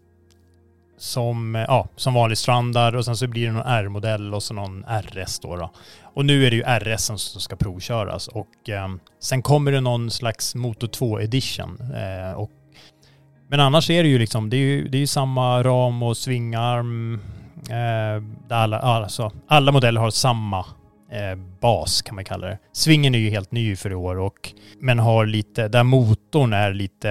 som, 1.02 1.56
eh, 1.56 1.62
ja, 1.62 1.88
som 1.96 2.14
vanlig 2.14 2.38
standard 2.38 2.94
och 2.94 3.04
sen 3.04 3.16
så 3.16 3.26
blir 3.26 3.46
det 3.46 3.52
någon 3.52 3.66
R-modell 3.66 4.34
och 4.34 4.42
så 4.42 4.54
någon 4.54 4.84
RS 4.84 5.38
då, 5.38 5.56
då. 5.56 5.70
Och 6.02 6.24
nu 6.24 6.46
är 6.46 6.50
det 6.50 6.56
ju 6.56 6.62
RS 6.62 7.04
som 7.04 7.18
ska 7.18 7.56
provköras 7.56 8.28
och 8.28 8.68
eh, 8.68 8.88
sen 9.20 9.42
kommer 9.42 9.72
det 9.72 9.80
någon 9.80 10.10
slags 10.10 10.54
Moto 10.54 10.86
2 10.86 11.20
edition. 11.20 11.78
Eh, 11.94 12.32
och, 12.32 12.50
men 13.48 13.60
annars 13.60 13.90
är 13.90 14.02
det 14.02 14.08
ju 14.08 14.18
liksom, 14.18 14.50
det 14.50 14.56
är 14.56 14.58
ju, 14.58 14.88
det 14.88 14.98
är 14.98 15.00
ju 15.00 15.06
samma 15.06 15.62
ram 15.62 16.02
och 16.02 16.16
svingarm. 16.16 17.20
Eh, 17.68 18.22
där 18.48 18.56
alla, 18.56 18.78
alltså, 18.78 19.30
alla 19.48 19.72
modeller 19.72 20.00
har 20.00 20.10
samma 20.10 20.58
eh, 21.12 21.38
bas 21.60 22.02
kan 22.02 22.14
man 22.14 22.24
kalla 22.24 22.46
det. 22.46 22.58
Svingen 22.72 23.14
är 23.14 23.18
ju 23.18 23.30
helt 23.30 23.52
ny 23.52 23.76
för 23.76 23.90
i 23.90 23.94
år 23.94 24.18
och 24.18 24.52
men 24.80 24.98
har 24.98 25.26
lite, 25.26 25.68
där 25.68 25.82
motorn 25.82 26.52
är 26.52 26.74
lite, 26.74 27.10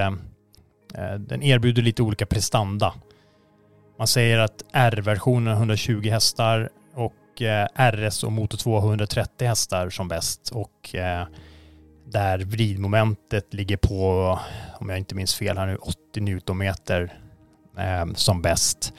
eh, 0.95 1.13
den 1.19 1.43
erbjuder 1.43 1.81
lite 1.81 2.03
olika 2.03 2.25
prestanda. 2.25 2.93
Man 4.01 4.07
säger 4.07 4.37
att 4.37 4.63
R-versionen 4.71 5.47
har 5.47 5.59
120 5.59 6.09
hästar 6.09 6.69
och 6.93 7.41
eh, 7.41 7.67
RS 7.75 8.23
och 8.23 8.31
Motor 8.31 8.57
2 8.57 8.79
har 8.79 8.87
130 8.87 9.47
hästar 9.47 9.89
som 9.89 10.07
bäst 10.07 10.49
och 10.49 10.95
eh, 10.95 11.27
där 12.05 12.39
vridmomentet 12.39 13.53
ligger 13.53 13.77
på, 13.77 14.39
om 14.79 14.89
jag 14.89 14.97
inte 14.97 15.15
minns 15.15 15.35
fel 15.35 15.57
här 15.57 15.67
nu, 15.67 15.75
80 15.75 16.21
newtonmeter 16.21 17.13
eh, 17.77 18.05
som 18.15 18.41
bäst 18.41 18.93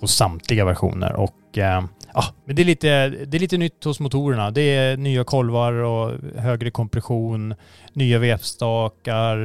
hos 0.00 0.14
samtliga 0.14 0.64
versioner 0.64 1.12
och 1.12 1.58
eh, 1.58 1.84
Ja, 2.14 2.24
men 2.44 2.56
det 2.56 2.62
är, 2.62 2.66
lite, 2.66 3.08
det 3.08 3.36
är 3.36 3.40
lite 3.40 3.56
nytt 3.56 3.84
hos 3.84 4.00
motorerna. 4.00 4.50
Det 4.50 4.76
är 4.76 4.96
nya 4.96 5.24
kolvar 5.24 5.72
och 5.72 6.12
högre 6.36 6.70
kompression, 6.70 7.54
nya 7.92 8.18
vevstakar, 8.18 9.38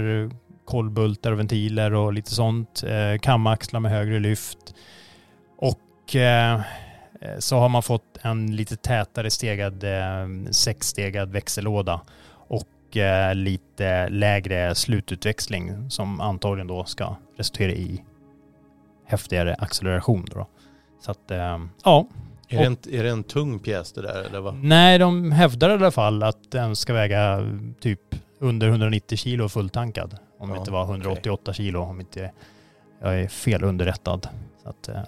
kolvbultar 0.69 1.31
och 1.31 1.39
ventiler 1.39 1.93
och 1.93 2.13
lite 2.13 2.35
sånt. 2.35 2.83
Eh, 2.83 3.19
kamaxlar 3.19 3.79
med 3.79 3.91
högre 3.91 4.19
lyft. 4.19 4.75
Och 5.57 6.15
eh, 6.15 6.61
så 7.39 7.57
har 7.57 7.69
man 7.69 7.83
fått 7.83 8.17
en 8.21 8.55
lite 8.55 8.75
tätare 8.75 9.29
stegad, 9.29 9.83
eh, 9.83 10.51
sexstegad 10.51 11.31
växellåda 11.31 12.01
och 12.31 12.97
eh, 12.97 13.35
lite 13.35 14.09
lägre 14.09 14.75
slututväxling 14.75 15.89
som 15.89 16.21
antagligen 16.21 16.67
då 16.67 16.85
ska 16.85 17.15
resultera 17.37 17.71
i 17.71 18.03
häftigare 19.05 19.55
acceleration. 19.59 20.25
Då. 20.33 20.47
Så 21.01 21.11
att, 21.11 21.31
eh, 21.31 21.59
ja, 21.83 22.07
Är, 22.47 22.57
det 22.57 22.65
en, 22.65 22.77
är 22.91 23.03
det 23.03 23.09
en 23.09 23.23
tung 23.23 23.59
pjäs 23.59 23.91
det 23.91 24.01
där 24.01 24.23
eller 24.23 24.39
vad? 24.39 24.55
Nej, 24.55 24.97
de 24.97 25.31
hävdar 25.31 25.69
i 25.69 25.73
alla 25.73 25.91
fall 25.91 26.23
att 26.23 26.51
den 26.51 26.75
ska 26.75 26.93
väga 26.93 27.39
typ 27.79 28.01
under 28.39 28.67
190 28.67 29.17
kilo 29.17 29.49
fulltankad. 29.49 30.17
Om 30.39 30.49
det 30.49 30.55
Ja, 30.55 30.59
inte 30.59 30.71
var 30.71 30.83
188 30.83 31.53
kilo, 31.53 31.79
om 31.81 31.99
inte 31.99 32.31
jag 33.01 33.19
är 33.21 33.27
fel 33.27 33.63
underrättad. 33.63 34.27
Så, 34.63 34.69
att, 34.69 34.87
eh, 34.89 35.01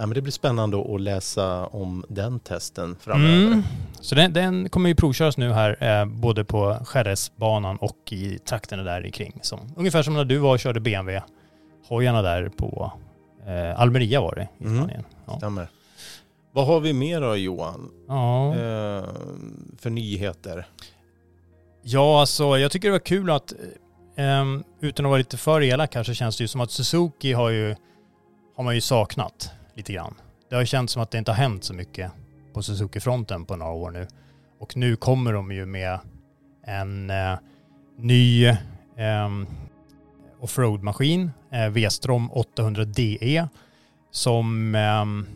Ja, 0.00 0.06
men 0.06 0.14
det 0.14 0.22
blir 0.22 0.32
spännande 0.32 0.94
att 0.94 1.00
läsa 1.00 1.66
om 1.66 2.04
den 2.08 2.40
testen 2.40 2.96
framöver. 3.00 3.46
mm. 3.46 3.62
så 4.00 4.14
den, 4.14 4.32
den 4.32 4.68
kommer 4.68 4.88
ju 4.88 4.94
provköras 4.94 5.36
nu 5.36 5.52
här, 5.52 5.84
eh, 6.00 6.04
både 6.06 6.44
på 6.44 6.76
Jerezbanan 6.94 7.76
och 7.76 8.12
i 8.12 8.38
trakterna 8.38 8.82
där 8.82 9.10
kring. 9.10 9.38
Som, 9.42 9.60
ungefär 9.76 10.02
som 10.02 10.14
när 10.14 10.24
du 10.24 10.38
var 10.38 10.52
och 10.52 10.58
körde 10.60 10.80
BMW-hojarna 10.80 12.22
där 12.22 12.48
på 12.48 12.92
eh, 13.46 13.80
Almeria 13.80 14.20
var 14.20 14.34
det 14.34 14.48
i 14.58 14.64
Mm. 14.64 14.76
Spanien. 14.78 15.04
Ja. 15.26 15.36
Stämmer. 15.36 15.68
Vad 16.52 16.66
har 16.66 16.80
vi 16.80 16.92
mer 16.92 17.20
då 17.20 17.36
Johan? 17.36 17.90
Ja. 18.08 18.48
Eh, 18.54 19.04
för 19.78 19.90
nyheter? 19.90 20.66
Ja, 21.82 22.20
alltså 22.20 22.58
jag 22.58 22.70
tycker 22.72 22.88
det 22.88 22.92
var 22.92 22.98
kul 22.98 23.30
att, 23.30 23.52
um, 24.18 24.64
utan 24.80 25.06
att 25.06 25.10
vara 25.10 25.18
lite 25.18 25.36
för 25.36 25.62
elak 25.62 25.94
här 25.94 26.02
så 26.02 26.14
känns 26.14 26.36
det 26.36 26.44
ju 26.44 26.48
som 26.48 26.60
att 26.60 26.70
Suzuki 26.70 27.32
har 27.32 27.50
ju, 27.50 27.76
har 28.56 28.64
man 28.64 28.74
ju 28.74 28.80
saknat 28.80 29.50
lite 29.74 29.92
grann. 29.92 30.14
Det 30.48 30.54
har 30.54 30.62
ju 30.62 30.66
känts 30.66 30.92
som 30.92 31.02
att 31.02 31.10
det 31.10 31.18
inte 31.18 31.30
har 31.30 31.36
hänt 31.36 31.64
så 31.64 31.74
mycket 31.74 32.12
på 32.52 32.62
Suzuki-fronten 32.62 33.44
på 33.44 33.56
några 33.56 33.72
år 33.72 33.90
nu. 33.90 34.06
Och 34.60 34.76
nu 34.76 34.96
kommer 34.96 35.32
de 35.32 35.52
ju 35.52 35.66
med 35.66 35.98
en 36.66 37.10
uh, 37.10 37.38
ny 37.98 38.48
um, 38.96 39.46
offroad-maskin, 40.40 41.30
uh, 41.52 41.68
V-Strom 41.68 42.30
800 42.32 42.84
DE, 42.84 43.48
som 44.10 44.74
um, 44.74 45.26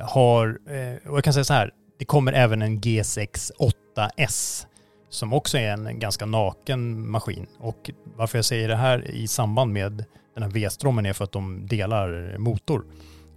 har, 0.00 0.48
uh, 0.48 1.10
och 1.10 1.16
jag 1.16 1.24
kan 1.24 1.32
säga 1.32 1.44
så 1.44 1.54
här, 1.54 1.70
det 1.98 2.04
kommer 2.04 2.32
även 2.32 2.62
en 2.62 2.80
G6 2.80 3.50
8S 3.96 4.66
som 5.12 5.32
också 5.32 5.58
är 5.58 5.72
en 5.72 5.98
ganska 5.98 6.26
naken 6.26 7.10
maskin. 7.10 7.46
Och 7.58 7.90
varför 8.16 8.38
jag 8.38 8.44
säger 8.44 8.68
det 8.68 8.76
här 8.76 9.10
i 9.10 9.28
samband 9.28 9.72
med 9.72 10.04
den 10.34 10.42
här 10.42 10.50
V-strommen 10.50 11.06
är 11.06 11.12
för 11.12 11.24
att 11.24 11.32
de 11.32 11.66
delar 11.66 12.38
motor. 12.38 12.84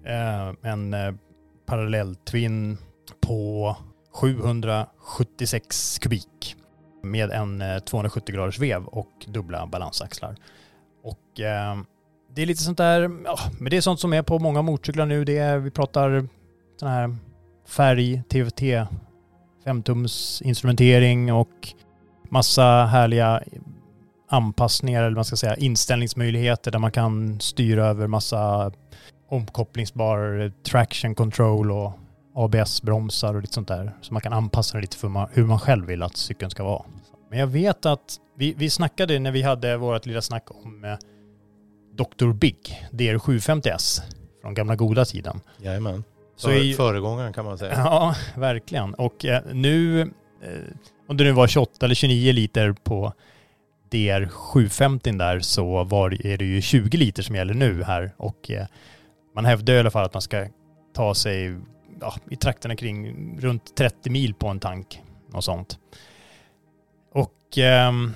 Eh, 0.05 0.71
en 0.71 0.93
eh, 0.93 1.13
parallelltvinn 1.65 2.77
på 3.21 3.75
776 4.13 5.99
kubik 5.99 6.55
med 7.03 7.31
en 7.31 7.61
eh, 7.61 7.79
270 7.79 8.35
graders 8.35 8.59
vev 8.59 8.85
och 8.85 9.11
dubbla 9.27 9.67
balansaxlar. 9.67 10.35
Och 11.03 11.39
eh, 11.39 11.77
det 12.35 12.41
är 12.41 12.45
lite 12.45 12.63
sånt 12.63 12.77
där, 12.77 13.01
ja, 13.25 13.37
men 13.59 13.69
det 13.69 13.77
är 13.77 13.81
sånt 13.81 13.99
som 13.99 14.13
är 14.13 14.21
på 14.21 14.39
många 14.39 14.61
motorcyklar 14.61 15.05
nu. 15.05 15.25
Det 15.25 15.37
är, 15.37 15.57
vi 15.57 15.71
pratar 15.71 16.27
sån 16.79 16.89
här 16.89 17.15
färg, 17.67 18.23
TFT, 18.29 18.61
5-tums 19.65 20.41
instrumentering 20.41 21.33
och 21.33 21.73
massa 22.29 22.85
härliga 22.85 23.43
anpassningar 24.29 25.03
eller 25.03 25.15
man 25.15 25.25
ska 25.25 25.35
säga 25.35 25.55
inställningsmöjligheter 25.55 26.71
där 26.71 26.79
man 26.79 26.91
kan 26.91 27.39
styra 27.39 27.85
över 27.85 28.07
massa 28.07 28.71
omkopplingsbar 29.29 30.51
traction 30.63 31.15
control 31.15 31.71
och 31.71 31.91
ABS-bromsar 32.35 33.35
och 33.35 33.41
lite 33.41 33.53
sånt 33.53 33.67
där. 33.67 33.97
Så 34.01 34.13
man 34.13 34.21
kan 34.21 34.33
anpassa 34.33 34.77
det 34.77 34.81
lite 34.81 34.97
för 34.97 35.29
hur 35.31 35.45
man 35.45 35.59
själv 35.59 35.85
vill 35.85 36.03
att 36.03 36.17
cykeln 36.17 36.51
ska 36.51 36.63
vara. 36.63 36.85
Men 37.29 37.39
jag 37.39 37.47
vet 37.47 37.85
att 37.85 38.19
vi, 38.37 38.53
vi 38.57 38.69
snackade 38.69 39.19
när 39.19 39.31
vi 39.31 39.41
hade 39.41 39.77
vårt 39.77 40.05
lilla 40.05 40.21
snack 40.21 40.51
om 40.51 40.83
eh, 40.83 40.97
Dr. 41.97 42.33
Big, 42.33 42.87
DR750S 42.91 44.01
från 44.41 44.53
gamla 44.53 44.75
goda 44.75 45.05
tiden. 45.05 45.41
Jajamän. 45.57 46.03
Så 46.35 46.47
För, 46.47 46.73
föregångaren 46.73 47.33
kan 47.33 47.45
man 47.45 47.57
säga. 47.57 47.73
Ja, 47.77 48.15
verkligen. 48.35 48.93
Och 48.93 49.25
eh, 49.25 49.43
nu, 49.53 50.01
eh, 50.01 50.07
om 51.07 51.17
det 51.17 51.23
nu 51.23 51.31
var 51.31 51.47
28 51.47 51.85
eller 51.85 51.95
29 51.95 52.33
liter 52.33 52.71
på 52.83 53.13
DR750 53.91 55.17
där 55.17 55.39
så 55.39 55.83
var, 55.83 56.25
är 56.25 56.37
det 56.37 56.45
ju 56.45 56.61
20 56.61 56.97
liter 56.97 57.23
som 57.23 57.35
gäller 57.35 57.53
nu 57.53 57.83
här 57.83 58.13
och 58.17 58.51
eh, 58.51 58.65
man 59.35 59.45
hävdar 59.45 59.73
i 59.73 59.79
alla 59.79 59.91
fall 59.91 60.05
att 60.05 60.13
man 60.13 60.21
ska 60.21 60.47
ta 60.95 61.15
sig 61.15 61.57
ja, 62.01 62.15
i 62.31 62.35
trakterna 62.35 62.75
kring 62.75 63.39
runt 63.39 63.75
30 63.75 64.09
mil 64.09 64.33
på 64.33 64.47
en 64.47 64.59
tank 64.59 65.01
och 65.33 65.43
sånt. 65.43 65.79
Och 67.13 67.57
ehm, 67.57 68.13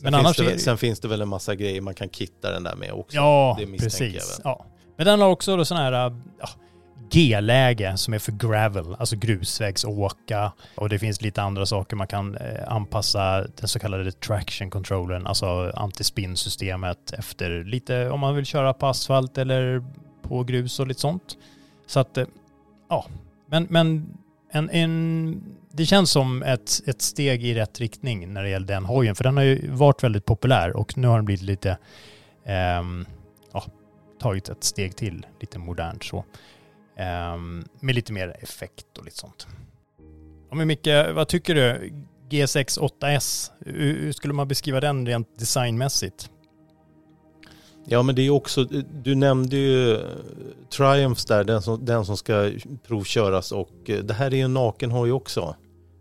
men 0.00 0.14
annars 0.14 0.36
det. 0.36 0.58
Sen 0.58 0.78
finns 0.78 1.00
det 1.00 1.08
väl 1.08 1.20
en 1.20 1.28
massa 1.28 1.54
grejer 1.54 1.80
man 1.80 1.94
kan 1.94 2.08
kitta 2.08 2.50
den 2.50 2.62
där 2.62 2.76
med 2.76 2.92
också. 2.92 3.16
Ja, 3.16 3.58
precis. 3.78 4.40
Ja. 4.44 4.66
Men 4.96 5.06
den 5.06 5.20
har 5.20 5.28
också 5.28 5.56
då 5.56 5.64
sån 5.64 5.76
här 5.76 5.92
ja, 5.92 6.48
G-läge 7.10 7.96
som 7.96 8.14
är 8.14 8.18
för 8.18 8.32
gravel, 8.32 8.96
alltså 8.98 9.16
grusvägsåka. 9.16 10.52
Och 10.74 10.88
det 10.88 10.98
finns 10.98 11.22
lite 11.22 11.42
andra 11.42 11.66
saker 11.66 11.96
man 11.96 12.06
kan 12.06 12.36
eh, 12.36 12.72
anpassa 12.72 13.46
den 13.56 13.68
så 13.68 13.78
kallade 13.78 14.12
traction 14.12 14.70
controllern, 14.70 15.26
alltså 15.26 15.72
antispin-systemet 15.76 17.12
efter 17.12 17.64
lite 17.64 18.10
om 18.10 18.20
man 18.20 18.36
vill 18.36 18.46
köra 18.46 18.72
på 18.74 18.86
asfalt 18.86 19.38
eller 19.38 19.84
på 20.22 20.44
grus 20.44 20.80
och 20.80 20.86
lite 20.86 21.00
sånt. 21.00 21.36
Så 21.86 22.00
att, 22.00 22.18
eh, 22.18 22.26
ja, 22.88 23.06
men, 23.46 23.66
men 23.70 24.16
en, 24.50 24.70
en, 24.70 25.56
det 25.70 25.86
känns 25.86 26.10
som 26.10 26.42
ett, 26.42 26.82
ett 26.86 27.02
steg 27.02 27.44
i 27.44 27.54
rätt 27.54 27.80
riktning 27.80 28.32
när 28.32 28.42
det 28.42 28.48
gäller 28.48 28.66
den 28.66 28.84
hojen, 28.84 29.14
för 29.14 29.24
den 29.24 29.36
har 29.36 29.44
ju 29.44 29.70
varit 29.70 30.04
väldigt 30.04 30.24
populär 30.24 30.76
och 30.76 30.98
nu 30.98 31.08
har 31.08 31.16
den 31.16 31.24
blivit 31.24 31.42
lite, 31.42 31.70
eh, 32.44 32.82
ja, 33.52 33.64
tagit 34.20 34.48
ett 34.48 34.64
steg 34.64 34.96
till, 34.96 35.26
lite 35.40 35.58
modernt 35.58 36.04
så. 36.04 36.24
Um, 37.34 37.64
med 37.80 37.94
lite 37.94 38.12
mer 38.12 38.36
effekt 38.40 38.98
och 38.98 39.04
lite 39.04 39.16
sånt. 39.16 39.46
Ja, 40.50 40.56
men 40.56 40.68
Micke, 40.68 40.88
vad 41.14 41.28
tycker 41.28 41.54
du? 41.54 41.92
G6 42.30 42.80
8S, 43.00 43.50
hur 43.60 44.12
skulle 44.12 44.34
man 44.34 44.48
beskriva 44.48 44.80
den 44.80 45.06
rent 45.06 45.38
designmässigt? 45.38 46.30
Ja 47.88 48.02
men 48.02 48.14
det 48.14 48.22
är 48.22 48.30
också, 48.30 48.64
du 49.02 49.14
nämnde 49.14 49.56
ju 49.56 49.98
Triumphs 50.70 51.24
där, 51.24 51.44
den 51.44 51.62
som, 51.62 51.84
den 51.84 52.04
som 52.04 52.16
ska 52.16 52.50
provköras 52.86 53.52
och 53.52 53.90
eh, 53.90 53.98
det 53.98 54.14
här 54.14 54.26
är 54.26 54.36
ju 54.36 54.42
en 54.42 54.54
naken 54.54 54.90
hoj 54.90 55.12
också. 55.12 55.56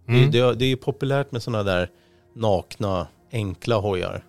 Mm. 0.07 0.31
Det, 0.31 0.39
det, 0.39 0.55
det 0.55 0.65
är 0.65 0.75
populärt 0.75 1.31
med 1.31 1.43
sådana 1.43 1.63
där 1.63 1.89
nakna, 2.35 3.07
enkla 3.31 3.75
hojar. 3.75 4.23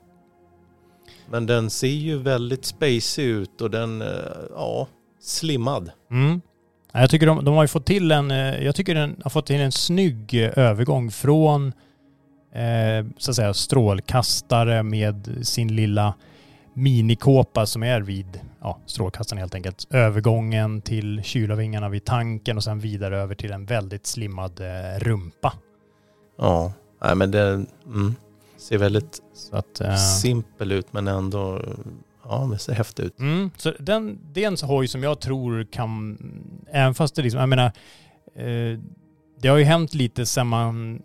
Men 1.30 1.46
den 1.46 1.70
ser 1.70 1.86
ju 1.86 2.18
väldigt 2.18 2.64
spacey 2.64 3.24
ut 3.24 3.60
och 3.60 3.70
den, 3.70 4.02
eh, 4.02 4.08
ja, 4.50 4.88
slimmad. 5.20 5.90
Mm. 6.10 6.40
Jag 7.00 7.10
tycker 7.10 7.26
de, 7.26 7.44
de 7.44 7.54
har 7.54 7.66
fått 7.66 7.86
till 7.86 8.12
en, 8.12 8.30
eh, 8.30 8.64
jag 8.64 8.74
tycker 8.74 8.94
den 8.94 9.16
har 9.22 9.30
fått 9.30 9.46
till 9.46 9.60
en 9.60 9.72
snygg 9.72 10.34
eh, 10.34 10.58
övergång 10.58 11.10
från 11.10 11.72
eh, 12.52 13.06
så 13.18 13.30
att 13.30 13.36
säga 13.36 13.54
strålkastare 13.54 14.82
med 14.82 15.38
sin 15.42 15.76
lilla 15.76 16.14
minikåpa 16.74 17.66
som 17.66 17.82
är 17.82 18.00
vid 18.00 18.40
ja, 18.60 18.78
strålkastaren 18.86 19.40
helt 19.40 19.54
enkelt. 19.54 19.86
Övergången 19.90 20.80
till 20.80 21.22
kylarvingarna 21.22 21.88
vid 21.88 22.04
tanken 22.04 22.56
och 22.56 22.64
sen 22.64 22.80
vidare 22.80 23.18
över 23.18 23.34
till 23.34 23.52
en 23.52 23.66
väldigt 23.66 24.06
slimmad 24.06 24.60
eh, 24.60 24.98
rumpa. 24.98 25.52
Ja, 26.38 26.72
nej 27.02 27.14
men 27.14 27.30
det 27.30 27.64
mm, 27.86 28.14
ser 28.56 28.78
väldigt 28.78 29.18
att, 29.52 29.80
eh, 29.80 29.96
simpel 29.96 30.72
ut 30.72 30.92
men 30.92 31.08
ändå 31.08 31.62
Ja, 32.28 32.48
det 32.52 32.58
ser 32.58 32.72
häftigt 32.72 33.04
ut. 33.04 33.18
Mm, 33.18 33.50
så 33.56 33.72
den, 33.78 34.18
det 34.32 34.44
är 34.44 34.48
en 34.48 34.68
hoj 34.68 34.88
som 34.88 35.02
jag 35.02 35.20
tror 35.20 35.64
kan, 35.64 36.18
även 36.70 36.94
fast 36.94 37.14
det 37.14 37.22
liksom, 37.22 37.40
jag 37.40 37.48
menar, 37.48 37.72
eh, 38.36 38.78
det 39.40 39.48
har 39.48 39.56
ju 39.56 39.64
hänt 39.64 39.94
lite 39.94 40.26
sedan 40.26 40.46
man 40.46 41.02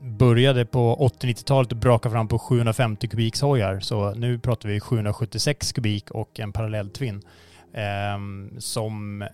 började 0.00 0.66
på 0.66 1.10
80-90-talet 1.20 1.72
och 1.72 1.78
braka 1.78 2.10
fram 2.10 2.28
på 2.28 2.38
750 2.38 3.08
kubiks 3.08 3.40
hojar. 3.40 3.80
Så 3.80 4.14
nu 4.14 4.38
pratar 4.38 4.68
vi 4.68 4.80
776 4.80 5.72
kubik 5.72 6.10
och 6.10 6.40
en 6.40 6.52
parallell 6.52 6.90
twin. 6.90 7.22
Eh, 7.72 8.58
som 8.58 9.24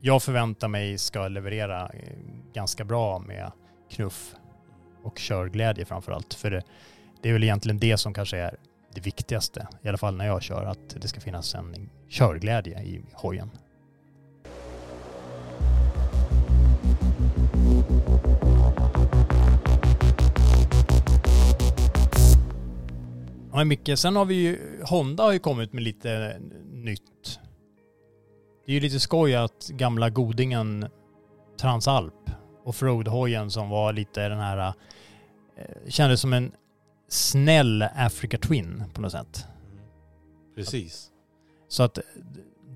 jag 0.00 0.22
förväntar 0.22 0.68
mig 0.68 0.98
ska 0.98 1.28
leverera 1.28 1.82
eh, 1.82 2.16
ganska 2.54 2.84
bra 2.84 3.18
med 3.18 3.52
knuff 3.90 4.34
och 5.02 5.18
körglädje 5.18 5.84
framför 5.84 6.12
allt. 6.12 6.34
För 6.34 6.50
det, 6.50 6.62
det 7.22 7.28
är 7.28 7.32
väl 7.32 7.42
egentligen 7.42 7.78
det 7.78 7.96
som 7.96 8.14
kanske 8.14 8.38
är 8.38 8.56
det 8.94 9.00
viktigaste, 9.00 9.68
i 9.82 9.88
alla 9.88 9.98
fall 9.98 10.16
när 10.16 10.26
jag 10.26 10.42
kör, 10.42 10.64
att 10.64 10.96
det 11.00 11.08
ska 11.08 11.20
finnas 11.20 11.54
en 11.54 11.90
körglädje 12.08 12.82
i 12.82 13.02
hojen. 13.12 13.50
Ja, 23.52 23.64
mycket. 23.64 23.98
Sen 23.98 24.16
har 24.16 24.24
vi 24.24 24.34
ju, 24.34 24.80
Honda 24.84 25.22
har 25.22 25.32
ju 25.32 25.38
kommit 25.38 25.72
med 25.72 25.82
lite 25.82 26.40
nytt. 26.72 27.40
Det 28.66 28.72
är 28.72 28.74
ju 28.74 28.80
lite 28.80 29.00
skoj 29.00 29.34
att 29.34 29.68
gamla 29.68 30.10
godingen 30.10 30.86
Transalp 31.60 32.30
och 32.64 32.76
Frode 32.76 33.10
hojen 33.10 33.50
som 33.50 33.68
var 33.68 33.92
lite 33.92 34.28
den 34.28 34.38
här, 34.38 34.72
eh, 35.56 35.88
kändes 35.88 36.20
som 36.20 36.32
en 36.32 36.52
snäll 37.12 37.82
Africa 37.96 38.38
Twin 38.38 38.84
på 38.94 39.00
något 39.00 39.12
sätt. 39.12 39.46
Precis. 40.54 41.10
Så 41.68 41.82
att 41.82 41.98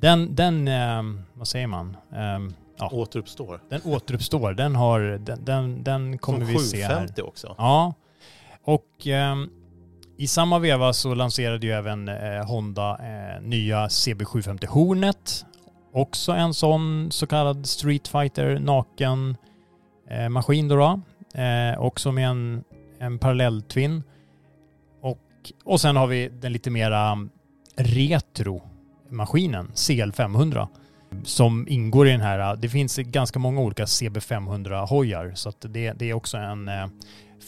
den, 0.01 0.35
den 0.35 0.69
um, 0.69 1.23
vad 1.35 1.49
säger 1.49 1.67
man? 1.67 1.97
Um, 2.11 2.55
ja. 2.77 2.89
Återuppstår. 2.93 3.61
Den 3.69 3.81
återuppstår. 3.85 4.53
Den 4.53 4.77
har, 4.77 5.01
den, 5.01 5.45
den, 5.45 5.85
den 5.85 6.19
kommer 6.19 6.39
Som 6.39 6.47
vi 6.49 6.59
se 6.59 6.83
här. 6.83 6.89
750 6.89 7.23
också. 7.23 7.55
Ja. 7.59 7.95
Och 8.65 9.07
um, 9.07 9.51
i 10.17 10.27
samma 10.27 10.59
veva 10.59 10.93
så 10.93 11.15
lanserade 11.15 11.67
ju 11.67 11.73
även 11.73 12.09
eh, 12.09 12.47
Honda 12.47 12.91
eh, 12.91 13.43
nya 13.43 13.87
CB750 13.87 14.67
Hornet. 14.67 15.45
Också 15.93 16.33
en 16.33 16.55
sån 16.55 17.09
så 17.11 17.27
kallad 17.27 17.67
Street 17.67 18.09
Fighter 18.09 18.59
naken 18.59 19.37
eh, 20.11 20.29
maskin 20.29 20.69
då. 20.69 20.77
då. 20.77 21.01
Också 21.79 22.13
med 22.13 22.29
en, 22.29 22.65
en 22.99 23.19
parallell 23.19 23.63
twin. 23.63 24.03
Och 25.65 25.81
sen 25.81 25.97
har 25.97 26.07
vi 26.07 26.29
den 26.29 26.53
lite 26.53 26.71
mera 26.71 27.29
retro-maskinen, 27.77 29.71
CL500, 29.75 30.69
som 31.25 31.69
ingår 31.69 32.09
i 32.09 32.11
den 32.11 32.21
här. 32.21 32.57
Det 32.57 32.69
finns 32.69 32.97
ganska 32.97 33.39
många 33.39 33.61
olika 33.61 33.85
CB500-hojar, 33.85 35.35
så 35.35 35.49
att 35.49 35.61
det, 35.61 35.93
det 35.93 36.11
är 36.11 36.15
också 36.15 36.37
en, 36.37 36.69
eh, 36.69 36.87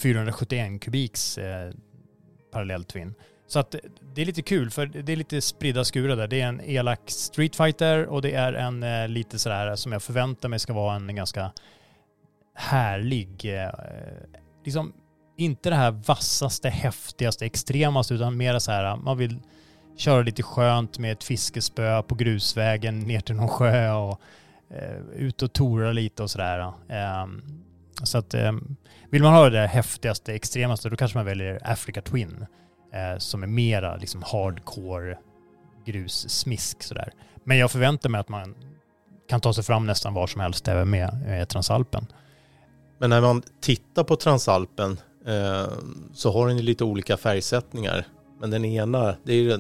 471 0.03 0.81
kubiks 0.81 1.39
eh, 1.39 1.73
parallell 2.53 2.85
twin. 2.85 3.15
Så 3.47 3.59
att 3.59 3.75
det 4.15 4.23
är 4.23 4.27
lite 4.27 4.43
kul 4.43 4.71
för 4.71 4.87
det 4.87 5.13
är 5.13 5.17
lite 5.17 5.41
spridda 5.41 5.85
skurar 5.85 6.17
där. 6.17 6.29
Det 6.29 6.41
är 6.41 6.49
en 6.49 6.61
elak 6.61 7.01
Street 7.07 7.57
Fighter 7.57 8.07
och 8.07 8.23
det 8.23 8.33
är 8.33 8.53
en 8.53 8.83
eh, 8.83 9.09
lite 9.09 9.39
sådär 9.39 9.77
som 9.77 9.93
jag 9.93 10.03
förväntar 10.03 10.49
mig 10.49 10.59
ska 10.59 10.73
vara 10.73 10.97
en 10.97 11.17
ganska 11.17 11.53
härlig, 12.55 13.63
eh, 13.63 13.71
liksom 14.65 14.93
inte 15.37 15.71
det 15.71 15.77
här 15.77 15.91
vassaste, 15.91 16.69
häftigaste, 16.69 17.47
extremaste 17.47 18.15
utan 18.15 18.37
mer 18.37 18.59
så 18.59 18.73
här 18.73 18.97
man 18.97 19.19
vill 19.19 19.41
köra 19.97 20.23
lite 20.23 20.43
skönt 20.43 20.99
med 20.99 21.13
ett 21.13 21.25
fiskespö 21.25 22.03
på 22.03 22.15
grusvägen 22.15 23.01
ner 23.01 23.21
till 23.21 23.35
någon 23.35 23.49
sjö 23.49 23.93
och 23.93 24.21
eh, 24.71 25.01
ut 25.17 25.43
och 25.43 25.53
tora 25.53 25.93
lite 25.93 26.23
och 26.23 26.31
sådär. 26.31 26.59
Eh, 26.89 27.27
så 28.03 28.19
att 28.19 28.35
eh, 28.35 28.53
vill 29.11 29.23
man 29.23 29.35
ha 29.35 29.51
det 29.51 29.67
häftigaste, 29.67 30.35
extremaste 30.35 30.89
då 30.89 30.97
kanske 30.97 31.19
man 31.19 31.27
väljer 31.27 31.61
Africa 31.65 32.03
Twin 32.03 32.47
eh, 32.93 33.19
som 33.19 33.43
är 33.43 33.47
mera 33.47 33.97
liksom 33.97 34.23
hardcore 34.23 35.19
grussmisk 35.87 36.83
sådär. 36.83 37.13
Men 37.45 37.59
jag 37.59 37.71
förväntar 37.71 38.09
mig 38.09 38.21
att 38.21 38.29
man 38.29 38.55
kan 39.29 39.41
ta 39.41 39.53
sig 39.53 39.65
fram 39.65 39.87
nästan 39.87 40.15
var 40.15 40.27
som 40.27 40.41
helst 40.41 40.69
även 40.69 40.91
med, 40.91 41.23
med 41.27 41.49
Transalpen. 41.49 42.07
Men 42.99 43.11
när 43.11 43.21
man 43.21 43.43
tittar 43.61 44.05
på 44.05 44.17
Transalpen 44.17 44.99
så 46.13 46.33
har 46.33 46.49
den 46.49 46.57
ju 46.57 46.63
lite 46.63 46.85
olika 46.85 47.17
färgsättningar. 47.17 48.07
Men 48.41 48.51
den 48.51 48.65
ena, 48.65 49.17
det 49.25 49.33
är 49.33 49.37
ju, 49.37 49.59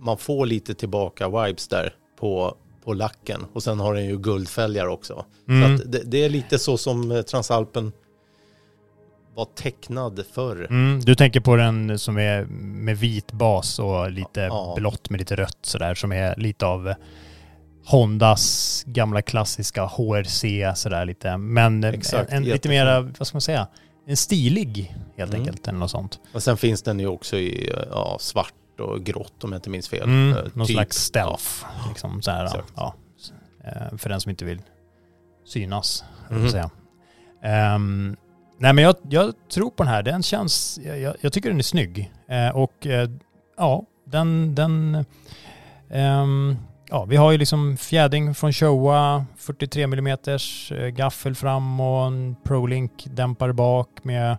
man 0.00 0.18
får 0.18 0.46
lite 0.46 0.74
tillbaka 0.74 1.28
vibes 1.28 1.68
där 1.68 1.94
på, 2.20 2.56
på 2.84 2.92
lacken. 2.94 3.46
Och 3.52 3.62
sen 3.62 3.80
har 3.80 3.94
den 3.94 4.04
ju 4.06 4.18
guldfälgar 4.18 4.86
också. 4.86 5.24
Mm. 5.48 5.78
Så 5.78 5.84
det, 5.84 6.02
det, 6.04 6.24
är 6.24 6.28
lite 6.28 6.58
så 6.58 6.78
som 6.78 7.10
eh, 7.10 7.22
Transalpen 7.22 7.92
var 9.34 9.44
tecknad 9.44 10.24
förr. 10.32 10.66
Mm, 10.70 11.00
du 11.00 11.14
tänker 11.14 11.40
på 11.40 11.56
den 11.56 11.98
som 11.98 12.18
är 12.18 12.44
med 12.60 12.98
vit 12.98 13.32
bas 13.32 13.78
och 13.78 14.10
lite 14.10 14.40
Ja. 14.40 14.74
blått 14.76 15.10
med 15.10 15.20
lite 15.20 15.36
rött 15.36 15.58
sådär 15.62 15.94
som 15.94 16.12
är 16.12 16.36
lite 16.36 16.66
av 16.66 16.94
Hondas 17.84 18.82
gamla 18.86 19.22
klassiska 19.22 19.84
HRC 19.84 20.72
sådär 20.74 21.04
lite. 21.04 21.36
Men 21.36 21.84
Exakt, 21.84 22.30
en, 22.30 22.36
en 22.36 22.44
lite 22.44 22.68
mera, 22.68 23.00
vad 23.00 23.26
ska 23.26 23.34
man 23.34 23.40
säga, 23.40 23.66
stilig 24.16 24.94
helt 25.16 25.34
Mm. 25.34 25.40
enkelt 25.46 25.68
eller 25.68 25.78
något 25.78 25.90
sånt. 25.90 26.20
Och 26.32 26.42
sen 26.42 26.56
finns 26.56 26.82
den 26.82 27.00
ju 27.00 27.06
också 27.06 27.36
i 27.36 27.72
ja, 27.90 28.16
svart 28.20 28.54
och 28.80 29.04
grått 29.04 29.44
om 29.44 29.52
jag 29.52 29.58
inte 29.58 29.70
minns 29.70 29.88
fel. 29.88 30.02
Mm, 30.02 30.36
Eh, 30.36 30.44
någon 30.54 30.66
typ. 30.66 30.74
slags 30.76 30.96
stealth. 30.96 31.44
Liksom, 31.88 32.22
så 32.22 32.30
här, 32.30 32.62
ja. 32.76 32.94
Eh, 33.64 33.96
För 33.98 34.08
den 34.08 34.20
som 34.20 34.30
inte 34.30 34.44
vill 34.44 34.62
synas. 35.44 36.04
Mm. 36.30 36.50
Säga. 36.50 36.70
Ehm, 37.42 38.16
nej 38.58 38.72
men 38.72 38.84
jag, 38.84 38.96
jag 39.10 39.34
tror 39.52 39.70
på 39.70 39.82
den 39.82 39.92
här. 39.92 40.02
Den 40.02 40.22
känns, 40.22 40.80
jag, 40.84 41.16
jag, 41.20 41.32
tycker 41.32 41.48
den 41.48 41.58
är 41.58 41.62
snygg. 41.62 42.12
Eh, 42.28 42.48
och 42.56 42.86
eh, 42.86 43.10
ja, 43.56 43.84
den, 44.06 44.54
den 44.54 45.04
ehm, 45.90 46.56
ja, 46.90 47.04
vi 47.04 47.16
har 47.16 47.32
ju 47.32 47.38
liksom 47.38 47.76
fjädring 47.76 48.34
från 48.34 48.52
Showa, 48.52 49.24
43 49.36 49.82
mm 49.82 50.18
gaffel 50.92 51.34
fram 51.34 51.80
och 51.80 52.06
en 52.06 52.36
ProLink 52.44 53.06
dämpare 53.06 53.52
bak 53.52 53.88
med 54.02 54.36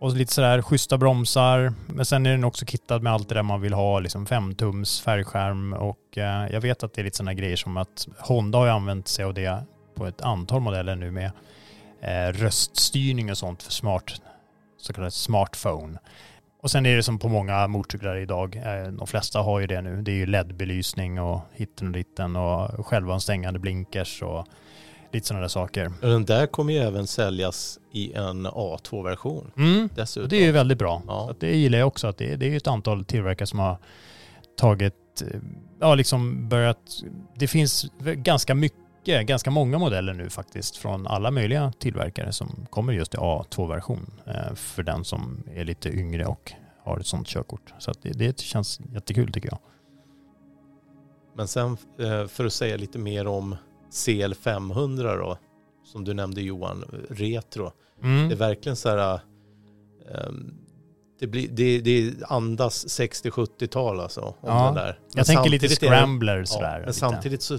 och 0.00 0.16
lite 0.16 0.32
sådär 0.32 0.62
schyssta 0.62 0.98
bromsar. 0.98 1.72
Men 1.86 2.04
sen 2.04 2.26
är 2.26 2.30
den 2.30 2.44
också 2.44 2.66
kittad 2.66 2.98
med 2.98 3.12
allt 3.12 3.28
det 3.28 3.34
där 3.34 3.42
man 3.42 3.60
vill 3.60 3.72
ha, 3.72 4.00
liksom 4.00 4.26
5-tums 4.26 5.02
färgskärm 5.02 5.72
och 5.72 6.18
eh, 6.18 6.46
jag 6.52 6.60
vet 6.60 6.82
att 6.82 6.94
det 6.94 7.00
är 7.00 7.04
lite 7.04 7.16
sådana 7.16 7.34
grejer 7.34 7.56
som 7.56 7.76
att 7.76 8.08
Honda 8.18 8.58
har 8.58 8.66
ju 8.66 8.72
använt 8.72 9.08
sig 9.08 9.24
av 9.24 9.34
det 9.34 9.64
på 9.94 10.06
ett 10.06 10.20
antal 10.20 10.60
modeller 10.60 10.96
nu 10.96 11.10
med 11.10 11.30
eh, 12.00 12.32
röststyrning 12.32 13.30
och 13.30 13.38
sånt 13.38 13.62
för 13.62 13.72
smart, 13.72 14.22
så 14.78 14.92
kallad 14.92 15.12
smartphone. 15.12 15.98
Och 16.62 16.70
sen 16.70 16.86
är 16.86 16.96
det 16.96 17.02
som 17.02 17.18
på 17.18 17.28
många 17.28 17.66
motorcyklar 17.68 18.16
idag, 18.16 18.56
eh, 18.56 18.92
de 18.92 19.06
flesta 19.06 19.38
har 19.38 19.60
ju 19.60 19.66
det 19.66 19.82
nu, 19.82 20.02
det 20.02 20.10
är 20.10 20.14
ju 20.16 20.26
LED-belysning 20.26 21.20
och 21.20 21.40
hitten 21.52 21.86
och 21.86 21.92
ditten 21.92 22.36
och 22.36 22.86
självanstängande 22.86 23.58
blinkers 23.60 24.22
och 24.22 24.46
lite 25.12 25.26
sådana 25.26 25.40
där 25.40 25.48
saker. 25.48 25.86
Och 26.02 26.08
Den 26.08 26.24
där 26.24 26.46
kommer 26.46 26.72
ju 26.72 26.78
även 26.78 27.06
säljas 27.06 27.78
i 27.92 28.12
en 28.12 28.46
A2-version 28.46 29.50
Mm. 29.56 29.88
dessutom. 29.94 30.28
Det 30.28 30.36
är 30.36 30.44
ju 30.46 30.52
väldigt 30.52 30.78
bra. 30.78 31.02
Ja. 31.06 31.34
Det 31.40 31.56
gillar 31.56 31.78
jag 31.78 31.88
också. 31.88 32.06
Att 32.06 32.18
det, 32.18 32.36
det 32.36 32.46
är 32.46 32.50
ju 32.50 32.56
ett 32.56 32.66
antal 32.66 33.04
tillverkare 33.04 33.46
som 33.46 33.58
har 33.58 33.76
tagit, 34.58 34.94
eh, 35.22 35.40
ja 35.80 35.94
liksom 35.94 36.48
börjat, 36.48 36.78
det 37.36 37.46
finns 37.48 37.86
ganska 38.00 38.54
mycket, 38.54 38.78
ganska 39.04 39.50
många 39.50 39.78
modeller 39.78 40.14
nu 40.14 40.30
faktiskt 40.30 40.76
från 40.76 41.06
alla 41.06 41.30
möjliga 41.30 41.72
tillverkare 41.78 42.32
som 42.32 42.66
kommer 42.70 42.92
just 42.92 43.14
i 43.14 43.16
A2-version 43.16 44.10
eh, 44.26 44.54
för 44.54 44.82
den 44.82 45.04
som 45.04 45.42
är 45.54 45.64
lite 45.64 45.88
yngre 45.88 46.26
och 46.26 46.52
har 46.84 46.98
ett 46.98 47.06
sånt 47.06 47.26
körkort. 47.26 47.74
Så 47.78 47.92
det, 48.02 48.10
det 48.10 48.40
känns 48.40 48.80
jättekul 48.92 49.32
tycker 49.32 49.48
jag. 49.48 49.58
Men 51.36 51.48
sen 51.48 51.76
eh, 51.98 52.26
för 52.26 52.44
att 52.44 52.52
säga 52.52 52.76
lite 52.76 52.98
mer 52.98 53.26
om 53.26 53.56
CL500 53.90 55.18
då, 55.18 55.38
som 55.84 56.04
du 56.04 56.14
nämnde 56.14 56.42
Johan, 56.42 57.06
retro. 57.10 57.70
Mm. 58.02 58.28
Det 58.28 58.34
är 58.34 58.38
verkligen 58.38 58.76
så 58.76 58.88
här, 58.88 59.20
ehm, 60.14 60.54
det, 61.20 61.26
blir, 61.26 61.48
det, 61.48 61.80
det 61.80 62.14
andas 62.28 63.00
60-70-tal 63.00 64.00
alltså. 64.00 64.20
Om 64.20 64.34
Ja, 64.40 64.64
den 64.64 64.74
där. 64.74 64.98
Men 65.00 65.14
Jag 65.16 65.26
tänker 65.26 65.50
lite 65.50 65.66
är 65.66 65.68
scrambler 65.68 66.44
sådär. 66.44 66.66
Ja, 66.66 66.78
men 66.78 66.86
lite. 66.86 66.98
samtidigt 66.98 67.42
så, 67.42 67.58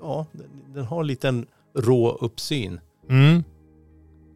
ja, 0.00 0.26
den- 0.32 0.74
den 0.74 0.84
har 0.84 1.00
en 1.00 1.06
liten 1.06 1.46
rå 1.74 2.10
uppsyn. 2.10 2.80
Mm. 3.10 3.44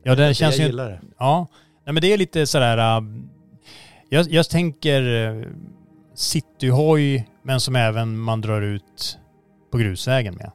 Ja, 0.03 0.15
det 0.15 0.35
känns 0.35 0.55
jag 0.57 0.61
ju 0.65 0.67
gillar 0.71 0.89
det. 0.91 1.01
Ja, 1.19 1.47
nej 1.85 1.93
men 1.93 2.01
det 2.01 2.13
är 2.13 2.19
lite 2.19 2.47
sådär... 2.47 2.99
äh, 2.99 3.05
jag, 4.09 4.29
jag 4.33 4.49
tänker 4.51 5.03
äh, 5.39 5.47
cityhoj, 6.15 7.29
men 7.43 7.61
som 7.61 7.77
även 7.77 8.19
man 8.19 8.41
drar 8.41 8.63
ut 8.63 9.19
på 9.73 9.79
grusvägen 9.79 10.35
med. 10.35 10.51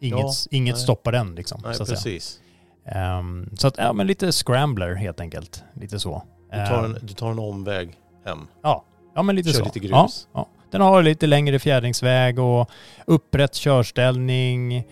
Inget, 0.00 0.18
Ja, 0.20 0.32
inget 0.50 0.74
nej. 0.74 0.82
stoppar 0.82 1.12
den 1.12 1.34
liksom. 1.34 1.60
Nej, 1.64 1.74
så 1.74 1.82
att 1.82 1.88
säga. 1.88 1.96
precis. 1.96 2.40
Ehm, 2.86 3.50
så 3.56 3.68
att, 3.68 3.78
ja 3.78 3.92
men 3.92 4.06
lite 4.06 4.32
scrambler 4.32 4.94
helt 4.94 5.20
enkelt. 5.20 5.64
Lite 5.74 5.98
så. 6.00 6.22
Du 6.50 6.56
tar, 6.56 6.84
Ehm, 6.84 6.94
en, 6.94 7.06
du 7.06 7.12
tar 7.14 7.30
en 7.30 7.38
omväg 7.38 7.96
hem. 8.24 8.38
Ja, 8.62 8.84
ja 9.14 9.22
men 9.22 9.36
lite 9.36 9.50
Kör 9.52 9.58
så. 9.58 9.64
lite 9.64 9.78
grus. 9.78 9.90
Ja, 9.92 10.08
ja. 10.34 10.48
Den 10.70 10.80
har 10.80 11.02
lite 11.02 11.26
längre 11.26 11.58
fjädringsväg 11.58 12.38
och 12.38 12.70
upprätt 13.06 13.54
körställning. 13.54 14.84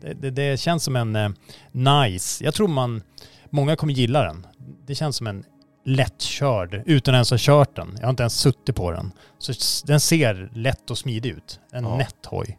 Det, 0.00 0.14
det, 0.14 0.30
det 0.30 0.60
känns 0.60 0.84
som 0.84 0.96
en 0.96 1.16
eh, 1.16 1.28
nice, 1.72 2.44
jag 2.44 2.54
tror 2.54 2.68
man, 2.68 3.02
många 3.50 3.76
kommer 3.76 3.92
gilla 3.92 4.22
den. 4.24 4.46
Det 4.86 4.94
känns 4.94 5.16
som 5.16 5.26
en 5.26 5.44
lättkörd, 5.84 6.82
utan 6.86 7.14
ens 7.14 7.30
ha 7.30 7.38
kört 7.40 7.76
den. 7.76 7.94
Jag 7.96 8.02
har 8.06 8.10
inte 8.10 8.22
ens 8.22 8.40
suttit 8.40 8.76
på 8.76 8.90
den. 8.90 9.12
Så 9.38 9.52
den 9.86 10.00
ser 10.00 10.50
lätt 10.54 10.90
och 10.90 10.98
smidig 10.98 11.30
ut. 11.30 11.60
En 11.72 11.84
Ja. 11.84 11.96
nätt 11.96 12.26
hoj. 12.26 12.58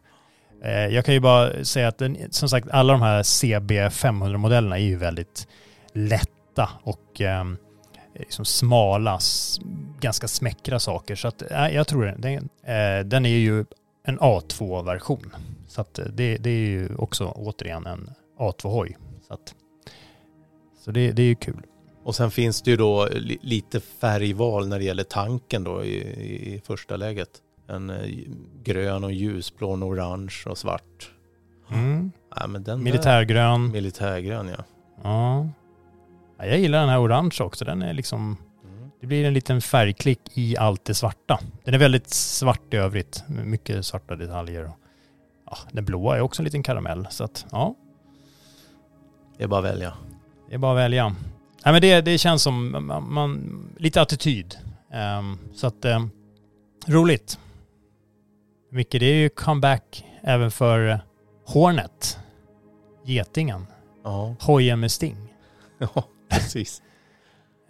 Eh, 0.63 0.71
jag 0.71 1.05
kan 1.05 1.13
ju 1.13 1.19
bara 1.19 1.63
säga 1.65 1.87
att 1.87 1.97
den, 1.97 2.17
som 2.31 2.49
sagt 2.49 2.67
alla 2.71 2.93
de 2.93 3.01
här 3.01 3.23
CB 3.23 3.89
500-modellerna 3.89 4.75
är 4.77 4.83
ju 4.83 4.95
väldigt 4.95 5.47
lätta 5.93 6.69
och 6.83 7.21
ehm, 7.21 7.57
liksom 8.19 8.45
smala, 8.45 9.19
ganska 9.99 10.27
smäckra 10.27 10.79
saker. 10.79 11.15
Så 11.15 11.27
att, 11.27 11.51
äh, 11.51 11.67
jag 11.67 11.87
tror 11.87 12.05
den, 12.05 12.21
den, 12.21 12.49
eh, 12.63 13.05
den 13.05 13.25
är 13.25 13.37
ju 13.37 13.65
en 14.03 14.19
A2-version. 14.19 15.35
Så 15.67 15.81
att 15.81 15.99
eh, 15.99 16.05
det, 16.05 16.37
det 16.37 16.49
är 16.49 16.67
ju 16.69 16.95
också 16.95 17.25
återigen 17.35 17.85
en 17.85 18.09
A2-hoj. 18.39 18.97
Så, 19.27 19.33
att, 19.33 19.55
så 20.85 20.91
det, 20.91 21.11
det 21.11 21.21
är 21.21 21.25
ju 21.27 21.35
kul. 21.35 21.61
Och 22.03 22.15
sen 22.15 22.31
finns 22.31 22.61
det 22.61 22.71
ju 22.71 22.77
då 22.77 23.07
li, 23.11 23.37
lite 23.41 23.79
färgval 23.79 24.67
när 24.67 24.79
det 24.79 24.85
gäller 24.85 25.03
tanken 25.03 25.63
då 25.63 25.83
i, 25.83 25.95
i 26.55 26.61
första 26.65 26.95
läget. 26.95 27.29
En 27.67 27.89
eh, 27.89 28.09
grön 28.63 29.03
och 29.03 29.11
ljusblå, 29.11 29.73
en 29.73 29.83
orange 29.83 30.35
och 30.45 30.57
svart. 30.57 31.11
Mm. 31.71 32.11
Ja, 32.35 32.47
men 32.47 32.63
den 32.63 32.77
där- 32.77 32.83
Militärgrön. 32.83 33.71
Militärgrön 33.71 34.47
ja. 34.57 34.63
Ja. 35.03 35.47
Ja. 36.39 36.45
Jag 36.45 36.59
gillar 36.59 36.79
den 36.79 36.89
här 36.89 37.01
orange 37.01 37.35
också. 37.39 37.65
Den 37.65 37.81
är 37.81 37.93
liksom, 37.93 38.37
Mm. 38.63 38.89
det 39.01 39.07
blir 39.07 39.25
en 39.25 39.33
liten 39.33 39.61
färgklick 39.61 40.19
i 40.33 40.57
allt 40.57 40.85
det 40.85 40.93
svarta. 40.93 41.39
Den 41.63 41.73
är 41.73 41.77
väldigt 41.77 42.09
svart 42.09 42.73
i 42.73 42.77
övrigt. 42.77 43.23
Mycket 43.27 43.85
svarta 43.85 44.15
detaljer. 44.15 44.65
och- 44.65 44.75
Ja, 45.51 45.57
den 45.71 45.85
blåa 45.85 46.15
är 46.17 46.21
också 46.21 46.41
en 46.41 46.45
liten 46.45 46.63
karamell. 46.63 47.07
Så 47.09 47.23
att, 47.23 47.45
ja. 47.51 47.75
Det 49.37 49.43
är 49.43 49.47
bara 49.47 49.59
att 49.67 49.73
välja. 49.73 49.93
Det 50.49 50.53
är 50.55 50.59
bara 50.59 50.71
att 50.71 50.77
välja. 50.77 51.09
Nej, 51.65 51.73
men 51.73 51.81
det, 51.81 52.01
det 52.01 52.17
känns 52.17 52.43
som 52.43 52.71
man, 52.87 53.13
man, 53.13 53.59
lite 53.77 54.01
attityd. 54.01 54.55
Ehm, 54.91 55.37
så 55.53 55.67
att 55.67 55.85
ehm, 55.85 56.09
roligt. 56.87 57.39
Mycket, 58.71 58.99
det 58.99 59.05
är 59.05 59.15
ju 59.15 59.29
comeback 59.29 60.05
även 60.21 60.51
för 60.51 60.89
eh, 60.89 60.97
Hornet. 61.45 62.19
Getingen. 63.05 63.65
Ja, 64.03 64.35
Hojen 64.39 64.79
med 64.79 64.91
sting. 64.91 65.17
ja 65.79 66.03
precis. 66.41 66.81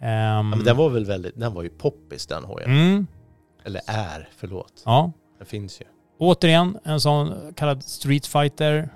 Ehm, 0.00 0.08
Ja, 0.10 0.42
men 0.42 0.64
den 0.64 0.76
var 0.76 0.90
väl 0.90 1.04
väldigt, 1.04 1.40
den 1.40 1.54
var 1.54 1.62
ju 1.62 1.68
poppis 1.68 2.26
den 2.26 2.44
hojen. 2.44 2.70
mm, 2.70 3.06
Eller 3.64 3.80
är, 3.86 4.28
förlåt. 4.36 4.82
ja. 4.84 5.12
Den 5.38 5.46
finns 5.46 5.80
ju. 5.80 5.84
Återigen 6.18 6.78
en 6.84 7.00
sån 7.00 7.32
kallad 7.56 7.84
Street 7.84 8.26
Fighter. 8.26 8.88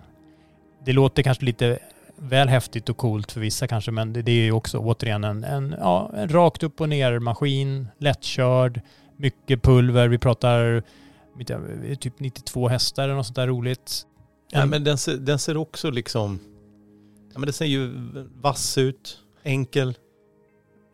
Det 0.84 0.92
låter 0.92 1.22
kanske 1.22 1.44
lite 1.44 1.78
väl 2.16 2.48
häftigt 2.48 2.88
och 2.88 2.96
coolt 2.96 3.32
för 3.32 3.40
vissa 3.40 3.66
kanske, 3.66 3.90
men 3.90 4.12
det, 4.12 4.22
det 4.22 4.32
är 4.32 4.44
ju 4.44 4.52
också 4.52 4.78
återigen 4.78 5.24
en, 5.24 5.44
en, 5.44 5.74
ja, 5.78 6.10
en 6.16 6.28
rakt 6.28 6.62
upp 6.62 6.80
och 6.80 6.88
ner 6.88 7.18
maskin, 7.18 7.88
lättkörd, 7.98 8.80
mycket 9.16 9.62
pulver. 9.62 10.08
Vi 10.08 10.18
pratar 10.18 10.82
typ 12.00 12.20
92 12.20 12.68
hästar 12.68 13.04
eller 13.04 13.14
något 13.14 13.26
sånt 13.26 13.36
där 13.36 13.46
roligt. 13.46 14.06
Ja, 14.50 14.66
men 14.66 14.84
den 14.84 14.98
ser, 14.98 15.16
den 15.16 15.38
ser 15.38 15.56
också 15.56 15.90
liksom, 15.90 16.38
ja 17.32 17.38
men 17.38 17.46
den 17.46 17.52
ser 17.52 17.64
ju 17.64 17.92
vass 18.40 18.78
ut, 18.78 19.18
enkel. 19.44 19.94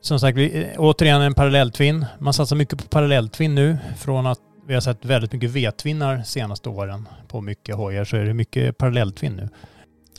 Som 0.00 0.20
sagt, 0.20 0.38
vi, 0.38 0.62
eh, 0.62 0.80
återigen 0.80 1.22
en 1.22 1.34
parallelltvinn. 1.34 2.06
Man 2.18 2.34
satsar 2.34 2.56
mycket 2.56 2.78
på 2.78 2.88
parallelltvinn 2.88 3.54
nu. 3.54 3.78
Från 3.98 4.26
att 4.26 4.40
vi 4.66 4.74
har 4.74 4.80
sett 4.80 5.04
väldigt 5.04 5.32
mycket 5.32 5.50
V-tvinnar 5.50 6.22
senaste 6.22 6.68
åren 6.68 7.08
på 7.28 7.40
mycket 7.40 7.76
hojar 7.76 8.04
så 8.04 8.16
är 8.16 8.24
det 8.24 8.34
mycket 8.34 8.78
parallelltvinn 8.78 9.32
nu. 9.32 9.48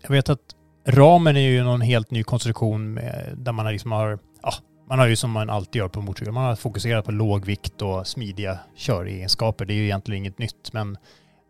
Jag 0.01 0.09
vet 0.09 0.29
att 0.29 0.55
ramen 0.88 1.38
är 1.38 1.49
ju 1.49 1.63
någon 1.63 1.82
helt 1.82 2.11
ny 2.11 2.23
konstruktion 2.23 2.93
med, 2.93 3.34
där 3.38 3.51
man 3.51 3.71
liksom 3.71 3.91
har, 3.91 4.19
ja, 4.43 4.53
man 4.89 4.99
har 4.99 5.07
ju 5.07 5.15
som 5.15 5.32
man 5.32 5.49
alltid 5.49 5.79
gör 5.79 5.88
på 5.88 6.01
motorcyklar, 6.01 6.34
man 6.34 6.45
har 6.45 6.55
fokuserat 6.55 7.05
på 7.05 7.11
låg 7.11 7.45
vikt 7.45 7.82
och 7.82 8.07
smidiga 8.07 8.59
köregenskaper. 8.75 9.65
Det 9.65 9.73
är 9.73 9.75
ju 9.75 9.84
egentligen 9.84 10.17
inget 10.17 10.38
nytt, 10.38 10.73
men 10.73 10.97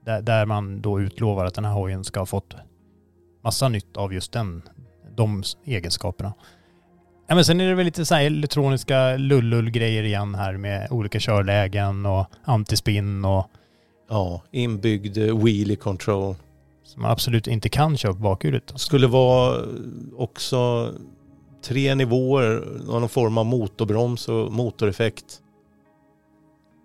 där, 0.05 0.21
där 0.21 0.45
man 0.45 0.81
då 0.81 1.01
utlovar 1.01 1.45
att 1.45 1.53
den 1.53 1.65
här 1.65 1.73
hojen 1.73 2.03
ska 2.03 2.19
ha 2.19 2.25
fått 2.25 2.55
massa 3.43 3.69
nytt 3.69 3.97
av 3.97 4.13
just 4.13 4.31
den, 4.31 4.61
de 5.15 5.43
egenskaperna. 5.65 6.33
Ja, 7.31 7.35
men 7.35 7.45
sen 7.45 7.61
är 7.61 7.67
det 7.67 7.75
väl 7.75 7.85
lite 7.85 8.05
så 8.05 8.15
här 8.15 8.25
elektroniska 8.25 9.17
lullull-grejer 9.17 10.03
igen 10.03 10.35
här 10.35 10.57
med 10.57 10.87
olika 10.91 11.19
körlägen 11.19 12.05
och 12.05 12.25
antispinn 12.43 13.25
och... 13.25 13.47
Ja, 14.09 14.41
inbyggd 14.51 15.17
wheelie 15.17 15.75
control. 15.75 16.35
Som 16.83 17.01
man 17.01 17.11
absolut 17.11 17.47
inte 17.47 17.69
kan 17.69 17.97
köra 17.97 18.13
på 18.13 18.19
bakhjulet. 18.19 18.73
Skulle 18.75 19.07
vara 19.07 19.65
också 20.17 20.91
tre 21.63 21.95
nivåer, 21.95 22.67
någon 22.85 23.09
form 23.09 23.37
av 23.37 23.45
motorbroms 23.45 24.29
och 24.29 24.51
motoreffekt. 24.51 25.41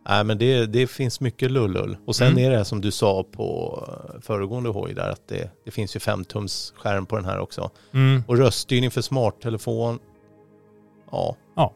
Nej 0.09 0.25
men 0.25 0.39
det, 0.39 0.67
det 0.67 0.87
finns 0.87 1.21
mycket 1.21 1.51
lullull. 1.51 1.97
Och 2.07 2.17
sen 2.17 2.33
mm. 2.33 2.45
är 2.45 2.59
det 2.59 2.65
som 2.65 2.81
du 2.81 2.91
sa 2.91 3.25
på 3.33 3.79
föregående 4.23 4.71
hoj 4.71 4.95
där 4.95 5.11
att 5.11 5.29
det, 5.29 5.51
det 5.65 5.71
finns 5.71 5.97
ju 5.97 6.01
5 6.01 6.25
tums 6.25 6.73
skärm 6.77 7.07
på 7.07 7.17
den 7.17 7.25
här 7.25 7.39
också. 7.39 7.71
Mm. 7.95 8.23
Och 8.27 8.39
röststyrning 8.39 8.91
för 8.91 9.01
smarttelefon. 9.01 9.99
Ja. 11.11 11.37
Ja. 11.57 11.73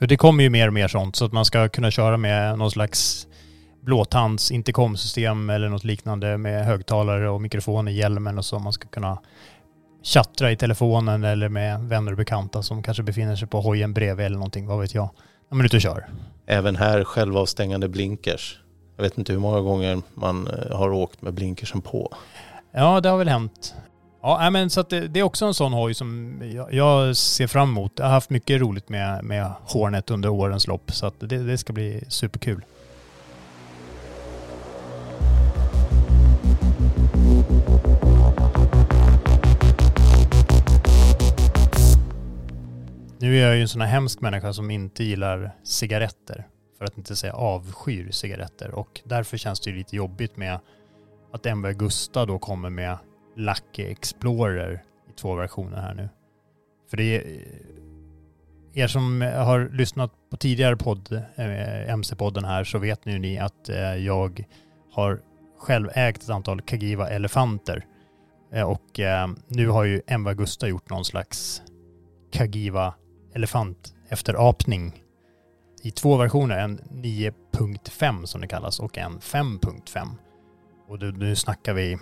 Det 0.00 0.16
kommer 0.16 0.44
ju 0.44 0.50
mer 0.50 0.66
och 0.66 0.74
mer 0.74 0.88
sånt 0.88 1.16
så 1.16 1.24
att 1.24 1.32
man 1.32 1.44
ska 1.44 1.68
kunna 1.68 1.90
köra 1.90 2.16
med 2.16 2.58
någon 2.58 2.70
slags 2.70 3.26
blåtands 3.80 4.50
intercomsystem 4.50 5.50
eller 5.50 5.68
något 5.68 5.84
liknande 5.84 6.38
med 6.38 6.64
högtalare 6.64 7.30
och 7.30 7.40
mikrofon 7.40 7.88
i 7.88 7.92
hjälmen 7.92 8.38
och 8.38 8.44
så 8.44 8.58
man 8.58 8.72
ska 8.72 8.88
kunna 8.88 9.18
chattra 10.02 10.52
i 10.52 10.56
telefonen 10.56 11.24
eller 11.24 11.48
med 11.48 11.80
vänner 11.80 12.12
och 12.12 12.18
bekanta 12.18 12.62
som 12.62 12.82
kanske 12.82 13.02
befinner 13.02 13.36
sig 13.36 13.48
på 13.48 13.60
hojen 13.60 13.94
bredvid 13.94 14.26
eller 14.26 14.36
någonting, 14.36 14.66
vad 14.66 14.80
vet 14.80 14.94
jag. 14.94 15.10
När 15.48 15.56
man 15.56 15.60
är 15.60 15.64
ute 15.64 15.76
och 15.76 15.82
kör. 15.82 16.06
Även 16.46 16.76
här 16.76 17.04
självavstängande 17.04 17.88
blinkers. 17.88 18.58
Jag 18.96 19.02
vet 19.02 19.18
inte 19.18 19.32
hur 19.32 19.40
många 19.40 19.60
gånger 19.60 20.02
man 20.14 20.46
eh, 20.46 20.76
har 20.76 20.90
åkt 20.90 21.22
med 21.22 21.34
blinkersen 21.34 21.80
på. 21.80 22.14
Ja, 22.72 23.00
det 23.00 23.08
har 23.08 23.18
väl 23.18 23.28
hänt. 23.28 23.74
Ja, 24.20 24.50
men 24.50 24.70
så 24.70 24.80
att 24.80 24.90
det, 24.90 25.08
det 25.08 25.20
är 25.20 25.24
också 25.24 25.46
en 25.46 25.54
sån 25.54 25.72
hoj 25.72 25.94
som 25.94 26.40
jag, 26.54 26.72
jag, 26.72 27.16
ser 27.16 27.46
fram 27.46 27.68
emot. 27.68 27.92
Jag 27.96 28.04
har 28.04 28.12
haft 28.12 28.30
mycket 28.30 28.60
roligt 28.60 28.88
med, 28.88 29.24
med 29.24 29.52
Hornet 29.64 30.10
under 30.10 30.28
årens 30.28 30.66
lopp 30.66 30.92
så 30.92 31.06
att 31.06 31.14
det, 31.20 31.38
det 31.38 31.58
ska 31.58 31.72
bli 31.72 32.04
superkul. 32.08 32.64
Nu 43.20 43.38
är 43.38 43.46
jag 43.46 43.56
ju 43.56 43.62
en 43.62 43.68
sån 43.68 43.80
här 43.80 43.88
hemsk 43.88 44.20
människa 44.20 44.52
som 44.52 44.70
inte 44.70 45.04
gillar 45.04 45.54
cigaretter. 45.64 46.46
För 46.78 46.84
att 46.84 46.98
inte 46.98 47.16
säga 47.16 47.32
avskyr 47.32 48.10
cigaretter. 48.10 48.70
Och 48.70 49.00
därför 49.04 49.36
känns 49.36 49.60
det 49.60 49.70
ju 49.70 49.76
lite 49.76 49.96
jobbigt 49.96 50.36
med 50.36 50.60
att 51.32 51.46
MV 51.46 51.72
Gusta 51.72 52.26
då 52.26 52.38
kommer 52.38 52.70
med 52.70 52.98
Lucky 53.38 53.90
Explorer 53.90 54.82
i 55.10 55.12
två 55.12 55.34
versioner 55.34 55.76
här 55.76 55.94
nu. 55.94 56.08
För 56.90 56.96
det 56.96 57.02
är 57.02 57.20
eh, 58.74 58.82
er 58.82 58.86
som 58.86 59.20
har 59.20 59.68
lyssnat 59.72 60.12
på 60.30 60.36
tidigare 60.36 60.76
podd, 60.76 61.12
eh, 61.12 61.92
MC-podden 61.92 62.44
här, 62.44 62.64
så 62.64 62.78
vet 62.78 63.04
nu 63.04 63.18
ni 63.18 63.38
att 63.38 63.68
eh, 63.68 63.96
jag 63.96 64.44
har 64.92 65.20
själv 65.58 65.88
ägt 65.94 66.22
ett 66.22 66.30
antal 66.30 66.60
Kagiva 66.60 67.10
elefanter. 67.10 67.84
Och 68.66 69.00
nu 69.48 69.68
har 69.68 69.84
ju 69.84 70.02
Enva 70.06 70.34
Gusta 70.34 70.68
gjort 70.68 70.90
någon 70.90 71.04
slags 71.04 71.62
Kagiva 72.32 72.94
elefant 73.34 73.94
efterapning 74.08 75.02
i 75.82 75.90
två 75.90 76.16
versioner. 76.16 76.58
En 76.58 76.78
9.5 76.78 78.24
som 78.24 78.40
det 78.40 78.46
kallas 78.46 78.80
och 78.80 78.98
en 78.98 79.18
5.5. 79.18 80.08
Och 80.88 80.98
nu 81.18 81.36
snackar 81.36 81.74
vi 81.74 81.98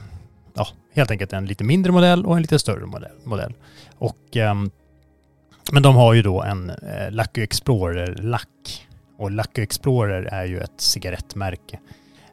ja, 0.57 0.69
helt 0.95 1.11
enkelt 1.11 1.33
en 1.33 1.47
lite 1.47 1.65
mindre 1.65 1.93
modell 1.93 2.27
och 2.27 2.37
en 2.37 2.43
lite 2.43 2.59
större 2.59 2.87
modell. 3.25 3.53
Och, 3.99 4.37
um, 4.37 4.71
men 5.73 5.83
de 5.83 5.97
har 5.97 6.15
ju 6.15 6.23
då 6.23 6.43
en 6.43 6.71
eh, 6.71 7.11
Lucky 7.11 7.43
Explorer-lack. 7.43 8.87
Och 9.19 9.31
Lucky 9.31 9.63
Explorer 9.63 10.23
är 10.23 10.45
ju 10.45 10.61
ett 10.61 10.81
cigarettmärke. 10.81 11.79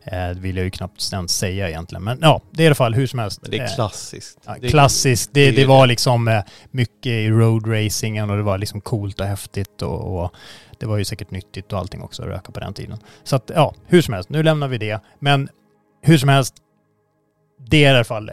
Eh, 0.05 0.27
det 0.27 0.39
vill 0.39 0.57
jag 0.57 0.63
ju 0.63 0.71
knappt 0.71 1.13
ens 1.13 1.37
säga 1.37 1.69
egentligen. 1.69 2.03
Men 2.03 2.19
ja, 2.21 2.41
det 2.51 2.61
är 2.61 2.63
i 2.63 2.67
alla 2.67 2.75
fall 2.75 2.93
hur 2.93 3.07
som 3.07 3.19
helst. 3.19 3.41
Men 3.41 3.51
det 3.51 3.57
är 3.57 3.63
eh, 3.63 3.75
klassiskt. 3.75 4.39
Ja, 4.45 4.55
klassiskt. 4.69 5.29
Det, 5.33 5.51
det, 5.51 5.55
det 5.55 5.65
var 5.65 5.87
liksom 5.87 6.27
eh, 6.27 6.43
mycket 6.71 7.05
i 7.05 7.29
roadracingen 7.29 8.29
och 8.29 8.37
det 8.37 8.43
var 8.43 8.57
liksom 8.57 8.81
coolt 8.81 9.19
och 9.19 9.25
häftigt 9.25 9.81
och, 9.81 10.23
och, 10.23 10.35
det 10.79 10.85
var 10.85 10.97
ju 10.97 11.05
säkert 11.05 11.31
nyttigt 11.31 11.73
och 11.73 11.79
allting 11.79 12.01
också 12.01 12.21
att 12.21 12.27
röka 12.27 12.51
på 12.51 12.59
den 12.59 12.73
tiden. 12.73 12.97
Så 13.23 13.35
att 13.35 13.51
ja, 13.55 13.73
hur 13.87 14.01
som 14.01 14.13
helst, 14.13 14.29
nu 14.29 14.43
lämnar 14.43 14.67
vi 14.67 14.77
det. 14.77 14.99
Men 15.19 15.49
hur 16.01 16.17
som 16.17 16.29
helst, 16.29 16.55
det 17.65 17.85
är 17.85 17.93
i 17.93 17.95
alla 17.95 18.03
fall 18.03 18.31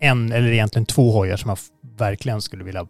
en 0.00 0.32
eller 0.32 0.52
egentligen 0.52 0.86
två 0.86 1.12
hojar 1.12 1.36
som 1.36 1.48
jag 1.48 1.58
verkligen 1.98 2.42
skulle 2.42 2.64
vilja 2.64 2.86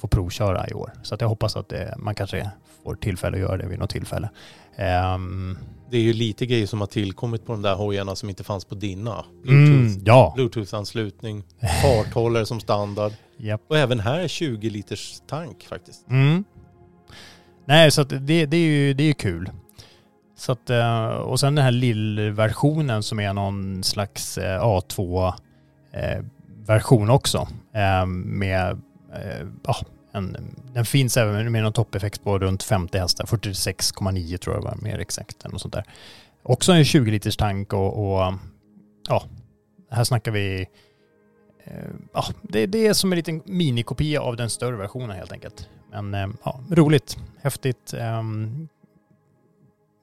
få 0.00 0.08
provköra 0.08 0.68
i 0.68 0.72
år. 0.72 0.92
Så 1.02 1.14
att 1.14 1.20
jag 1.20 1.28
hoppas 1.28 1.56
att 1.56 1.68
det, 1.68 1.94
man 1.98 2.14
kanske 2.14 2.50
får 2.84 2.94
tillfälle 2.94 3.36
att 3.36 3.40
göra 3.40 3.56
det 3.56 3.66
vid 3.66 3.78
något 3.78 3.90
tillfälle. 3.90 4.30
Um, 5.14 5.58
det 5.90 5.96
är 5.96 6.02
ju 6.02 6.12
lite 6.12 6.46
grejer 6.46 6.66
som 6.66 6.80
har 6.80 6.86
tillkommit 6.86 7.46
på 7.46 7.52
de 7.52 7.62
där 7.62 7.74
hojarna 7.74 8.16
som 8.16 8.28
inte 8.28 8.44
fanns 8.44 8.64
på 8.64 8.74
dina. 8.74 9.24
Bluetooth, 9.42 9.92
mm, 9.92 10.02
ja. 10.04 10.32
Bluetooth-anslutning, 10.36 11.42
farthållare 11.82 12.46
som 12.46 12.60
standard. 12.60 13.12
Yep. 13.38 13.60
Och 13.68 13.78
även 13.78 14.00
här 14.00 14.20
är 14.20 14.28
20 14.28 14.70
liters 14.70 15.22
tank 15.26 15.66
faktiskt. 15.68 16.08
Mm. 16.08 16.44
Nej, 17.64 17.90
så 17.90 18.04
det, 18.04 18.46
det 18.46 18.56
är 18.56 18.60
ju 18.60 18.94
det 18.94 19.04
är 19.04 19.12
kul. 19.12 19.50
Så 20.40 20.52
att, 20.52 20.70
eh, 20.70 21.06
och 21.06 21.40
sen 21.40 21.54
den 21.54 21.64
här 21.64 21.72
lillversionen 21.72 23.02
som 23.02 23.20
är 23.20 23.32
någon 23.32 23.84
slags 23.84 24.38
eh, 24.38 24.62
A2-version 24.62 27.08
eh, 27.08 27.14
också. 27.14 27.48
Med 28.06 28.80
ja, 29.62 29.76
en, 30.12 30.36
den 30.72 30.84
finns 30.84 31.16
även 31.16 31.52
med 31.52 31.62
någon 31.62 31.72
toppeffekt 31.72 32.24
på 32.24 32.38
runt 32.38 32.62
50 32.62 32.98
hästar, 32.98 33.24
46,9 33.24 34.36
tror 34.36 34.56
jag 34.56 34.62
var 34.62 34.76
mer 34.82 34.98
exakt. 34.98 35.44
Eller 35.44 35.58
sånt 35.58 35.74
där. 35.74 35.84
Också 36.42 36.72
en 36.72 36.84
20 36.84 37.10
liters 37.10 37.36
tank 37.36 37.72
och, 37.72 37.98
och 37.98 38.34
ja, 39.08 39.24
här 39.90 40.04
snackar 40.04 40.32
vi 40.32 40.66
ja, 42.12 42.24
det, 42.42 42.66
det, 42.66 42.86
är 42.86 42.92
som 42.92 43.12
en 43.12 43.16
liten 43.16 43.42
minikopia 43.44 44.20
av 44.20 44.36
den 44.36 44.50
större 44.50 44.76
versionen 44.76 45.16
helt 45.16 45.32
enkelt. 45.32 45.68
Men 45.90 46.36
ja, 46.44 46.60
roligt, 46.70 47.18
häftigt. 47.42 47.94
Ehm, 47.94 48.68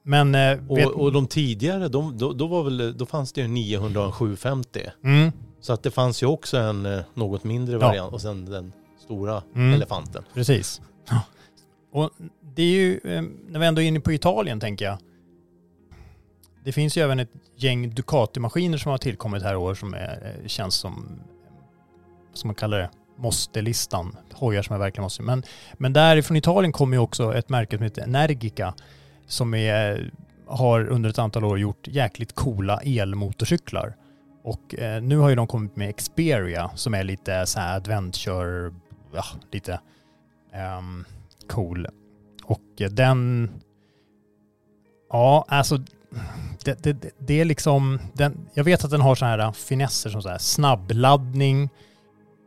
men... 0.08 0.34
Eh, 0.34 0.58
och, 0.68 0.78
och, 0.78 1.12
de 1.12 1.26
tidigare, 1.26 1.88
de, 1.88 2.18
då, 2.18 2.32
då, 2.32 2.46
var 2.46 2.62
väl, 2.64 2.98
då 2.98 3.06
fanns 3.06 3.32
det 3.32 3.40
ju 3.40 3.48
900 3.48 4.00
och 4.00 4.06
en 4.06 4.12
750. 4.12 4.80
Mm. 5.04 5.32
Så 5.60 5.72
att 5.72 5.82
det 5.82 5.90
fanns 5.90 6.22
ju 6.22 6.26
också 6.26 6.56
en 6.56 7.02
något 7.14 7.44
mindre 7.44 7.78
variant 7.78 8.08
ja. 8.10 8.14
och 8.14 8.20
sen 8.20 8.44
den 8.44 8.72
stora 9.04 9.42
mm. 9.54 9.74
elefanten. 9.74 10.24
Precis. 10.34 10.80
Och 11.92 12.10
det 12.40 12.62
är 12.62 12.70
ju, 12.70 13.00
eh, 13.04 13.22
när 13.48 13.60
vi 13.60 13.66
ändå 13.66 13.82
är 13.82 13.86
inne 13.86 14.00
på 14.00 14.12
Italien 14.12 14.60
tänker 14.60 14.84
jag. 14.84 14.98
Det 16.64 16.72
finns 16.72 16.96
ju 16.96 17.02
även 17.02 17.20
ett 17.20 17.32
gäng 17.56 17.90
Ducati-maskiner 17.90 18.78
som 18.78 18.90
har 18.90 18.98
tillkommit 18.98 19.42
här 19.42 19.52
i 19.52 19.56
år 19.56 19.74
som 19.74 19.94
är, 19.94 20.38
eh, 20.42 20.46
känns 20.46 20.74
som, 20.74 21.20
som 22.34 22.48
man 22.48 22.54
kallar 22.54 22.78
det, 22.78 22.90
måste-listan. 23.16 24.16
Hojar 24.32 24.62
som 24.62 24.74
är 24.74 24.78
verkligen 24.78 25.02
måste. 25.02 25.22
Men, 25.22 25.42
men 25.74 25.92
därifrån 25.92 26.36
Italien 26.36 26.72
kommer 26.72 26.96
ju 26.96 27.00
också 27.00 27.34
ett 27.34 27.48
märke 27.48 27.76
som 27.76 27.84
heter 27.84 28.02
Energica 28.02 28.74
som 29.28 29.54
är, 29.54 30.10
har 30.46 30.88
under 30.88 31.10
ett 31.10 31.18
antal 31.18 31.44
år 31.44 31.58
gjort 31.58 31.88
jäkligt 31.88 32.34
coola 32.34 32.80
elmotorcyklar. 32.80 33.96
Och 34.42 34.74
eh, 34.74 35.02
nu 35.02 35.16
har 35.16 35.28
ju 35.28 35.34
de 35.34 35.46
kommit 35.46 35.76
med 35.76 35.96
Xperia 35.96 36.70
som 36.74 36.94
är 36.94 37.04
lite 37.04 37.46
så 37.46 37.60
här 37.60 37.76
adventure 37.76 38.74
ja, 39.12 39.24
lite 39.50 39.80
um, 40.78 41.04
cool. 41.48 41.86
Och 42.44 42.80
eh, 42.80 42.90
den, 42.90 43.50
ja 45.10 45.44
alltså 45.48 45.78
det, 46.64 46.82
det, 46.82 47.12
det, 47.18 47.40
är 47.40 47.44
liksom, 47.44 47.98
den, 48.12 48.48
jag 48.54 48.64
vet 48.64 48.84
att 48.84 48.90
den 48.90 49.00
har 49.00 49.14
så 49.14 49.24
här 49.24 49.52
finesser 49.52 50.10
som 50.10 50.22
så 50.22 50.28
här 50.28 50.38
snabbladdning, 50.38 51.68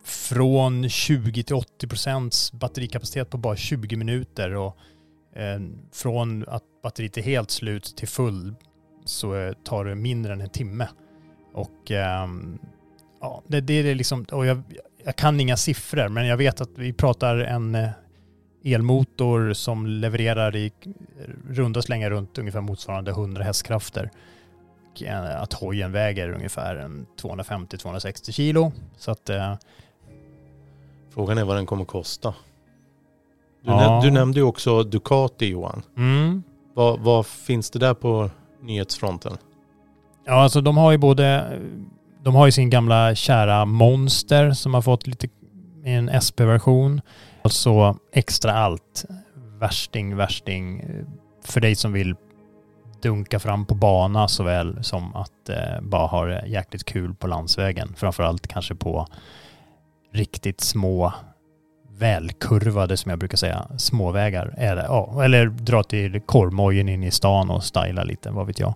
från 0.04 0.90
20 0.90 1.44
till 1.44 1.56
80 1.56 1.88
procents 1.88 2.52
batterikapacitet 2.52 3.30
på 3.30 3.38
bara 3.38 3.56
20 3.56 3.96
minuter 3.96 4.56
och 4.56 4.78
eh, 5.36 5.60
från 5.92 6.46
att 6.48 6.64
batteriet 6.82 7.18
är 7.18 7.22
helt 7.22 7.52
slut 7.52 7.96
till 7.98 8.08
full 8.08 8.56
så 9.06 9.36
eh, 9.36 9.54
tar 9.54 9.86
det 9.86 9.96
mindre 9.96 10.34
än 10.34 10.42
en 10.42 10.50
timme. 10.50 10.88
Och 11.54 11.92
ehm, 11.92 12.60
ja, 13.22 13.42
det, 13.48 13.62
det 13.62 13.74
är 13.74 13.96
liksom, 13.96 14.24
och 14.32 14.46
jag, 14.46 14.62
jag 15.04 15.16
kan 15.16 15.40
inga 15.40 15.58
siffror 15.58 16.08
men 16.10 16.26
jag 16.28 16.38
vet 16.38 16.62
att 16.62 16.70
vi 16.76 16.94
pratar 16.94 17.38
en 17.38 17.76
eh, 17.76 17.90
elmotor 18.64 19.54
som 19.54 19.86
levererar 19.88 20.56
i 20.56 20.72
runda 21.50 21.82
slängar 21.82 22.10
runt 22.10 22.38
ungefär 22.38 22.62
motsvarande 22.62 23.12
100 23.12 23.44
hästkrafter. 23.44 24.12
Och 24.94 25.04
eh, 25.04 25.42
att 25.42 25.54
hojen 25.54 25.92
väger 25.92 26.30
ungefär 26.30 26.90
250-260 27.22 28.32
kilo. 28.32 28.72
Så 28.98 29.12
att... 29.12 29.30
Eh, 29.30 29.56
Frågan 31.14 31.38
är 31.38 31.44
vad 31.44 31.56
den 31.56 31.66
kommer 31.66 31.86
kosta. 31.86 32.34
Du, 33.62 33.72
Ja. 33.72 34.00
nä- 34.00 34.06
du 34.08 34.12
nämnde 34.12 34.40
ju 34.40 34.44
också 34.46 34.84
Ducati 34.84 35.46
Johan. 35.46 35.84
mm. 35.98 36.44
Vad, 36.74 37.00
vad 37.00 37.26
finns 37.26 37.70
det 37.72 37.80
där 37.80 37.94
på 37.94 38.30
nyhetsfronten? 38.62 39.38
Ja, 40.26 40.34
alltså 40.34 40.62
de 40.62 40.78
har 40.78 40.92
ju 40.92 40.98
både... 40.98 41.60
De 42.24 42.36
har 42.36 42.46
ju 42.46 42.52
sin 42.52 42.70
gamla 42.70 43.16
kära 43.16 43.66
Monster 43.66 44.52
som 44.52 44.74
har 44.74 44.82
fått 44.82 45.08
lite 45.08 45.28
i 45.86 45.92
en 45.92 46.22
SP-version. 46.22 47.02
Alltså 47.42 47.98
extra 48.14 48.54
allt. 48.54 49.06
Värsting, 49.60 50.16
värsting. 50.16 50.86
För 51.46 51.62
dig 51.62 51.76
som 51.76 51.94
vill 51.94 52.16
dunka 53.02 53.40
fram 53.40 53.66
på 53.66 53.76
bana 53.76 54.28
såväl 54.28 54.84
som 54.84 55.16
att 55.16 55.50
eh, 55.50 55.82
bara 55.82 56.08
ha 56.08 56.26
det 56.26 56.44
jäkligt 56.48 56.84
kul 56.84 57.16
på 57.16 57.28
landsvägen. 57.28 57.94
Framförallt 57.98 58.48
kanske 58.48 58.76
på 58.76 59.08
riktigt 60.14 60.62
små 60.62 61.14
välkurvade, 62.02 62.98
som 62.98 63.10
jag 63.10 63.20
brukar 63.20 63.38
säga, 63.38 63.68
småvägar. 63.78 64.54
Eller, 64.58 64.84
ja, 64.84 65.24
eller 65.24 65.46
dra 65.46 65.84
till 65.84 66.22
korvmojen 66.22 66.90
in 66.90 67.04
i 67.04 67.12
stan 67.12 67.50
och 67.50 67.64
styla 67.64 68.04
lite, 68.04 68.32
vad 68.32 68.48
vet 68.48 68.60
jag. 68.60 68.74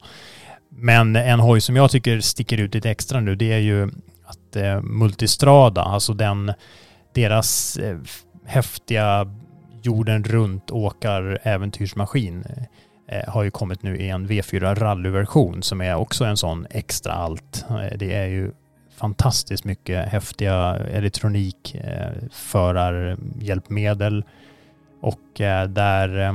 Men 0.70 1.16
en 1.16 1.40
hoj 1.40 1.62
som 1.62 1.76
jag 1.76 1.92
tycker 1.92 2.20
sticker 2.20 2.58
ut 2.58 2.74
lite 2.74 2.90
extra 2.90 3.20
nu, 3.20 3.36
det 3.36 3.54
är 3.54 3.60
ju 3.60 3.90
att 4.26 4.56
eh, 4.56 4.82
Multistrada, 4.82 5.82
alltså 5.82 6.14
den, 6.14 6.54
deras 7.14 7.78
eh, 7.78 7.98
häftiga 8.46 9.28
jorden 9.82 10.24
runt 10.24 10.72
åkar 10.72 11.40
äventyrsmaskin 11.44 12.44
eh, 12.44 13.20
eh, 13.20 13.30
har 13.34 13.44
ju 13.44 13.52
kommit 13.52 13.84
nu 13.84 13.98
i 13.98 14.10
en 14.10 14.28
V4 14.28 14.76
rallyversion 14.76 15.64
som 15.64 15.82
är 15.82 15.96
också 15.96 16.26
en 16.26 16.38
sån 16.38 16.68
extra 16.70 17.14
allt. 17.14 17.66
Eh, 17.70 17.98
det 17.98 18.14
är 18.14 18.26
ju 18.26 18.52
fantastiskt 18.96 19.64
mycket 19.64 20.08
häftiga 20.10 20.76
elektronik, 20.76 21.76
eh, 21.76 22.12
förarhjälpmedel 22.32 24.24
och 25.02 25.42
eh, 25.42 25.68
där 25.68 26.20
eh, 26.20 26.34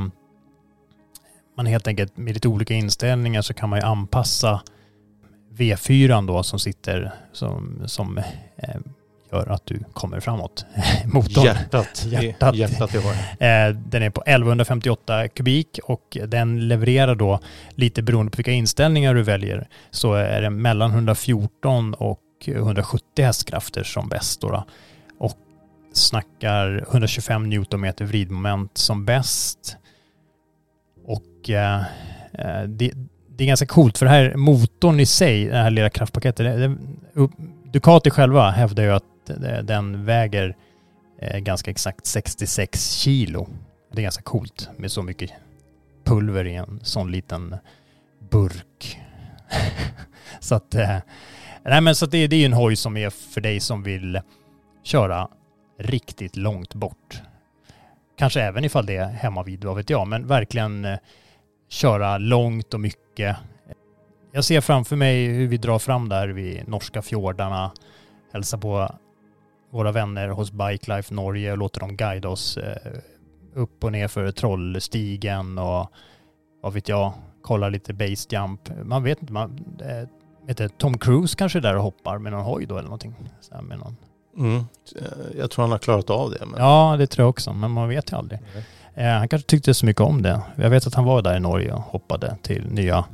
man 1.56 1.66
helt 1.66 1.86
enkelt 1.86 2.16
med 2.16 2.34
lite 2.34 2.48
olika 2.48 2.74
inställningar 2.74 3.42
så 3.42 3.54
kan 3.54 3.68
man 3.68 3.78
ju 3.78 3.84
anpassa 3.84 4.62
V4 5.56 6.26
då 6.26 6.42
som 6.42 6.58
sitter 6.58 7.12
som, 7.32 7.82
som 7.86 8.18
eh, 8.56 8.76
gör 9.32 9.46
att 9.46 9.66
du 9.66 9.84
kommer 9.92 10.20
framåt. 10.20 10.64
Motorn. 11.04 11.44
Hjärtat. 11.44 12.06
Hjärtat. 12.06 12.56
Hjärtat 12.56 12.90
den 13.74 14.02
är 14.02 14.11
på 14.11 14.22
1158 14.22 15.28
kubik 15.28 15.78
och 15.84 16.16
den 16.26 16.68
levererar 16.68 17.14
då 17.14 17.40
lite 17.70 18.02
beroende 18.02 18.30
på 18.30 18.36
vilka 18.36 18.52
inställningar 18.52 19.14
du 19.14 19.22
väljer 19.22 19.68
så 19.90 20.14
är 20.14 20.42
det 20.42 20.50
mellan 20.50 20.90
114 20.90 21.94
och 21.94 22.20
170 22.49 23.24
hästkrafter 23.24 23.82
som 23.82 24.09
bäst 24.09 24.41
då. 24.41 24.64
Och 25.18 25.32
snackar 25.93 26.86
125 26.91 27.49
newtonmeter 27.49 28.05
vridmoment 28.05 28.78
som 28.78 29.05
bäst. 29.05 29.76
Och 31.05 31.51
eh, 31.51 31.80
eh, 32.32 32.62
det, 32.62 32.93
det 33.28 33.45
är 33.45 33.49
ganska 33.49 33.66
coolt 33.66 33.99
för 33.99 34.07
det 34.07 34.12
här 34.12 34.34
motorn 34.36 35.01
i 35.01 35.07
sig, 35.07 35.45
det 35.45 35.57
här 35.57 35.70
lilla 35.70 35.91
kraftpaketet, 35.91 36.47
det, 36.47 36.68
det, 36.68 36.76
Ducati 37.72 38.11
själva 38.11 38.51
hävdar 38.51 38.82
ju 38.82 38.91
att 38.91 39.05
det- 39.26 39.62
den 39.62 40.05
väger 40.05 40.57
eh, 41.18 41.38
ganska 41.38 41.70
exakt 41.70 42.07
66 42.07 42.91
kilo. 42.91 43.49
Det 43.93 44.01
är 44.01 44.03
ganska 44.03 44.22
coolt 44.22 44.68
med 44.76 44.93
så 44.93 45.03
mycket 45.03 45.30
pulver 46.05 46.45
i 46.47 46.55
en 46.55 46.80
sån 46.82 47.11
liten 47.11 47.57
burk. 48.30 48.99
så 50.41 50.55
att, 50.55 50.74
eh, 50.74 50.97
nej 51.64 51.80
men 51.80 51.94
så 51.94 52.06
det, 52.06 52.26
det 52.26 52.36
är 52.36 52.40
ju 52.40 52.46
en 52.46 52.52
hoj 52.52 52.76
som 52.76 52.96
är 52.96 53.11
för 53.11 53.40
dig 53.40 53.61
som 53.61 53.82
vill 53.82 54.20
köra 54.82 55.28
riktigt 55.78 56.36
långt 56.36 56.74
bort. 56.74 57.22
Kanske 58.18 58.42
även 58.42 58.64
ifall 58.64 58.86
det 58.86 58.96
är 58.96 59.08
hemma 59.08 59.42
vid, 59.42 59.64
vad 59.64 59.76
vet 59.76 59.90
jag, 59.90 60.08
men 60.08 60.26
verkligen 60.26 60.84
eh, 60.84 60.98
köra 61.68 62.18
långt 62.18 62.74
och 62.74 62.80
mycket. 62.80 63.36
Jag 64.32 64.44
ser 64.44 64.61
framför 64.61 64.96
mig 64.96 65.26
hur 65.26 65.46
vi 65.46 65.56
drar 65.56 65.78
fram 65.78 66.08
där 66.08 66.28
vid 66.28 66.68
norska 66.68 67.02
fjordarna, 67.02 67.72
hälsar 68.32 68.58
på 68.58 68.94
våra 69.70 69.92
vänner 69.92 70.28
hos 70.28 70.52
Bike 70.52 70.96
Life 70.96 71.14
Norge 71.14 71.52
och 71.52 71.58
låter 71.58 71.80
dem 71.80 71.96
guida 71.96 72.28
oss 72.28 72.56
eh, 72.56 72.92
upp 73.54 73.84
och 73.84 73.92
ner 73.92 74.08
för 74.08 74.30
Trollstigen 74.30 75.58
och 75.58 75.92
vad 76.62 76.72
vet 76.72 76.88
jag, 76.88 77.12
kolla 77.42 77.68
lite 77.68 77.94
base 77.94 78.28
jump. 78.30 78.61
Man 78.84 79.02
vet 79.02 79.20
inte, 79.20 79.32
man, 79.32 79.64
eh, 79.80 80.08
du, 80.57 80.68
Tom 80.68 80.98
Cruise 80.98 81.36
kanske 81.36 81.59
är 81.59 81.62
där 81.62 81.76
och 81.76 81.82
hoppar 81.82 82.18
med 82.18 82.32
någon 82.32 82.44
hoj 82.44 82.66
då 82.66 82.74
eller 82.74 82.84
någonting. 82.84 83.14
Så 83.40 83.55
här 83.55 83.62
med 83.62 83.78
någon. 83.78 83.96
Mm. 84.38 84.57
Eh, 84.96 85.38
Jag 85.38 85.51
tror 85.51 85.62
han 85.62 85.72
har 85.72 85.78
klarat 85.78 86.11
av 86.11 86.30
det. 86.30 86.46
Men... 86.46 86.61
Ja, 86.61 86.96
det 86.98 87.07
tror 87.07 87.22
jag 87.24 87.30
också, 87.30 87.53
men 87.53 87.70
man 87.70 87.88
vet 87.88 88.12
ju 88.12 88.16
aldrig. 88.16 88.40
Eh, 88.94 89.07
han 89.09 89.28
kanske 89.28 89.48
tyckte 89.48 89.74
så 89.74 89.86
mycket 89.86 90.03
om 90.03 90.22
det. 90.22 90.40
Jag 90.57 90.70
vet 90.70 90.86
att 90.86 90.94
han 90.94 91.05
var 91.05 91.22
där 91.22 91.36
i 91.36 91.40
Norge 91.40 91.72
och 91.72 91.80
hoppade 91.82 92.36
till 92.42 92.66
nya, 92.66 93.05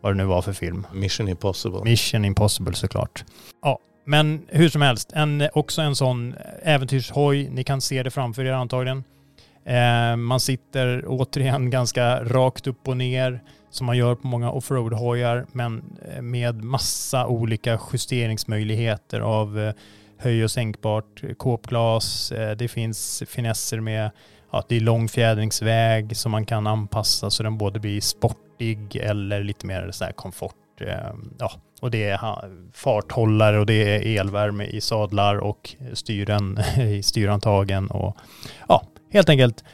vad 0.00 0.12
det 0.12 0.16
nu 0.16 0.24
var 0.24 0.42
för 0.42 0.52
film. 0.52 0.86
Mission 0.92 1.28
impossible. 1.28 1.80
Mission 1.84 2.24
Impossible 2.24 2.74
såklart. 2.74 3.24
Ja, 3.62 3.78
men 4.06 4.42
hur 4.48 4.68
som 4.68 4.82
helst, 4.82 5.12
en, 5.14 5.48
också 5.54 5.82
en 5.82 5.96
sån 5.96 6.34
äventyrshoj. 6.62 7.48
Ni 7.48 7.64
kan 7.64 7.80
se 7.80 8.02
det 8.02 8.10
framför 8.10 8.44
er 8.44 8.52
antagligen. 8.52 9.04
Eh, 9.66 10.16
man 10.16 10.40
sitter 10.40 11.04
återigen 11.06 11.70
ganska 11.78 12.24
rakt 12.24 12.66
upp 12.66 12.88
och 12.88 12.96
ner 12.96 13.40
som 13.74 13.86
man 13.86 13.96
gör 13.96 14.14
på 14.14 14.26
många 14.26 14.50
offroad-hojar 14.50 15.46
men 15.52 15.98
eh, 16.08 16.22
med 16.22 16.64
massa 16.64 17.26
olika 17.26 17.78
justeringsmöjligheter 17.92 19.20
av 19.20 19.58
eh, 19.58 19.74
höj 20.18 20.44
och 20.44 20.50
sänkbart 20.50 21.22
eh, 21.24 21.34
kåpglas. 21.34 22.32
Det 22.58 22.68
finns 22.68 23.22
finesser 23.26 23.80
med 23.80 24.10
att 24.50 24.68
det 24.68 24.76
är 24.76 24.80
lång 24.80 25.08
fjädringsväg 25.08 26.16
som 26.16 26.32
man 26.32 26.46
kan 26.46 26.66
anpassa 26.66 27.30
så 27.30 27.42
den 27.42 27.58
både 27.58 27.80
blir 27.80 28.00
sportig 28.00 28.96
eller 28.96 29.44
lite 29.44 29.66
mer 29.66 29.90
så 29.90 30.04
här 30.04 30.12
komfort. 30.12 30.54
Ja, 31.38 31.52
och 31.80 31.90
det 31.90 32.04
är 32.04 32.18
farthållare 32.72 33.58
och 33.58 33.66
det 33.66 33.96
är 33.96 34.20
elvärme 34.20 34.64
i 34.64 34.80
sadlar 34.80 35.36
och 35.36 35.76
styren 35.92 36.58
i 36.78 37.02
styrantagen 37.02 37.90
och 37.90 38.16
ja, 38.68 38.82
helt 39.12 39.28
enkelt. 39.28 39.64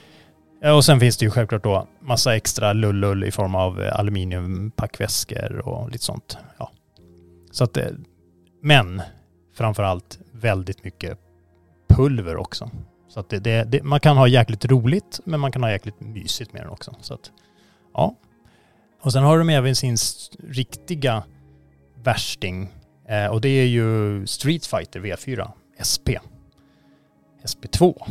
Eh, 0.62 0.76
och 0.76 0.84
sen 0.84 1.00
finns 1.00 1.16
det 1.16 1.24
ju 1.24 1.30
självklart 1.30 1.64
då 1.64 1.86
massa 2.00 2.36
extra 2.36 2.72
lullull 2.72 3.24
i 3.24 3.30
form 3.30 3.54
av 3.54 3.82
eh, 3.82 3.98
aluminiumpackväskor 3.98 5.68
och 5.68 5.90
lite 5.90 6.04
sånt. 6.04 6.38
Ja. 6.58 6.70
Så 7.50 7.64
att, 7.64 7.76
eh, 7.76 7.86
men 8.62 9.02
framförallt 9.54 10.18
väldigt 10.32 10.84
mycket 10.84 11.18
pulver 11.88 12.36
också. 12.36 12.70
Så 13.08 13.20
att 13.20 13.28
det, 13.28 13.38
det, 13.38 13.64
det, 13.64 13.82
man 13.82 14.00
kan 14.00 14.16
ha 14.16 14.28
jäkligt 14.28 14.64
roligt 14.64 15.20
men 15.24 15.40
man 15.40 15.52
kan 15.52 15.62
ha 15.62 15.70
jäkligt 15.70 16.00
mysigt 16.00 16.52
med 16.52 16.62
den 16.62 16.70
också. 16.70 16.94
Så 17.00 17.14
att, 17.14 17.30
ja. 17.94 18.16
Och 19.02 19.12
sen 19.12 19.22
har 19.22 19.38
de 19.38 19.48
även 19.48 19.76
sin 19.76 19.96
riktiga 20.48 21.22
värsting 22.02 22.68
eh, 23.08 23.26
och 23.26 23.40
det 23.40 23.48
är 23.48 23.66
ju 23.66 24.26
Street 24.26 24.66
Fighter 24.66 25.00
V4 25.00 25.50
SP. 25.90 26.08
SP2. 27.44 28.02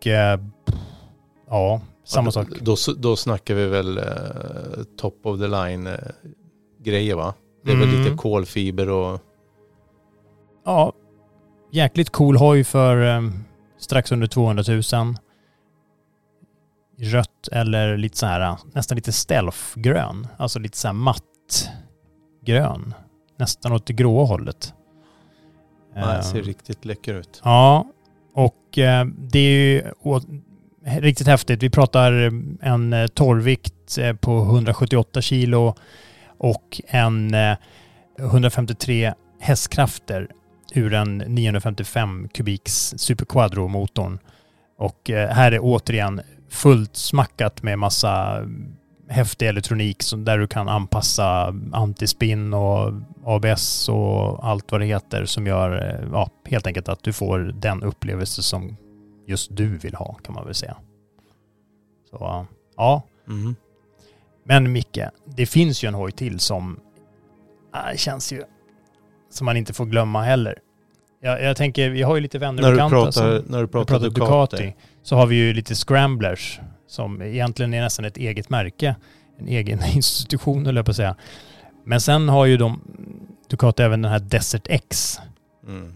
Och 0.00 0.06
eh, 0.06 0.40
ja, 1.48 1.80
samma 2.04 2.30
sak. 2.30 2.48
Då, 2.60 2.76
då 2.98 3.16
snackar 3.16 3.54
vi 3.54 3.66
väl 3.66 3.98
eh, 3.98 4.04
top 4.96 5.26
of 5.26 5.40
the 5.40 5.46
line 5.48 5.86
eh, 5.86 5.94
grejer 6.82 7.14
va? 7.14 7.34
Det 7.64 7.72
är 7.72 7.76
väl 7.76 7.88
Mm. 7.88 8.02
lite 8.02 8.16
kolfiber 8.16 8.88
och 8.90 9.20
Ja, 10.64 10.92
jäkligt 11.72 12.10
cool 12.10 12.36
hoj 12.36 12.64
för 12.64 13.16
eh, 13.16 13.30
strax 13.78 14.12
under 14.12 14.26
200 14.26 14.64
000. 14.68 15.14
Rött 16.98 17.48
eller 17.52 17.96
lite 17.96 18.18
så 18.18 18.26
här, 18.26 18.56
nästan 18.72 18.96
lite 18.96 19.12
stealth-grön. 19.12 20.26
Alltså 20.36 20.58
lite 20.58 20.78
så 20.78 20.88
här 20.88 20.92
matt 20.92 21.68
grön. 22.44 22.94
Nästan 23.38 23.72
åt 23.72 23.86
det 23.86 23.92
gråa 23.92 24.24
hållet. 24.24 24.74
ja, 25.94 26.00
det 26.06 26.14
Eh, 26.16 26.20
ser 26.22 26.42
riktigt 26.42 26.84
läcker 26.84 27.14
ut. 27.14 27.40
Ja, 27.44 27.86
och 28.44 28.78
eh, 28.78 29.04
det 29.06 29.38
är 29.38 29.52
ju 29.52 29.82
å- 30.02 30.20
riktigt 30.84 31.26
häftigt. 31.26 31.62
Vi 31.62 31.70
pratar 31.70 32.12
en 32.62 32.92
eh, 32.92 33.06
torrvikt 33.06 33.98
eh, 33.98 34.12
på 34.16 34.38
178 34.42 35.20
kilo 35.22 35.74
och 36.38 36.80
en 36.88 37.34
eh, 37.34 37.56
153 38.18 39.12
hästkrafter 39.40 40.28
ur 40.74 40.94
en 40.94 41.18
955 41.18 42.28
kubiks 42.34 42.94
Super 42.96 43.24
Quadro-motorn. 43.24 44.18
Och 44.78 45.10
eh, 45.10 45.28
här 45.30 45.52
är 45.52 45.58
återigen 45.62 46.20
fullt 46.50 46.96
smackat 46.96 47.62
med 47.62 47.78
massa 47.78 48.42
häftig 49.10 49.48
elektronik 49.48 50.02
som 50.02 50.24
där 50.24 50.38
du 50.38 50.46
kan 50.46 50.68
anpassa 50.68 51.54
antispinn 51.72 52.54
och 52.54 52.92
ABS 53.24 53.88
och 53.88 54.46
allt 54.48 54.72
vad 54.72 54.80
det 54.80 54.84
heter 54.86 55.24
som 55.24 55.46
gör 55.46 55.88
eh, 56.02 56.08
ja, 56.12 56.30
helt 56.44 56.66
enkelt 56.66 56.88
att 56.88 57.02
du 57.02 57.12
får 57.12 57.38
den 57.38 57.82
upplevelse 57.82 58.42
som 58.42 58.76
just 59.26 59.56
du 59.56 59.78
vill 59.78 59.94
ha 59.94 60.14
kan 60.14 60.34
man 60.34 60.44
väl 60.44 60.54
säga. 60.54 60.76
Så 62.10 62.46
ja. 62.76 63.02
Mm. 63.28 63.54
Men 64.44 64.72
Micke, 64.72 64.98
det 65.24 65.46
finns 65.46 65.84
ju 65.84 65.88
en 65.88 65.94
hoj 65.94 66.12
till 66.12 66.40
som 66.40 66.80
äh, 67.74 67.96
känns 67.96 68.32
ju 68.32 68.42
som 69.30 69.44
man 69.44 69.56
inte 69.56 69.72
får 69.72 69.86
glömma 69.86 70.22
heller. 70.22 70.58
Jag, 71.22 71.42
jag 71.42 71.56
tänker, 71.56 71.90
vi 71.90 72.02
har 72.02 72.14
ju 72.14 72.20
lite 72.20 72.38
vänner 72.38 72.62
När 72.62 72.68
och 72.68 72.74
bekanta 72.74 72.96
pratar, 72.96 73.10
som- 73.40 73.52
när 73.52 73.60
du 73.60 73.68
pratar, 73.68 73.98
pratar 73.98 74.10
Ducati. 74.10 74.74
Så 75.02 75.16
har 75.16 75.26
vi 75.26 75.36
ju 75.36 75.52
lite 75.52 75.74
scramblers 75.74 76.60
som 76.90 77.22
egentligen 77.22 77.74
är 77.74 77.82
nästan 77.82 78.04
ett 78.04 78.16
eget 78.16 78.50
märke. 78.50 78.96
En 79.38 79.48
egen 79.48 79.80
institution 79.94 80.66
höll 80.66 80.76
jag 80.76 80.84
på 80.84 80.90
att 80.90 80.96
säga. 80.96 81.16
Men 81.84 82.00
sen 82.00 82.28
har 82.28 82.46
ju 82.46 82.56
de 82.56 82.80
Ducati 83.50 83.82
även 83.82 84.02
den 84.02 84.12
här 84.12 84.18
Desert 84.18 84.66
X 84.68 85.18
Mm, 85.66 85.94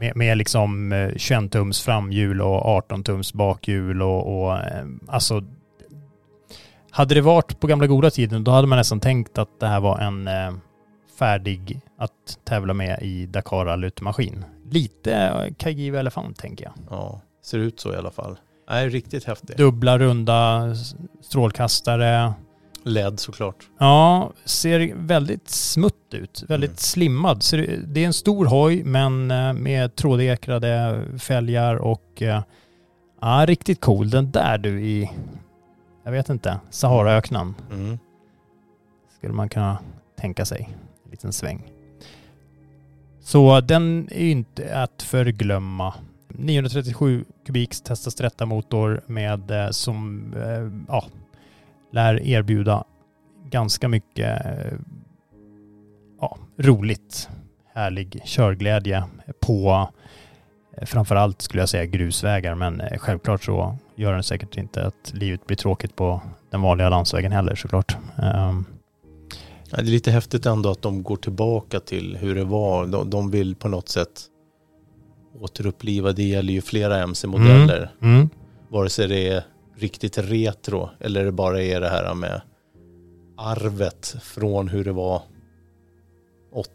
med, 0.00 0.16
med 0.16 0.38
liksom 0.38 0.92
eh, 0.92 1.10
21 1.16 1.52
tums 1.52 1.82
framhjul 1.82 2.42
och 2.42 2.66
18 2.66 3.04
tums 3.04 3.32
bakhjul 3.32 4.02
och, 4.02 4.42
och 4.42 4.58
eh, 4.58 4.86
alltså 5.08 5.44
hade 6.90 7.14
det 7.14 7.20
varit 7.20 7.60
på 7.60 7.66
gamla 7.66 7.86
goda 7.86 8.10
tiden 8.10 8.44
då 8.44 8.50
hade 8.50 8.66
man 8.66 8.78
nästan 8.78 9.00
tänkt 9.00 9.38
att 9.38 9.60
det 9.60 9.66
här 9.66 9.80
var 9.80 9.98
en 9.98 10.28
eh, 10.28 10.52
färdig 11.18 11.80
att 11.98 12.38
tävla 12.44 12.74
med 12.74 13.02
i 13.02 13.26
Dakar 13.26 13.64
rallymaskin. 13.64 14.44
Lite 14.70 15.14
eh, 15.14 15.54
Kaigiva 15.54 16.00
Elefant 16.00 16.38
tänker 16.38 16.64
jag. 16.64 16.74
Ja, 16.90 17.20
ser 17.42 17.58
ut 17.58 17.80
så 17.80 17.92
i 17.92 17.96
alla 17.96 18.10
fall. 18.10 18.38
Nej, 18.68 18.88
riktigt 18.88 19.24
häftigt. 19.24 19.56
Dubbla 19.56 19.98
runda 19.98 20.62
strålkastare. 21.20 22.32
LED 22.84 23.20
såklart. 23.20 23.56
Ja, 23.78 24.32
ser 24.44 24.94
väldigt 24.96 25.48
smutt 25.48 26.14
ut. 26.14 26.44
Väldigt 26.48 26.70
Mm. 26.70 26.76
slimmad. 26.76 27.42
Det- 27.86 28.00
är 28.02 28.06
en 28.06 28.12
stor 28.12 28.46
hoj 28.46 28.84
men 28.84 29.30
eh, 29.30 29.52
med 29.52 29.96
trådekrade 29.96 31.02
fälgar 31.18 31.74
och 31.76 32.22
eh, 32.22 32.42
ja, 33.20 33.44
riktigt 33.48 33.80
cool. 33.80 34.10
Den 34.10 34.30
där 34.30 34.58
du 34.58 34.80
i, 34.86 35.10
jag 36.04 36.12
vet 36.12 36.28
inte, 36.28 36.60
Saharaöknen 36.70 37.54
Mm. 37.72 37.98
skulle 39.18 39.32
man 39.32 39.48
kunna 39.48 39.78
tänka 40.20 40.44
sig. 40.44 40.68
En 41.04 41.10
liten 41.10 41.32
sväng. 41.32 41.72
Så 43.20 43.60
den 43.60 44.08
är 44.10 44.24
ju 44.24 44.30
inte 44.30 44.76
att 44.82 45.02
förglömma. 45.02 45.94
937 46.38 47.24
kubiks 47.46 47.80
Testa 47.80 48.10
Stretta 48.10 48.46
motor 48.46 49.00
med 49.06 49.50
eh, 49.50 49.70
som 49.70 50.32
eh, 50.34 50.86
ja, 50.88 51.04
lär 51.92 52.22
erbjuda 52.22 52.84
ganska 53.50 53.88
mycket 53.88 54.46
eh, 54.46 54.72
ja, 56.20 56.38
roligt, 56.58 57.28
härlig 57.74 58.22
körglädje 58.24 59.04
på 59.40 59.88
eh, 60.76 60.84
framförallt 60.86 61.42
skulle 61.42 61.62
jag 61.62 61.68
säga 61.68 61.84
grusvägar 61.84 62.54
men 62.54 62.80
eh, 62.80 62.98
självklart 62.98 63.44
så 63.44 63.76
gör 63.96 64.12
den 64.12 64.22
säkert 64.22 64.56
inte 64.56 64.86
att 64.86 65.12
livet 65.14 65.46
blir 65.46 65.56
tråkigt 65.56 65.96
på 65.96 66.20
den 66.50 66.62
vanliga 66.62 66.88
landsvägen 66.88 67.32
heller 67.32 67.54
såklart. 67.54 67.96
Ehm. 68.22 68.64
Det 69.70 69.76
är 69.76 69.84
lite 69.84 70.10
häftigt 70.10 70.46
ändå 70.46 70.70
att 70.70 70.82
de 70.82 71.02
går 71.02 71.16
tillbaka 71.16 71.80
till 71.80 72.16
hur 72.16 72.34
det 72.34 72.44
var. 72.44 72.86
De, 72.86 73.10
de 73.10 73.30
vill 73.30 73.54
på 73.54 73.68
något 73.68 73.88
sätt 73.88 74.30
återuppliva. 75.40 76.12
Det 76.12 76.22
gäller 76.22 76.52
ju 76.52 76.60
flera 76.62 77.02
MC-modeller. 77.02 77.90
mm. 78.02 78.28
Vare 78.68 78.88
sig 78.88 79.08
det 79.08 79.28
är 79.28 79.42
riktigt 79.78 80.18
retro 80.18 80.90
eller 81.00 81.24
det 81.24 81.32
bara 81.32 81.62
är 81.62 81.80
det 81.80 81.88
här 81.88 82.14
med 82.14 82.40
arvet 83.38 84.16
från 84.22 84.68
hur 84.68 84.84
det 84.84 84.92
var 84.92 85.22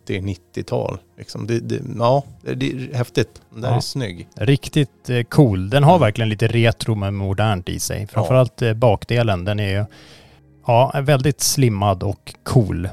80-90-tal. 0.08 0.98
Liksom 1.18 1.48
det, 1.48 1.60
det, 1.60 1.82
ja, 1.98 2.24
det 2.42 2.54
det 2.54 2.72
är 2.72 2.94
häftigt. 2.98 3.42
Den 3.50 3.62
där 3.62 3.70
Ja. 3.70 3.76
är 3.76 3.80
snygg. 3.82 4.28
Riktigt 4.36 5.10
eh, 5.10 5.24
cool. 5.24 5.70
Den 5.70 5.84
har 5.84 6.00
verkligen 6.00 6.30
lite 6.30 6.48
retro 6.48 6.96
men 6.96 7.16
modernt 7.16 7.70
i 7.70 7.80
sig. 7.80 8.08
Framförallt 8.08 8.62
eh, 8.62 8.74
bakdelen. 8.74 9.46
Den 9.46 9.60
är 9.60 9.80
ju 9.80 9.86
ja, 10.68 11.02
väldigt 11.04 11.42
slimmad 11.42 12.04
och 12.04 12.36
cool. 12.44 12.90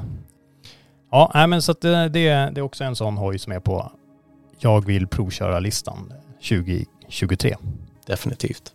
Ja, 1.11 1.47
men 1.47 1.61
så 1.61 1.71
att 1.71 1.81
det, 1.81 2.09
det, 2.09 2.27
är- 2.27 2.51
det 2.51 2.59
är 2.59 2.63
också 2.63 2.83
en 2.83 2.95
sån 2.95 3.17
hoj 3.17 3.39
som 3.39 3.51
är 3.53 3.59
på 3.59 3.91
jag 4.59 4.85
vill 4.85 5.07
provköra-listan 5.07 6.13
2023. 6.49 7.55
Definitivt. 8.05 8.73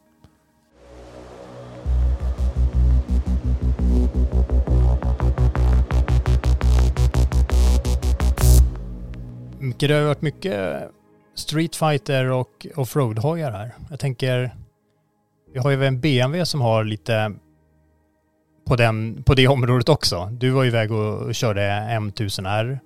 Det 9.79 9.93
har 9.93 10.03
varit 10.03 10.23
mycket 10.23 10.83
Street 11.35 11.77
Fighter 11.77 12.31
och 12.31 12.67
offroad-hojar 12.75 13.53
här. 13.53 13.75
Jag 13.91 14.01
tänker, 14.01 14.55
vi 15.53 15.59
har 15.59 15.71
ju 15.71 15.85
en 15.85 16.01
BMW 16.01 16.47
som 16.47 16.61
har 16.61 16.85
lite 16.85 17.35
på, 18.67 18.77
den, 18.77 19.23
på 19.23 19.35
det 19.35 19.49
området 19.49 19.89
också. 19.89 20.29
Du 20.33 20.51
var 20.51 20.65
iväg 20.65 20.93
och 20.93 21.35
körde 21.35 21.61
M1000R 21.91 22.79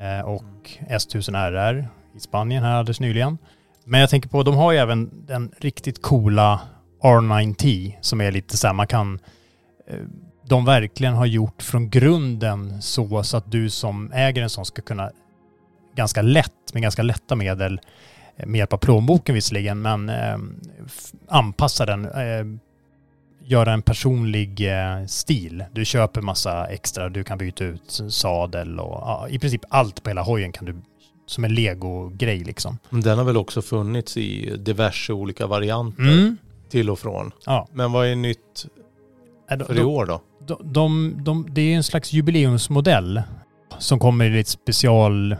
eh, 0.00 0.20
och 0.20 0.70
S1000RR 0.80 1.86
i 2.14 2.20
Spanien 2.20 2.64
här 2.64 2.74
alldeles 2.74 3.00
nyligen. 3.00 3.38
Men 3.84 4.00
jag 4.00 4.10
tänker 4.10 4.28
på, 4.28 4.42
de 4.42 4.54
har 4.54 4.72
ju 4.72 4.78
även 4.78 5.26
den 5.26 5.52
riktigt 5.58 6.02
coola 6.02 6.60
R9T 7.02 7.94
som 8.00 8.20
är 8.20 8.32
lite 8.32 8.56
så 8.56 8.66
här, 8.66 8.74
man 8.74 8.86
kan 8.86 9.18
eh, 9.86 9.96
de 10.44 10.64
verkligen 10.64 11.14
har 11.14 11.26
gjort 11.26 11.62
från 11.62 11.90
grunden 11.90 12.82
så, 12.82 13.22
så 13.22 13.36
att 13.36 13.50
du 13.50 13.70
som 13.70 14.12
äger 14.12 14.42
en 14.42 14.50
sån 14.50 14.64
ska 14.64 14.82
kunna 14.82 15.10
ganska 15.94 16.22
lätt, 16.22 16.72
med 16.72 16.82
ganska 16.82 17.02
lätta 17.02 17.36
medel, 17.36 17.80
eh, 18.36 18.46
med 18.46 18.58
hjälp 18.58 18.72
av 18.72 18.78
plånboken 18.78 19.34
visserligen, 19.34 19.82
men 19.82 20.08
eh, 20.08 20.38
anpassa 21.28 21.86
den, 21.86 22.04
eh, 22.04 22.44
göra 23.44 23.72
en 23.72 23.82
personlig 23.82 24.70
eh, 24.72 25.06
stil. 25.06 25.64
Du 25.72 25.84
köper 25.84 26.20
massa 26.20 26.66
extra, 26.66 27.08
du 27.08 27.24
kan 27.24 27.38
byta 27.38 27.64
ut 27.64 28.00
sadel 28.08 28.80
och 28.80 29.00
ja, 29.00 29.26
i 29.28 29.38
princip 29.38 29.64
allt 29.68 30.02
på 30.02 30.10
hela 30.10 30.22
hojen 30.22 30.52
kan 30.52 30.64
du, 30.64 30.76
som 31.26 31.44
en 31.44 31.54
lego-grej 31.54 32.38
liksom. 32.44 32.78
Den 32.90 33.18
har 33.18 33.24
väl 33.24 33.36
också 33.36 33.62
funnits 33.62 34.16
i 34.16 34.56
diverse 34.56 35.12
olika 35.12 35.46
varianter 35.46 36.02
Mm. 36.02 36.36
till 36.68 36.90
och 36.90 36.98
från. 36.98 37.30
Ja. 37.46 37.68
Men 37.72 37.92
vad 37.92 38.06
är 38.06 38.16
nytt 38.16 38.66
Äh, 39.50 39.58
de- 39.58 39.64
för 39.64 39.74
i 39.74 39.78
de- 39.78 39.84
år 39.84 40.06
då? 40.06 40.20
de, 40.46 40.58
de, 40.72 41.14
de, 41.24 41.46
det 41.50 41.60
är 41.60 41.76
en 41.76 41.82
slags 41.82 42.12
jubileumsmodell 42.12 43.22
som 43.78 43.98
kommer 43.98 44.24
i 44.24 44.30
lite 44.30 44.50
special 44.50 45.32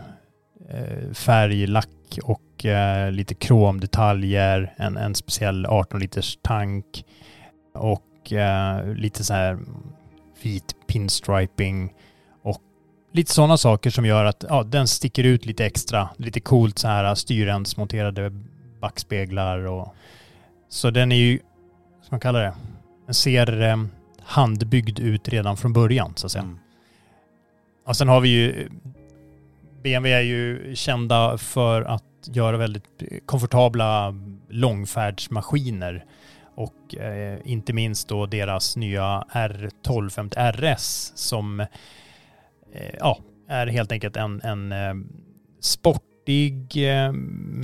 eh, 0.69 1.13
färg, 1.13 1.67
lack 1.67 2.19
och 2.23 2.65
eh, 2.65 3.11
lite 3.11 3.35
kromdetaljer, 3.35 4.73
en, 4.77 4.97
en 4.97 5.15
speciell 5.15 5.65
18 5.65 5.99
liters 5.99 6.37
tank 6.41 7.05
och 7.73 8.33
eh, 8.33 8.93
lite 8.93 9.23
så 9.23 9.33
här 9.33 9.59
vit 10.43 10.75
pinstriping 10.87 11.93
lite 13.13 13.33
sådana 13.33 13.57
saker 13.57 13.89
som 13.89 14.05
gör 14.05 14.25
att 14.25 14.45
ja, 14.49 14.63
den 14.63 14.87
sticker 14.87 15.23
ut 15.23 15.45
lite 15.45 15.65
extra. 15.65 16.09
Lite 16.17 16.39
coolt 16.39 16.79
så 16.79 16.87
här 16.87 17.15
styrensmonterade 17.15 18.31
backspeglar 18.81 19.57
och 19.57 19.95
så 20.69 20.89
den 20.89 21.11
är 21.11 21.15
ju, 21.15 21.39
vad 21.97 22.05
ska 22.05 22.13
man 22.13 22.19
kalla 22.19 22.39
det, 22.39 22.53
den 23.05 23.13
ser 23.13 23.61
eh, 23.61 23.77
handbyggd 24.23 24.99
ut 24.99 25.29
redan 25.29 25.57
från 25.57 25.73
början 25.73 26.13
så 26.15 26.25
att 26.25 26.31
säga. 26.31 26.43
Mm. 26.43 26.59
Och 27.85 27.97
sen 27.97 28.07
har 28.07 28.21
vi 28.21 28.29
ju 28.29 28.69
BMW 29.83 30.13
är 30.13 30.21
ju 30.21 30.75
kända 30.75 31.37
för 31.37 31.81
att 31.81 32.03
göra 32.23 32.57
väldigt 32.57 33.03
komfortabla 33.25 34.15
långfärdsmaskiner 34.49 36.05
och 36.55 36.95
eh, 36.95 37.39
inte 37.45 37.73
minst 37.73 38.07
då 38.07 38.25
deras 38.25 38.75
nya 38.75 39.23
R1250 39.31 40.51
RS 40.51 41.11
som 41.15 41.65
ja, 42.99 43.17
är 43.47 43.67
helt 43.67 43.91
enkelt 43.91 44.17
en, 44.17 44.41
en 44.41 44.71
eh, 44.71 44.93
sportig... 45.59 46.61
Eh, 46.89 47.11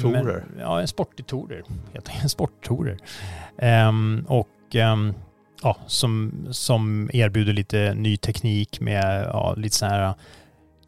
Tourer. 0.02 0.24
men- 0.24 0.60
Ja, 0.60 0.82
en 0.82 0.88
sportig 0.88 1.28
tourer. 1.28 1.64
Helt 1.94 2.08
enkelt 2.10 2.24
en 2.24 2.30
sporttourer. 2.30 2.98
Ehm, 3.58 4.26
och 4.28 4.48
ehm, 4.76 5.14
ja, 5.64 5.78
som, 5.88 6.34
som 6.52 7.10
erbjuder 7.14 7.54
lite 7.54 7.94
ny 7.94 8.18
teknik 8.18 8.80
med 8.80 9.24
ja, 9.34 9.54
lite 9.58 9.76
så 9.76 9.86
här 9.86 10.14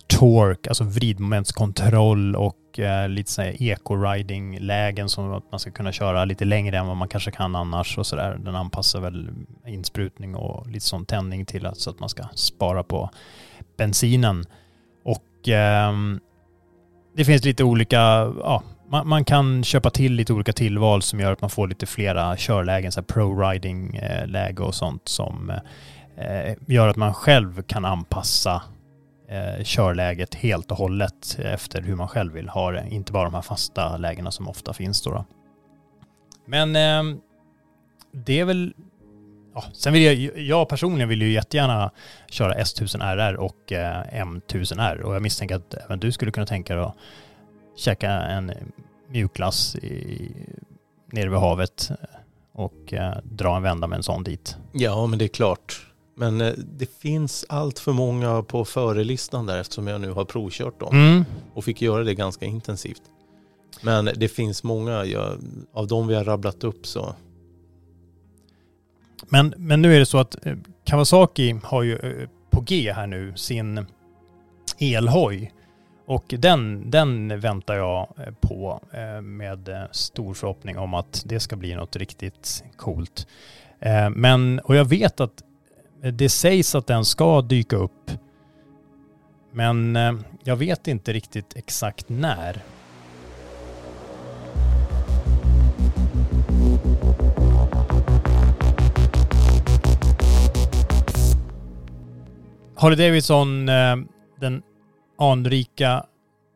torque, 0.08 0.68
alltså 0.70 0.84
vridmomentskontroll 0.84 2.36
och 2.36 2.80
eh, 2.80 3.10
lite 3.10 3.32
så 3.32 3.42
här 3.42 3.56
eco-riding-lägen 3.60 5.10
som 5.10 5.34
att 5.34 5.52
man 5.52 5.60
ska 5.60 5.72
kunna 5.72 5.92
köra 5.92 6.26
lite 6.26 6.46
längre 6.46 6.78
än 6.78 6.88
vad 6.88 6.98
man 6.98 7.08
kanske 7.08 7.32
kan 7.32 7.56
annars 7.56 7.98
och 7.98 8.06
sådär. 8.08 8.38
Den 8.44 8.56
anpassar 8.56 9.00
väl 9.02 9.30
insprutning 9.66 10.36
och 10.36 10.68
lite 10.68 10.86
sån 10.86 11.06
tändning 11.06 11.46
till 11.46 11.66
att, 11.66 11.78
så 11.78 11.90
att 11.90 12.00
man 12.00 12.10
ska 12.10 12.24
spara 12.36 12.84
på 12.84 13.10
bensinen. 13.82 14.46
Och 15.04 15.50
eh, 15.50 15.94
det 17.16 17.26
finns 17.26 17.46
lite 17.46 17.64
olika, 17.64 17.98
ja, 18.40 18.64
man, 18.90 19.08
man, 19.08 19.26
kan 19.26 19.64
köpa 19.64 19.90
till 19.90 20.14
lite 20.14 20.34
olika 20.34 20.54
tillval 20.54 21.02
som 21.02 21.20
gör 21.20 21.34
att 21.34 21.42
man 21.42 21.50
får 21.50 21.68
lite 21.68 21.86
flera 21.86 22.36
körlägen, 22.38 22.92
så 22.92 23.00
här 23.00 23.06
pro-riding-läge 23.06 24.62
eh, 24.62 24.68
och 24.68 24.76
sånt 24.76 25.08
som 25.08 25.50
eh, 26.18 26.54
gör 26.68 26.88
att 26.88 26.96
man 26.96 27.14
själv 27.14 27.62
kan 27.62 27.86
anpassa 27.86 28.62
eh, 29.30 29.64
körläget 29.64 30.36
helt 30.36 30.72
och 30.72 30.78
hållet 30.78 31.40
efter 31.40 31.82
hur 31.82 31.96
man 31.96 32.08
själv 32.08 32.34
vill 32.34 32.50
ha 32.50 32.72
det. 32.72 32.86
Inte 32.90 33.12
bara 33.12 33.24
de 33.24 33.34
här 33.34 33.42
fasta 33.42 33.98
lägena 33.98 34.32
som 34.32 34.48
ofta 34.48 34.74
finns 34.74 35.02
då. 35.02 35.12
då. 35.12 35.26
Men 36.46 36.76
eh, 36.76 37.18
det 38.14 38.40
är 38.40 38.46
väl 38.46 38.74
Ja, 39.54 39.64
sen 39.74 39.94
vill 39.94 40.04
jag, 40.04 40.38
jag 40.38 40.70
personligen 40.70 41.10
vill 41.10 41.22
ju 41.22 41.32
jättegärna 41.32 41.92
köra 42.30 42.54
S1000RR 42.54 43.36
och 43.36 43.72
eh, 43.72 44.04
M1000R 44.26 45.02
och 45.02 45.16
jag 45.16 45.22
misstänker 45.22 45.56
att 45.56 45.74
även 45.74 46.00
du 46.00 46.12
skulle 46.12 46.32
kunna 46.32 46.46
tänka 46.46 46.76
dig 46.76 46.84
att 46.84 46.96
käka 47.78 48.12
en 48.12 48.52
mjukglass 49.10 49.76
i, 49.76 50.32
nere 51.12 51.30
vid 51.30 51.40
havet 51.40 51.90
och 52.54 52.94
eh, 52.94 53.18
dra 53.24 53.56
en 53.58 53.64
vända 53.64 53.88
med 53.88 53.98
en 53.98 54.04
sån 54.04 54.24
dit. 54.24 54.58
Ja, 54.72 55.06
men 55.08 55.20
det 55.20 55.26
är 55.26 55.30
klart. 55.30 55.88
Men 56.16 56.42
eh, 56.42 56.54
det 56.58 56.90
finns 57.00 57.46
allt 57.50 57.80
för 57.80 57.92
många 57.92 58.44
på 58.44 58.66
förelistan 58.66 59.46
där 59.46 59.58
eftersom 59.62 59.88
jag 59.88 60.02
nu 60.02 60.12
har 60.12 60.26
provkört 60.26 60.80
dem 60.80 60.96
Mm. 60.96 61.26
och 61.54 61.64
fick 61.66 61.82
göra 61.82 62.04
det 62.04 62.14
ganska 62.16 62.46
intensivt. 62.46 63.02
Men 63.82 64.10
det 64.16 64.28
finns 64.28 64.64
många, 64.64 65.06
jag, 65.06 65.38
av 65.74 65.88
de 65.88 66.08
vi 66.08 66.16
har 66.16 66.24
rabblat 66.24 66.64
upp 66.64 66.88
så 66.88 67.16
men, 69.30 69.54
men 69.58 69.82
nu 69.82 69.96
är 69.96 70.00
det 70.00 70.06
så 70.06 70.18
att 70.18 70.46
eh, 70.46 70.56
Kawasaki 70.84 71.56
har 71.64 71.84
ju 71.84 71.96
eh, 71.96 72.30
på 72.50 72.62
G 72.62 72.94
här 72.94 73.08
nu 73.08 73.34
sin 73.36 73.86
elhoj. 74.80 75.54
Och 76.06 76.34
den, 76.38 76.92
den 76.92 77.40
väntar 77.40 77.76
jag 77.76 78.14
eh, 78.18 78.34
på 78.42 78.82
med 79.22 79.88
stor 79.92 80.34
förhoppning 80.34 80.78
om 80.78 80.94
att 80.94 81.24
det 81.26 81.40
ska 81.40 81.56
bli 81.56 81.76
något 81.76 81.96
riktigt 81.96 82.64
coolt. 82.78 83.28
Men, 84.16 84.60
och 84.60 84.76
jag 84.76 84.86
vet 84.86 85.20
att 85.20 85.44
det 86.14 86.30
sägs 86.30 86.76
att 86.76 86.88
den 86.88 87.06
ska 87.06 87.42
dyka 87.42 87.76
upp. 87.76 88.12
Men 89.52 89.98
jag 90.44 90.56
vet 90.56 90.88
inte 90.88 91.14
riktigt 91.14 91.56
exakt 91.56 92.10
när. 92.10 92.62
Harley 102.82 103.08
Davidson, 103.08 103.70
eh, 103.70 103.96
den 104.40 104.62
anrika 105.18 106.06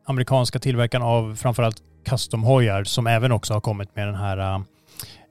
amerikanska 0.06 0.60
tillverkaren 0.60 1.04
av 1.04 1.36
framförallt 1.36 1.84
custom-hojar 2.06 2.84
som 2.84 3.08
även 3.08 3.32
också 3.32 3.54
har 3.54 3.62
kommit 3.62 3.96
med 3.96 4.08
den 4.08 4.16
här 4.16 4.38
eh, 4.38 4.62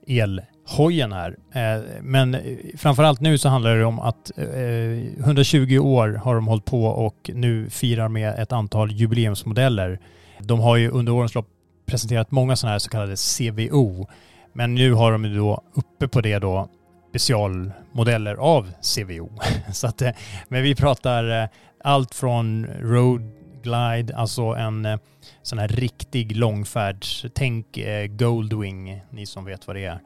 elhojen 0.07 1.11
här. 1.11 1.37
Eh, 1.53 1.83
men 2.01 2.37
framförallt 2.77 3.19
nu 3.19 3.37
så 3.37 3.49
handlar 3.49 3.75
det 3.75 3.85
om 3.85 3.99
att 3.99 4.31
120 4.37 5.77
år 5.77 6.19
har 6.23 6.35
de 6.35 6.47
hållit 6.47 6.65
på 6.65 6.85
och 6.85 7.29
nu 7.33 7.69
firar 7.69 8.07
med 8.07 8.39
ett 8.39 8.51
antal 8.51 8.91
jubileumsmodeller. 8.91 9.99
De 10.39 10.59
har 10.59 10.75
ju 10.75 10.89
under 10.89 11.13
årens 11.13 11.35
lopp 11.35 11.47
presenterat 11.85 12.31
många 12.31 12.55
sådana 12.55 12.71
här 12.71 12.79
så 12.79 12.89
kallade 12.89 13.15
CVO. 13.15 14.07
Men 14.53 14.75
nu 14.75 14.93
har 14.93 15.11
de 15.11 15.25
ju 15.25 15.37
då 15.37 15.63
uppe 15.73 16.07
på 16.07 16.21
det 16.21 16.39
då 16.39 16.69
specialmodeller 17.15 18.35
av 18.35 18.71
CVO. 18.81 19.29
Så 19.73 19.87
att, 19.87 20.01
eh, 20.01 20.11
men 20.47 20.63
vi 20.63 20.75
pratar 20.75 21.41
eh, 21.43 21.49
allt 21.83 22.15
från 22.15 22.65
Road 22.65 23.31
Glide, 23.63 24.15
alltså 24.15 24.41
en 24.41 24.85
eh, 24.85 24.97
sån 25.41 25.59
här 25.59 25.67
riktig 25.67 26.35
långfärds, 26.35 27.25
tänk 27.33 27.79
Goldwing, 28.09 29.01
ni 29.09 29.25
som 29.25 29.45
vet 29.45 29.67
vad 29.67 29.75
det 29.75 29.85
är. 29.85 29.99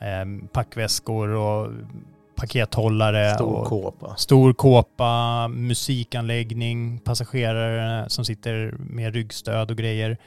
Eh, 0.00 0.48
Packväskor 0.52 1.28
och 1.28 1.70
pakethållare. 2.36 3.34
stor 3.34 3.64
kåpa. 3.64 4.16
Stor 4.16 4.52
kåpa, 4.52 5.48
musikanläggning, 5.48 6.98
passagerare 6.98 8.08
som 8.08 8.24
sitter 8.24 8.74
med 8.78 9.14
ryggstöd 9.14 9.70
och 9.70 9.76
grejer. 9.76 10.18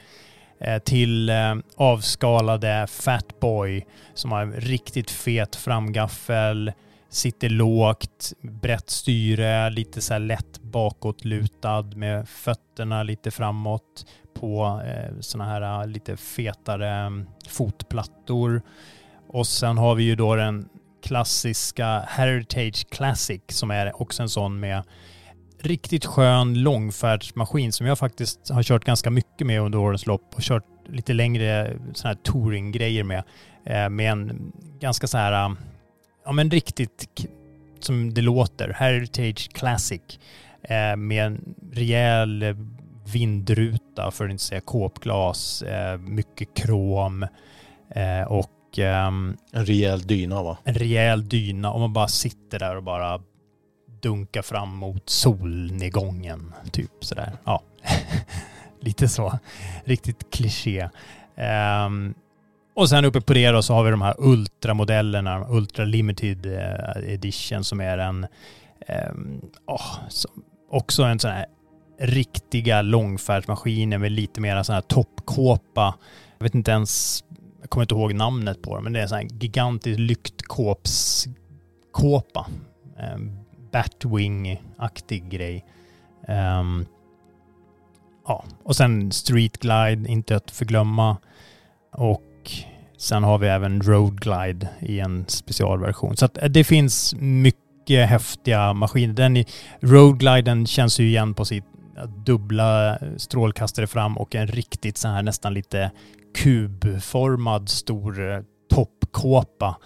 Eh, 0.60 0.78
till 0.78 1.28
eh, 1.28 1.54
avskalade 1.76 2.86
Fatboy 2.90 3.86
som 4.14 4.32
har 4.32 4.46
riktigt 4.46 5.10
fet 5.10 5.56
framgaffel, 5.56 6.72
sitter 7.08 7.48
lågt, 7.48 8.32
brett 8.40 8.90
styre, 8.90 9.70
lite 9.70 10.00
så 10.00 10.12
här 10.12 10.20
lätt 10.20 10.62
bakåtlutad 10.62 11.82
med 11.82 12.28
fötterna 12.28 13.02
lite 13.02 13.30
framåt 13.30 14.06
på 14.34 14.82
eh, 14.84 15.20
såna 15.20 15.44
här 15.44 15.80
eh, 15.82 15.86
lite 15.86 16.16
fetare 16.16 16.90
mm, 16.90 17.26
fotplattor. 17.48 18.62
Och 19.28 19.46
sen 19.46 19.78
har 19.78 19.94
vi 19.94 20.04
ju 20.04 20.16
då 20.16 20.36
den 20.36 20.68
klassiska 21.02 22.00
Heritage 22.08 22.86
Classic 22.90 23.42
som 23.48 23.70
är 23.70 24.02
också 24.02 24.22
en 24.22 24.28
sån 24.28 24.60
med 24.60 24.82
riktigt 25.60 26.06
skön 26.06 26.62
långfärdsmaskin 26.62 27.72
som 27.72 27.86
jag 27.86 27.98
faktiskt 27.98 28.50
har 28.50 28.62
kört 28.62 28.84
ganska 28.84 29.10
mycket 29.10 29.46
med 29.46 29.60
under 29.60 29.78
årens 29.78 30.06
lopp 30.06 30.34
och 30.34 30.40
kört 30.42 30.64
lite 30.88 31.12
längre 31.12 31.76
sådana 31.94 32.14
här 32.14 32.22
touringgrejer 32.32 33.04
med. 33.04 33.22
Eh, 33.66 33.88
med 33.88 34.12
en 34.12 34.52
ganska 34.80 35.06
så 35.06 35.18
här, 35.18 35.32
eh, 35.32 35.54
ja 36.24 36.32
men 36.32 36.50
riktigt 36.50 37.26
som 37.80 38.14
det 38.14 38.22
låter, 38.22 38.68
Heritage 38.68 39.48
Classic. 39.52 40.00
Eh, 40.62 40.96
med 40.96 41.26
en 41.26 41.54
rejäl 41.72 42.56
vindruta 43.12 44.10
för 44.10 44.24
att 44.24 44.30
inte 44.30 44.44
säga 44.44 44.60
kåpglas, 44.60 45.62
eh, 45.62 45.98
mycket 45.98 46.56
krom 46.56 47.26
och 48.28 48.78
ehm, 48.78 49.36
En 49.52 49.66
rejäl 49.66 50.02
dyna 50.02 50.42
va? 50.42 50.58
en 50.64 50.74
rejäl 50.74 51.28
dyna 51.28 51.72
och 51.72 51.80
man 51.80 51.92
bara 51.92 52.08
sitter 52.08 52.58
där 52.58 52.76
och 52.76 52.82
bara 52.82 53.20
dunkar 54.02 54.42
fram 54.42 54.76
mot 54.76 55.10
solnedgången. 55.10 56.54
Typ 56.72 56.90
sådär. 57.00 57.32
Ja, 57.44 57.62
lite 58.80 59.08
så. 59.08 59.38
Riktigt 59.84 60.30
kliché. 60.30 60.88
Um, 61.86 62.14
och 62.78 62.88
sen 62.88 63.04
uppe 63.04 63.20
på 63.20 63.34
det 63.34 63.50
då 63.50 63.62
så 63.62 63.74
har 63.74 63.84
vi 63.84 63.90
de 63.90 64.02
här 64.02 64.14
ultramodellerna, 64.18 65.46
Ultra 65.48 65.84
Limited 65.84 66.46
eh, 66.46 67.14
Edition 67.14 67.64
som 67.64 67.80
är 67.80 67.98
en, 67.98 68.26
um, 69.10 69.40
oh, 69.66 70.08
som, 70.08 70.30
också 70.70 71.02
en 71.02 71.18
sån 71.18 71.30
här 71.30 71.46
riktiga 71.98 72.82
långfärdsmaskiner 72.82 73.98
med 73.98 74.12
lite 74.12 74.40
mer 74.40 74.62
sån 74.62 74.74
här 74.74 74.82
toppkåpa. 74.82 75.94
Jag 76.38 76.44
vet 76.44 76.54
inte 76.54 76.70
ens, 76.70 77.24
jag 77.60 77.70
kommer 77.70 77.84
inte 77.84 77.94
ihåg 77.94 78.14
namnet 78.14 78.62
på 78.62 78.76
det, 78.76 78.82
men 78.82 78.92
det 78.92 78.98
är 78.98 79.02
en 79.02 79.08
sån 79.08 79.18
här 79.18 79.28
gigantisk 79.40 79.98
lyktkåpskåpa. 79.98 82.46
Um, 82.46 82.54
ehm, 82.98 83.38
Batwing-aktig 83.72 85.30
grej. 85.30 85.64
Um, 86.28 86.86
ja, 88.26 88.44
och 88.62 88.76
sen 88.76 89.12
Street 89.12 89.58
Glide, 89.58 90.10
inte 90.10 90.36
att 90.36 90.50
förglömma. 90.50 91.16
Och 91.92 92.50
sen 92.98 93.24
har 93.24 93.38
vi 93.38 93.48
även 93.48 93.82
Road 93.82 94.20
Glide 94.20 94.68
i 94.80 95.00
en 95.00 95.24
specialversion. 95.28 96.16
Så 96.16 96.24
att 96.24 96.42
eh, 96.42 96.48
det 96.48 96.64
finns 96.64 97.14
mycket 97.18 98.08
häftiga 98.08 98.72
maskiner. 98.72 99.14
Den 99.14 99.36
i 99.36 99.46
Road 99.80 100.18
Gliden 100.18 100.66
känns 100.66 101.00
ju 101.00 101.08
igen 101.08 101.34
på 101.34 101.44
sitt 101.44 101.64
dubbla 102.06 102.98
strålkastare 103.16 103.86
fram 103.86 104.18
och 104.18 104.34
en 104.34 104.46
riktigt 104.46 104.96
så 104.96 105.08
här 105.08 105.22
nästan 105.22 105.54
lite 105.54 105.90
kubformad 106.34 107.68
stor 107.68 108.32
eh, 108.32 108.40
toppkåpa. 108.70 109.76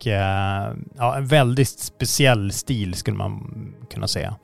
Och 0.00 0.06
eh, 0.06 0.72
ja, 0.96 1.16
en 1.16 1.26
väldigt 1.26 1.68
speciell 1.68 2.52
stil 2.52 2.94
skulle 2.94 3.16
man 3.16 3.50
kunna 3.90 4.08
säga. 4.08 4.34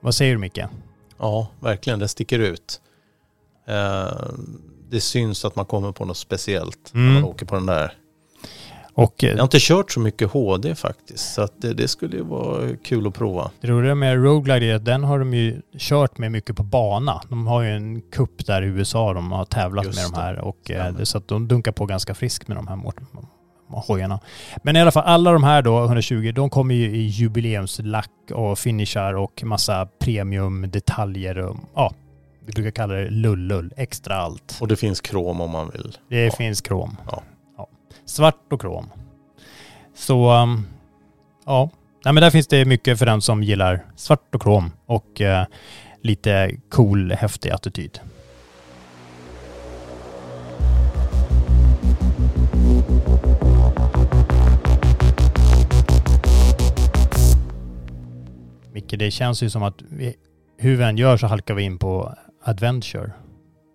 Vad 0.00 0.14
säger 0.14 0.32
du 0.32 0.38
Micke? 0.38 0.58
Ja, 1.18 1.48
verkligen. 1.60 1.98
Det 1.98 2.08
sticker 2.08 2.38
ut. 2.38 2.80
Eh, 3.68 4.28
det 4.90 5.00
syns 5.00 5.44
att 5.44 5.56
man 5.56 5.64
kommer 5.64 5.92
på 5.92 6.04
något 6.04 6.16
speciellt 6.16 6.90
när 6.92 7.00
Mm. 7.02 7.14
man 7.14 7.24
åker 7.24 7.46
på 7.46 7.54
den 7.54 7.66
där. 7.66 7.92
Och 8.94 9.24
eh, 9.24 9.30
Jag 9.30 9.36
har 9.38 9.42
inte 9.42 9.58
kört 9.60 9.92
så 9.92 10.00
mycket 10.00 10.30
HD 10.30 10.74
faktiskt, 10.74 11.34
så 11.34 11.48
det, 11.56 11.74
det 11.74 11.88
skulle 11.88 12.16
ju 12.16 12.22
vara 12.22 12.76
kul 12.84 13.06
att 13.06 13.14
prova. 13.14 13.50
det 13.60 13.68
roliga 13.68 13.94
med 13.94 14.24
Road 14.24 14.44
Glide 14.44 14.66
är 14.66 14.74
att 14.74 14.84
den 14.84 15.04
har 15.04 15.18
de 15.18 15.34
ju 15.34 15.62
kört 15.78 16.18
med 16.18 16.32
mycket 16.32 16.56
på 16.56 16.62
bana. 16.62 17.22
De 17.28 17.46
har 17.46 17.62
ju 17.62 17.70
en 17.70 18.00
cup 18.00 18.46
där 18.46 18.62
i 18.62 18.66
USA 18.66 19.12
de 19.12 19.32
har 19.32 19.44
tävlat 19.44 19.84
Just 19.86 19.98
med 19.98 20.10
de 20.12 20.16
här 20.22 20.38
och 20.38 20.58
det, 20.66 21.06
så 21.06 21.18
att 21.18 21.28
de 21.28 21.48
dunkar 21.48 21.72
på 21.72 21.86
ganska 21.86 22.14
friskt 22.14 22.48
med 22.48 22.56
de 22.56 22.66
här 22.68 22.76
hojarna. 23.68 24.20
Men 24.62 24.76
i 24.76 24.80
alla 24.80 24.92
fall 24.92 25.04
alla 25.06 25.32
de 25.32 25.44
här 25.44 25.62
då, 25.62 25.84
120, 25.84 26.32
de 26.34 26.50
kommer 26.50 26.74
ju 26.74 26.96
i 26.96 27.06
jubileumslack 27.06 28.10
och 28.34 28.58
finishar 28.58 29.14
och 29.14 29.42
massa 29.44 29.88
premiumdetaljer 29.98 31.38
och 31.38 31.56
ja, 31.74 31.92
vi 32.46 32.52
brukar 32.52 32.70
kalla 32.70 32.94
det 32.94 33.10
lullull, 33.10 33.72
extra 33.76 34.16
allt. 34.16 34.58
Och 34.60 34.68
det 34.68 34.76
finns 34.76 35.00
krom 35.00 35.40
om 35.40 35.50
man 35.50 35.70
vill. 35.70 35.96
Det 36.08 36.24
Ja. 36.24 36.30
finns 36.32 36.60
krom. 36.60 36.96
Ja. 37.10 37.22
Svart 38.04 38.52
och 38.52 38.60
krom. 38.60 38.86
Så 39.94 40.32
um, 40.32 40.66
ja, 41.46 41.70
Nej, 42.04 42.12
men 42.14 42.20
där 42.20 42.30
finns 42.30 42.46
det 42.46 42.64
mycket 42.64 42.98
för 42.98 43.06
den 43.06 43.20
som 43.22 43.42
gillar 43.42 43.84
svart 43.96 44.34
och 44.34 44.42
krom 44.42 44.72
och 44.86 45.20
eh, 45.20 45.44
lite 46.02 46.50
cool, 46.70 47.12
häftig 47.12 47.50
attityd. 47.50 48.00
Micke, 58.76 58.94
det 58.98 59.10
känns 59.10 59.42
ju 59.42 59.50
som 59.50 59.62
att 59.62 59.82
vi, 59.88 60.14
hur 60.56 60.76
vi 60.76 60.84
än 60.84 60.96
gör 60.96 61.16
så 61.16 61.26
halkar 61.26 61.54
vi 61.54 61.62
in 61.62 61.78
på 61.78 62.14
adventure. 62.44 63.12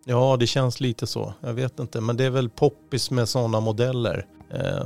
Ja, 0.06 0.38
det 0.40 0.48
känns 0.48 0.80
lite 0.80 1.08
så. 1.08 1.34
Jag 1.42 1.54
vet 1.54 1.80
inte, 1.80 2.02
men 2.02 2.18
det 2.18 2.24
är 2.26 2.30
väl 2.30 2.50
poppis 2.50 3.12
med 3.12 3.30
sådana 3.30 3.60
modeller. 3.60 4.26
Eh, 4.54 4.86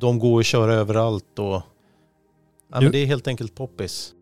de 0.00 0.18
går 0.18 0.40
att 0.40 0.46
köra 0.46 0.74
överallt 0.74 1.38
och 1.38 1.46
ja, 1.46 1.62
Du- 2.78 2.80
men 2.82 2.92
det 2.92 2.98
är 2.98 3.06
helt 3.06 3.28
enkelt 3.28 3.54
poppis. 3.54 4.12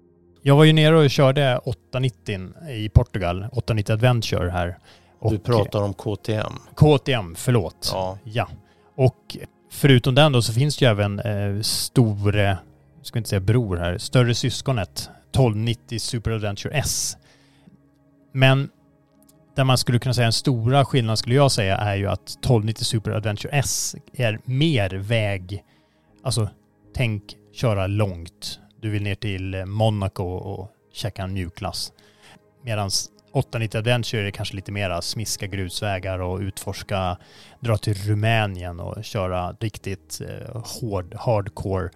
Jag 0.43 0.57
var 0.57 0.65
ju 0.65 0.73
nere 0.73 0.97
och 0.99 1.11
körde 1.11 1.59
890 1.59 2.49
i 2.71 2.89
Portugal, 2.89 3.47
890 3.53 3.93
Adventure 3.93 4.51
här. 4.51 4.79
Och 5.19 5.33
Du 5.33 5.39
pratar 5.39 5.83
om 5.83 5.95
KTM. 5.95 6.53
KTM, 6.75 7.35
förlåt. 7.35 7.91
Ja, 7.93 8.19
Ja. 8.25 8.49
Och 8.97 9.37
förutom 9.71 10.15
den 10.15 10.33
då 10.33 10.43
så 10.43 10.53
finns 10.53 10.77
det 10.77 10.85
ju 10.85 10.91
även 10.91 11.21
eh, 11.21 11.61
store, 11.63 12.43
jag 12.43 12.57
ska 13.07 13.19
inte 13.19 13.31
säga 13.31 13.41
bror 13.41 13.77
här, 13.77 13.99
större 13.99 14.35
syskonet 14.35 14.99
1290 14.99 15.99
Super 15.99 16.31
Adventure 16.31 16.75
S. 16.75 17.17
Men 18.33 18.69
där 19.57 19.65
man 19.65 19.79
skulle 19.79 19.99
kunna 19.99 20.15
säga 20.15 20.25
den 20.25 20.33
stora 20.33 20.85
skillnaden 20.85 21.17
skulle 21.17 21.35
jag 21.35 21.53
säga 21.53 21.77
är 21.77 21.97
ju 21.97 22.07
att 22.07 22.29
1290 22.31 22.85
Super 22.85 23.11
Adventure 23.11 23.53
S 23.53 23.97
är 24.13 24.41
mer 24.45 24.91
väg, 24.91 25.65
alltså 26.23 26.49
tänk 26.95 27.23
köra 27.53 27.87
långt. 27.87 28.61
Du 28.81 28.91
vill 28.91 29.03
ner 29.03 29.15
till 29.15 29.65
Monaco 29.67 30.25
och 30.25 30.71
käka 30.93 31.23
en 31.23 31.33
mjukglass. 31.33 31.93
Medan 32.65 32.91
890 33.37 33.79
Adventure 33.79 34.27
är 34.27 34.31
kanske 34.31 34.57
lite 34.57 34.73
mera 34.73 35.03
smiska 35.03 35.47
grusvägar 35.47 36.19
och 36.19 36.39
utforska, 36.41 37.19
dra 37.61 37.77
till 37.77 37.95
Rumänien 37.95 38.81
och 38.81 39.05
köra 39.05 39.53
riktigt 39.61 40.21
eh, 40.21 40.63
hård, 40.81 41.15
hardcore 41.15 41.91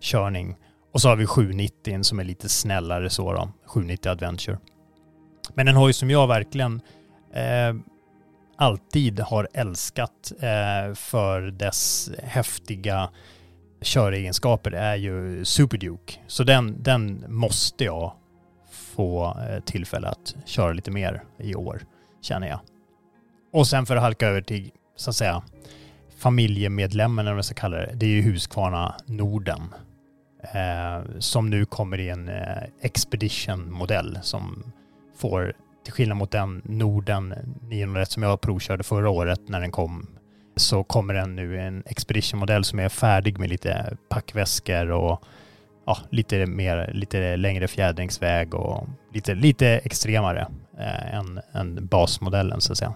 körning. 0.00 0.56
Och 0.92 1.00
så 1.00 1.08
har 1.08 1.16
vi 1.16 1.26
790 1.26 2.02
som 2.02 2.18
är 2.18 2.24
lite 2.24 2.48
snällare 2.48 3.10
så 3.10 3.32
då, 3.32 3.52
790 3.66 4.10
Adventure. 4.10 4.58
Men 5.54 5.68
en 5.68 5.76
hoj 5.76 5.92
som 5.92 6.10
jag 6.10 6.26
verkligen 6.26 6.80
eh, 7.34 7.74
alltid 8.56 9.20
har 9.20 9.48
älskat 9.54 10.32
eh, 10.40 10.94
för 10.94 11.40
dess 11.50 12.10
häftiga 12.22 13.10
köregenskaper 13.82 14.72
är 14.72 14.96
ju 14.96 15.44
Super 15.44 15.78
Duke. 15.78 16.14
Så 16.26 16.44
den, 16.44 16.82
den 16.82 17.24
måste 17.28 17.84
jag 17.84 18.12
få 19.00 19.36
eh, 19.48 19.60
tillfälle 19.60 20.08
att 20.08 20.34
köra 20.44 20.72
lite 20.72 20.90
mer 20.90 21.22
i 21.38 21.54
år, 21.54 21.82
känner 22.20 22.48
jag. 22.48 22.60
Och 23.52 23.66
sen 23.66 23.86
för 23.86 23.96
att 23.96 24.02
halka 24.02 24.26
över 24.26 24.42
till, 24.42 24.70
så 24.96 25.10
att 25.10 25.16
säga, 25.16 25.42
familjemedlemmen 26.18 27.18
eller 27.18 27.30
vad 27.30 27.36
man 27.36 27.44
ska 27.44 27.54
kalla 27.54 27.76
det, 27.76 27.92
det 27.94 28.06
är 28.06 28.10
ju 28.10 28.22
Husqvarna 28.22 28.94
Norden. 29.06 29.74
Eh, 30.42 31.18
som 31.18 31.50
nu 31.50 31.64
kommer 31.64 32.00
i 32.00 32.08
en 32.08 32.28
eh, 32.28 32.62
Expedition-modell 32.80 34.18
som 34.22 34.72
får, 35.16 35.52
till 35.84 35.92
skillnad 35.92 36.16
mot 36.16 36.30
den 36.30 36.62
Norden 36.64 37.34
901 37.68 38.10
som 38.10 38.22
jag 38.22 38.40
provkörde 38.40 38.82
förra 38.82 39.10
året 39.10 39.40
när 39.46 39.60
den 39.60 39.72
kom, 39.72 40.06
så 40.56 40.84
kommer 40.84 41.14
den 41.14 41.36
nu 41.36 41.56
i 41.56 41.58
en 41.58 41.82
Expedition-modell 41.86 42.64
som 42.64 42.78
är 42.78 42.88
färdig 42.88 43.38
med 43.38 43.48
lite 43.48 43.96
packväskor 44.08 44.90
och 44.90 45.24
ja, 45.84 45.98
lite 46.10 46.46
mer, 46.46 46.90
lite 46.94 47.36
längre 47.36 47.68
fjädringsväg 47.68 48.54
och 48.54 48.88
lite, 49.14 49.34
lite 49.34 49.68
extremare 49.68 50.46
eh, 50.78 51.14
än, 51.14 51.40
än 51.52 51.86
basmodellen 51.86 52.60
så 52.60 52.72
att 52.72 52.78
säga. 52.78 52.94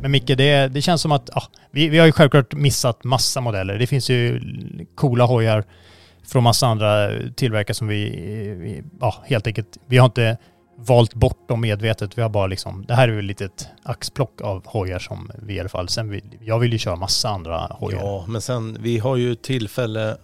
Men 0.00 0.10
Micke, 0.10 0.26
det, 0.26 0.68
det 0.68 0.82
känns 0.82 1.02
som 1.02 1.12
att 1.12 1.30
ja, 1.34 1.42
vi, 1.70 1.88
vi 1.88 1.98
har 1.98 2.06
ju 2.06 2.12
självklart 2.12 2.54
missat 2.54 3.04
massa 3.04 3.40
modeller. 3.40 3.78
Det 3.78 3.86
finns 3.86 4.10
ju 4.10 4.40
coola 4.94 5.24
hojar 5.24 5.64
från 6.26 6.42
massa 6.42 6.66
andra 6.66 7.10
tillverkare 7.36 7.74
som 7.74 7.88
vi, 7.88 8.10
vi 8.58 8.82
ja, 9.00 9.14
helt 9.26 9.46
enkelt, 9.46 9.78
vi 9.86 9.98
har 9.98 10.06
inte 10.06 10.36
valt 10.76 11.14
bort 11.14 11.48
dem 11.48 11.60
medvetet. 11.60 12.18
Vi 12.18 12.22
har 12.22 12.28
bara 12.28 12.46
liksom, 12.46 12.84
det 12.88 12.94
här 12.94 13.08
är 13.08 13.12
väl 13.12 13.24
lite 13.24 13.44
ett 13.44 13.68
axplock 13.82 14.40
av 14.40 14.66
hojar 14.66 14.98
som 14.98 15.30
vi 15.42 15.54
i 15.54 15.60
alla 15.60 15.68
fall, 15.68 15.88
sen 15.88 16.10
vill, 16.10 16.22
jag 16.44 16.58
vill 16.58 16.72
ju 16.72 16.78
köra 16.78 16.96
massa 16.96 17.28
andra 17.28 17.58
hojar. 17.58 17.98
ja, 18.00 18.24
men 18.28 18.40
sen 18.40 18.76
vi 18.80 18.98
har 18.98 19.16
ju 19.16 19.34
tillfälle 19.34 20.16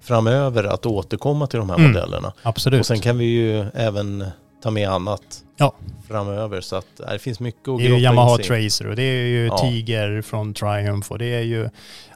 framöver 0.00 0.64
att 0.64 0.86
återkomma 0.86 1.46
till 1.46 1.58
de 1.58 1.70
här 1.70 1.76
Mm. 1.76 1.90
modellerna. 1.92 2.32
Absolut. 2.42 2.80
Och 2.80 2.86
sen 2.86 3.00
kan 3.00 3.18
vi 3.18 3.24
ju 3.24 3.66
även 3.74 4.24
ta 4.62 4.70
med 4.70 4.88
annat 4.88 5.22
Ja. 5.56 5.74
framöver. 6.08 6.60
Så 6.60 6.76
att 6.76 7.00
äh, 7.00 7.10
det 7.12 7.18
finns 7.18 7.40
mycket 7.40 7.68
att 7.68 7.78
det 7.78 7.84
är 7.86 7.88
ju 7.88 7.98
Yamaha. 7.98 8.36
Tracer 8.38 8.86
och 8.86 8.96
det 8.96 9.02
är 9.02 9.24
ju 9.26 9.46
Ja. 9.46 9.58
Tiger 9.58 10.22
från 10.22 10.54
Triumph 10.54 11.12
och 11.12 11.18
det 11.18 11.24
är 11.34 11.40
ju, 11.42 11.68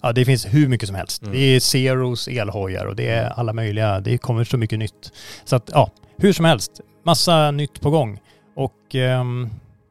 ja 0.02 0.12
det 0.12 0.24
finns 0.24 0.46
hur 0.46 0.68
mycket 0.68 0.86
som 0.88 0.96
helst. 0.96 1.22
Mm. 1.22 1.34
Det 1.34 1.38
är 1.40 1.60
Zeros 1.60 2.28
elhojar 2.28 2.86
och 2.86 2.96
det 2.96 3.08
är 3.08 3.30
alla 3.30 3.52
möjliga, 3.52 4.00
det 4.00 4.18
kommer 4.18 4.44
så 4.44 4.56
mycket 4.56 4.78
nytt. 4.78 5.12
Så 5.44 5.56
att 5.56 5.70
ja, 5.72 5.90
hur 6.18 6.32
som 6.32 6.44
helst, 6.44 6.80
massa 7.02 7.50
nytt 7.50 7.80
på 7.80 7.90
gång. 7.90 8.20
Och 8.56 8.94
ehm, 8.94 9.48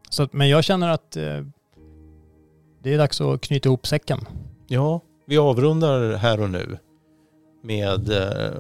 så 0.10 0.24
att, 0.24 0.34
men 0.34 0.50
jag 0.50 0.64
känner 0.64 0.90
att 0.90 1.16
eh, 1.18 1.42
det 2.84 2.94
är 2.94 2.98
dags 2.98 3.22
att 3.22 3.42
knyta 3.42 3.70
ihop 3.70 3.88
säcken. 3.88 4.20
Ja, 4.68 5.02
vi 5.28 5.38
avrundar 5.38 6.16
här 6.16 6.42
och 6.42 6.50
nu 6.50 6.78
med, 7.64 8.10
eh, 8.10 8.54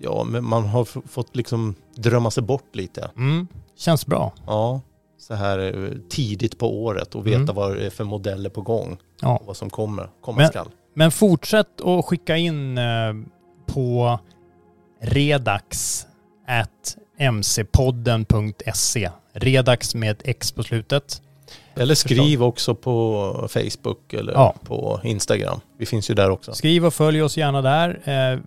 ja, 0.00 0.24
men 0.24 0.44
man 0.44 0.64
har 0.66 0.84
fått 1.08 1.36
liksom 1.36 1.74
drömma 1.94 2.30
sig 2.30 2.42
bort 2.42 2.76
lite. 2.76 3.10
Mm, 3.16 3.46
känns 3.76 4.06
bra. 4.06 4.32
Ja, 4.46 4.80
så 5.18 5.34
här 5.34 5.58
eh, 5.58 5.90
tidigt 6.08 6.58
på 6.58 6.82
året 6.84 7.14
och 7.14 7.26
veta 7.26 7.36
Mm. 7.42 7.54
vad 7.54 7.76
det 7.76 7.86
är 7.86 7.90
för 7.90 8.04
modeller 8.04 8.50
på 8.50 8.62
gång 8.62 8.98
Ja. 9.20 9.36
och 9.38 9.46
vad 9.46 9.56
som 9.56 9.70
kommer, 9.70 10.10
komma 10.20 10.36
Men- 10.36 10.48
skall. 10.48 10.68
Men 10.94 11.10
fortsätt 11.10 11.80
att 11.80 12.04
skicka 12.04 12.36
in 12.36 12.78
eh, 12.78 13.14
på 13.66 14.18
redax 15.02 16.06
at 16.48 16.96
mcpodden.se. 17.32 19.10
Redax 19.32 19.94
med 19.94 20.10
ett 20.10 20.22
X 20.24 20.52
på 20.52 20.62
slutet. 20.62 21.22
Eller 21.74 21.94
skriv 21.94 22.42
också 22.42 22.74
på 22.74 23.48
Facebook 23.50 24.12
eller 24.12 24.32
Ja. 24.32 24.54
på 24.64 25.00
Instagram. 25.04 25.60
Vi 25.78 25.86
finns 25.86 26.10
ju 26.10 26.14
där 26.14 26.30
också. 26.30 26.52
Skriv 26.52 26.86
och 26.86 26.94
följ 26.94 27.22
oss 27.22 27.36
gärna 27.36 27.62
där. 27.62 27.88
Eh, 27.88 28.40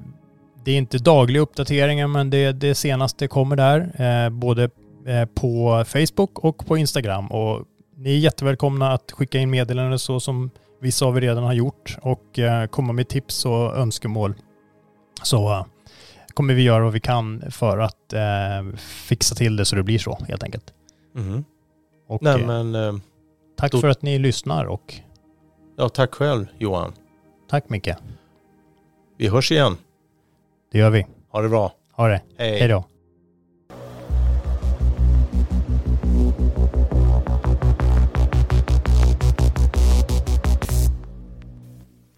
det 0.64 0.72
är 0.72 0.78
inte 0.78 0.98
dagliga 0.98 1.41
uppdateringar 1.41 2.07
men 2.07 2.30
det, 2.30 2.52
det 2.52 2.76
senaste 2.76 3.28
kommer 3.28 3.56
där. 3.56 4.02
Eh, 4.26 4.30
både 4.30 4.64
eh, 5.07 5.26
på 5.26 5.84
Facebook 5.88 6.40
och 6.40 6.65
på 6.65 6.78
Instagram. 6.78 7.28
Och 7.32 7.65
ni 7.98 8.11
är 8.14 8.18
jättevälkomna 8.18 8.91
att 8.94 9.11
skicka 9.11 9.40
in 9.40 9.49
meddelanden 9.49 9.99
så 9.99 10.19
som 10.19 10.49
vissa 10.82 11.06
av 11.06 11.18
er 11.18 11.22
redan 11.22 11.44
har 11.44 11.53
gjort 11.53 11.98
och 12.02 12.40
komma 12.69 12.94
med 12.94 13.07
tips 13.07 13.45
och 13.45 13.78
önskemål. 13.78 14.34
Så 15.23 15.65
kommer 16.34 16.53
vi 16.53 16.64
göra 16.64 16.84
vad 16.84 16.94
vi 16.94 16.99
kan 16.99 17.52
för 17.52 17.78
att 17.78 18.14
eh, 18.14 18.76
fixa 18.80 19.36
till 19.36 19.56
det 19.56 19.66
så 19.66 19.76
det 19.76 19.84
blir 19.84 19.99
så 19.99 20.18
helt 20.28 20.44
enkelt. 20.44 20.74
Mhm. 21.16 21.45
Och, 22.08 22.24
Nej 22.24 22.41
eh, 22.41 22.48
men, 22.48 22.76
eh, 22.76 22.94
tack 23.58 23.72
då- 23.72 23.78
för 23.82 23.88
att 23.90 24.02
ni 24.02 24.20
lyssnar 24.20 24.66
och 24.66 24.94
ja 25.78 25.90
tack 25.90 26.14
själv 26.14 26.45
Johan. 26.58 26.94
tack 27.49 27.70
Micke. 27.70 27.90
Vi 29.18 29.28
hörs 29.28 29.52
igen. 29.52 29.78
Det 30.72 30.78
gör 30.78 30.90
vi. 30.90 31.06
Ha 31.30 31.41
det 31.41 31.49
bra. 31.49 31.72
Ha 31.94 32.08
det. 32.08 32.22
Hej. 32.38 32.60
Hej 32.60 32.68
då. 32.68 32.86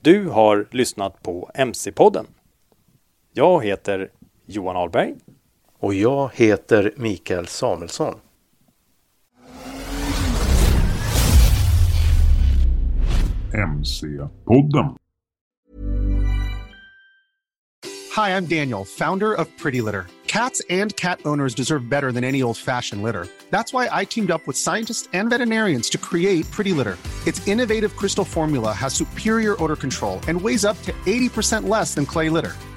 Du 0.02 0.28
har 0.30 0.68
lyssnat 0.72 1.24
på 1.24 1.50
MC-podden. 1.54 2.26
Jag 3.36 3.66
heter 3.66 4.10
Johan 4.46 4.76
Ahlberg. 4.76 5.16
Och 5.80 5.94
jag 5.94 6.32
heter 6.34 6.94
Mikael 6.98 7.48
Samuelsson. 7.48 8.16
MC-podden. 13.54 14.96
Hi, 18.16 18.38
I'm 18.38 18.46
Daniel, 18.46 18.86
founder 18.86 19.34
of 19.34 19.48
Pretty 19.58 19.82
Litter. 19.82 20.06
Cats 20.28 20.62
and 20.70 20.96
cat 20.96 21.20
owners 21.26 21.56
deserve 21.56 21.90
better 21.90 22.12
than 22.12 22.24
any 22.24 22.44
old 22.44 22.58
fashioned 22.58 23.04
litter. 23.04 23.28
That's 23.50 23.74
why 23.74 23.90
I 24.02 24.06
teamed 24.06 24.32
up 24.32 24.48
with 24.48 24.58
scientists 24.58 25.10
and 25.14 25.30
veterinarians 25.30 25.90
to 25.90 25.98
create 25.98 26.50
Pretty 26.52 26.74
Litter. 26.74 26.98
Its 27.26 27.48
innovative 27.48 27.96
crystal 27.96 28.26
formula 28.26 28.74
has 28.74 28.94
superior 28.94 29.56
odor 29.64 29.76
control 29.76 30.20
and 30.28 30.40
weighs 30.40 30.66
up 30.66 30.80
to 30.84 30.92
80% 31.06 31.68
less 31.68 31.96
than 31.96 32.06
clay 32.06 32.30
litter. 32.30 32.54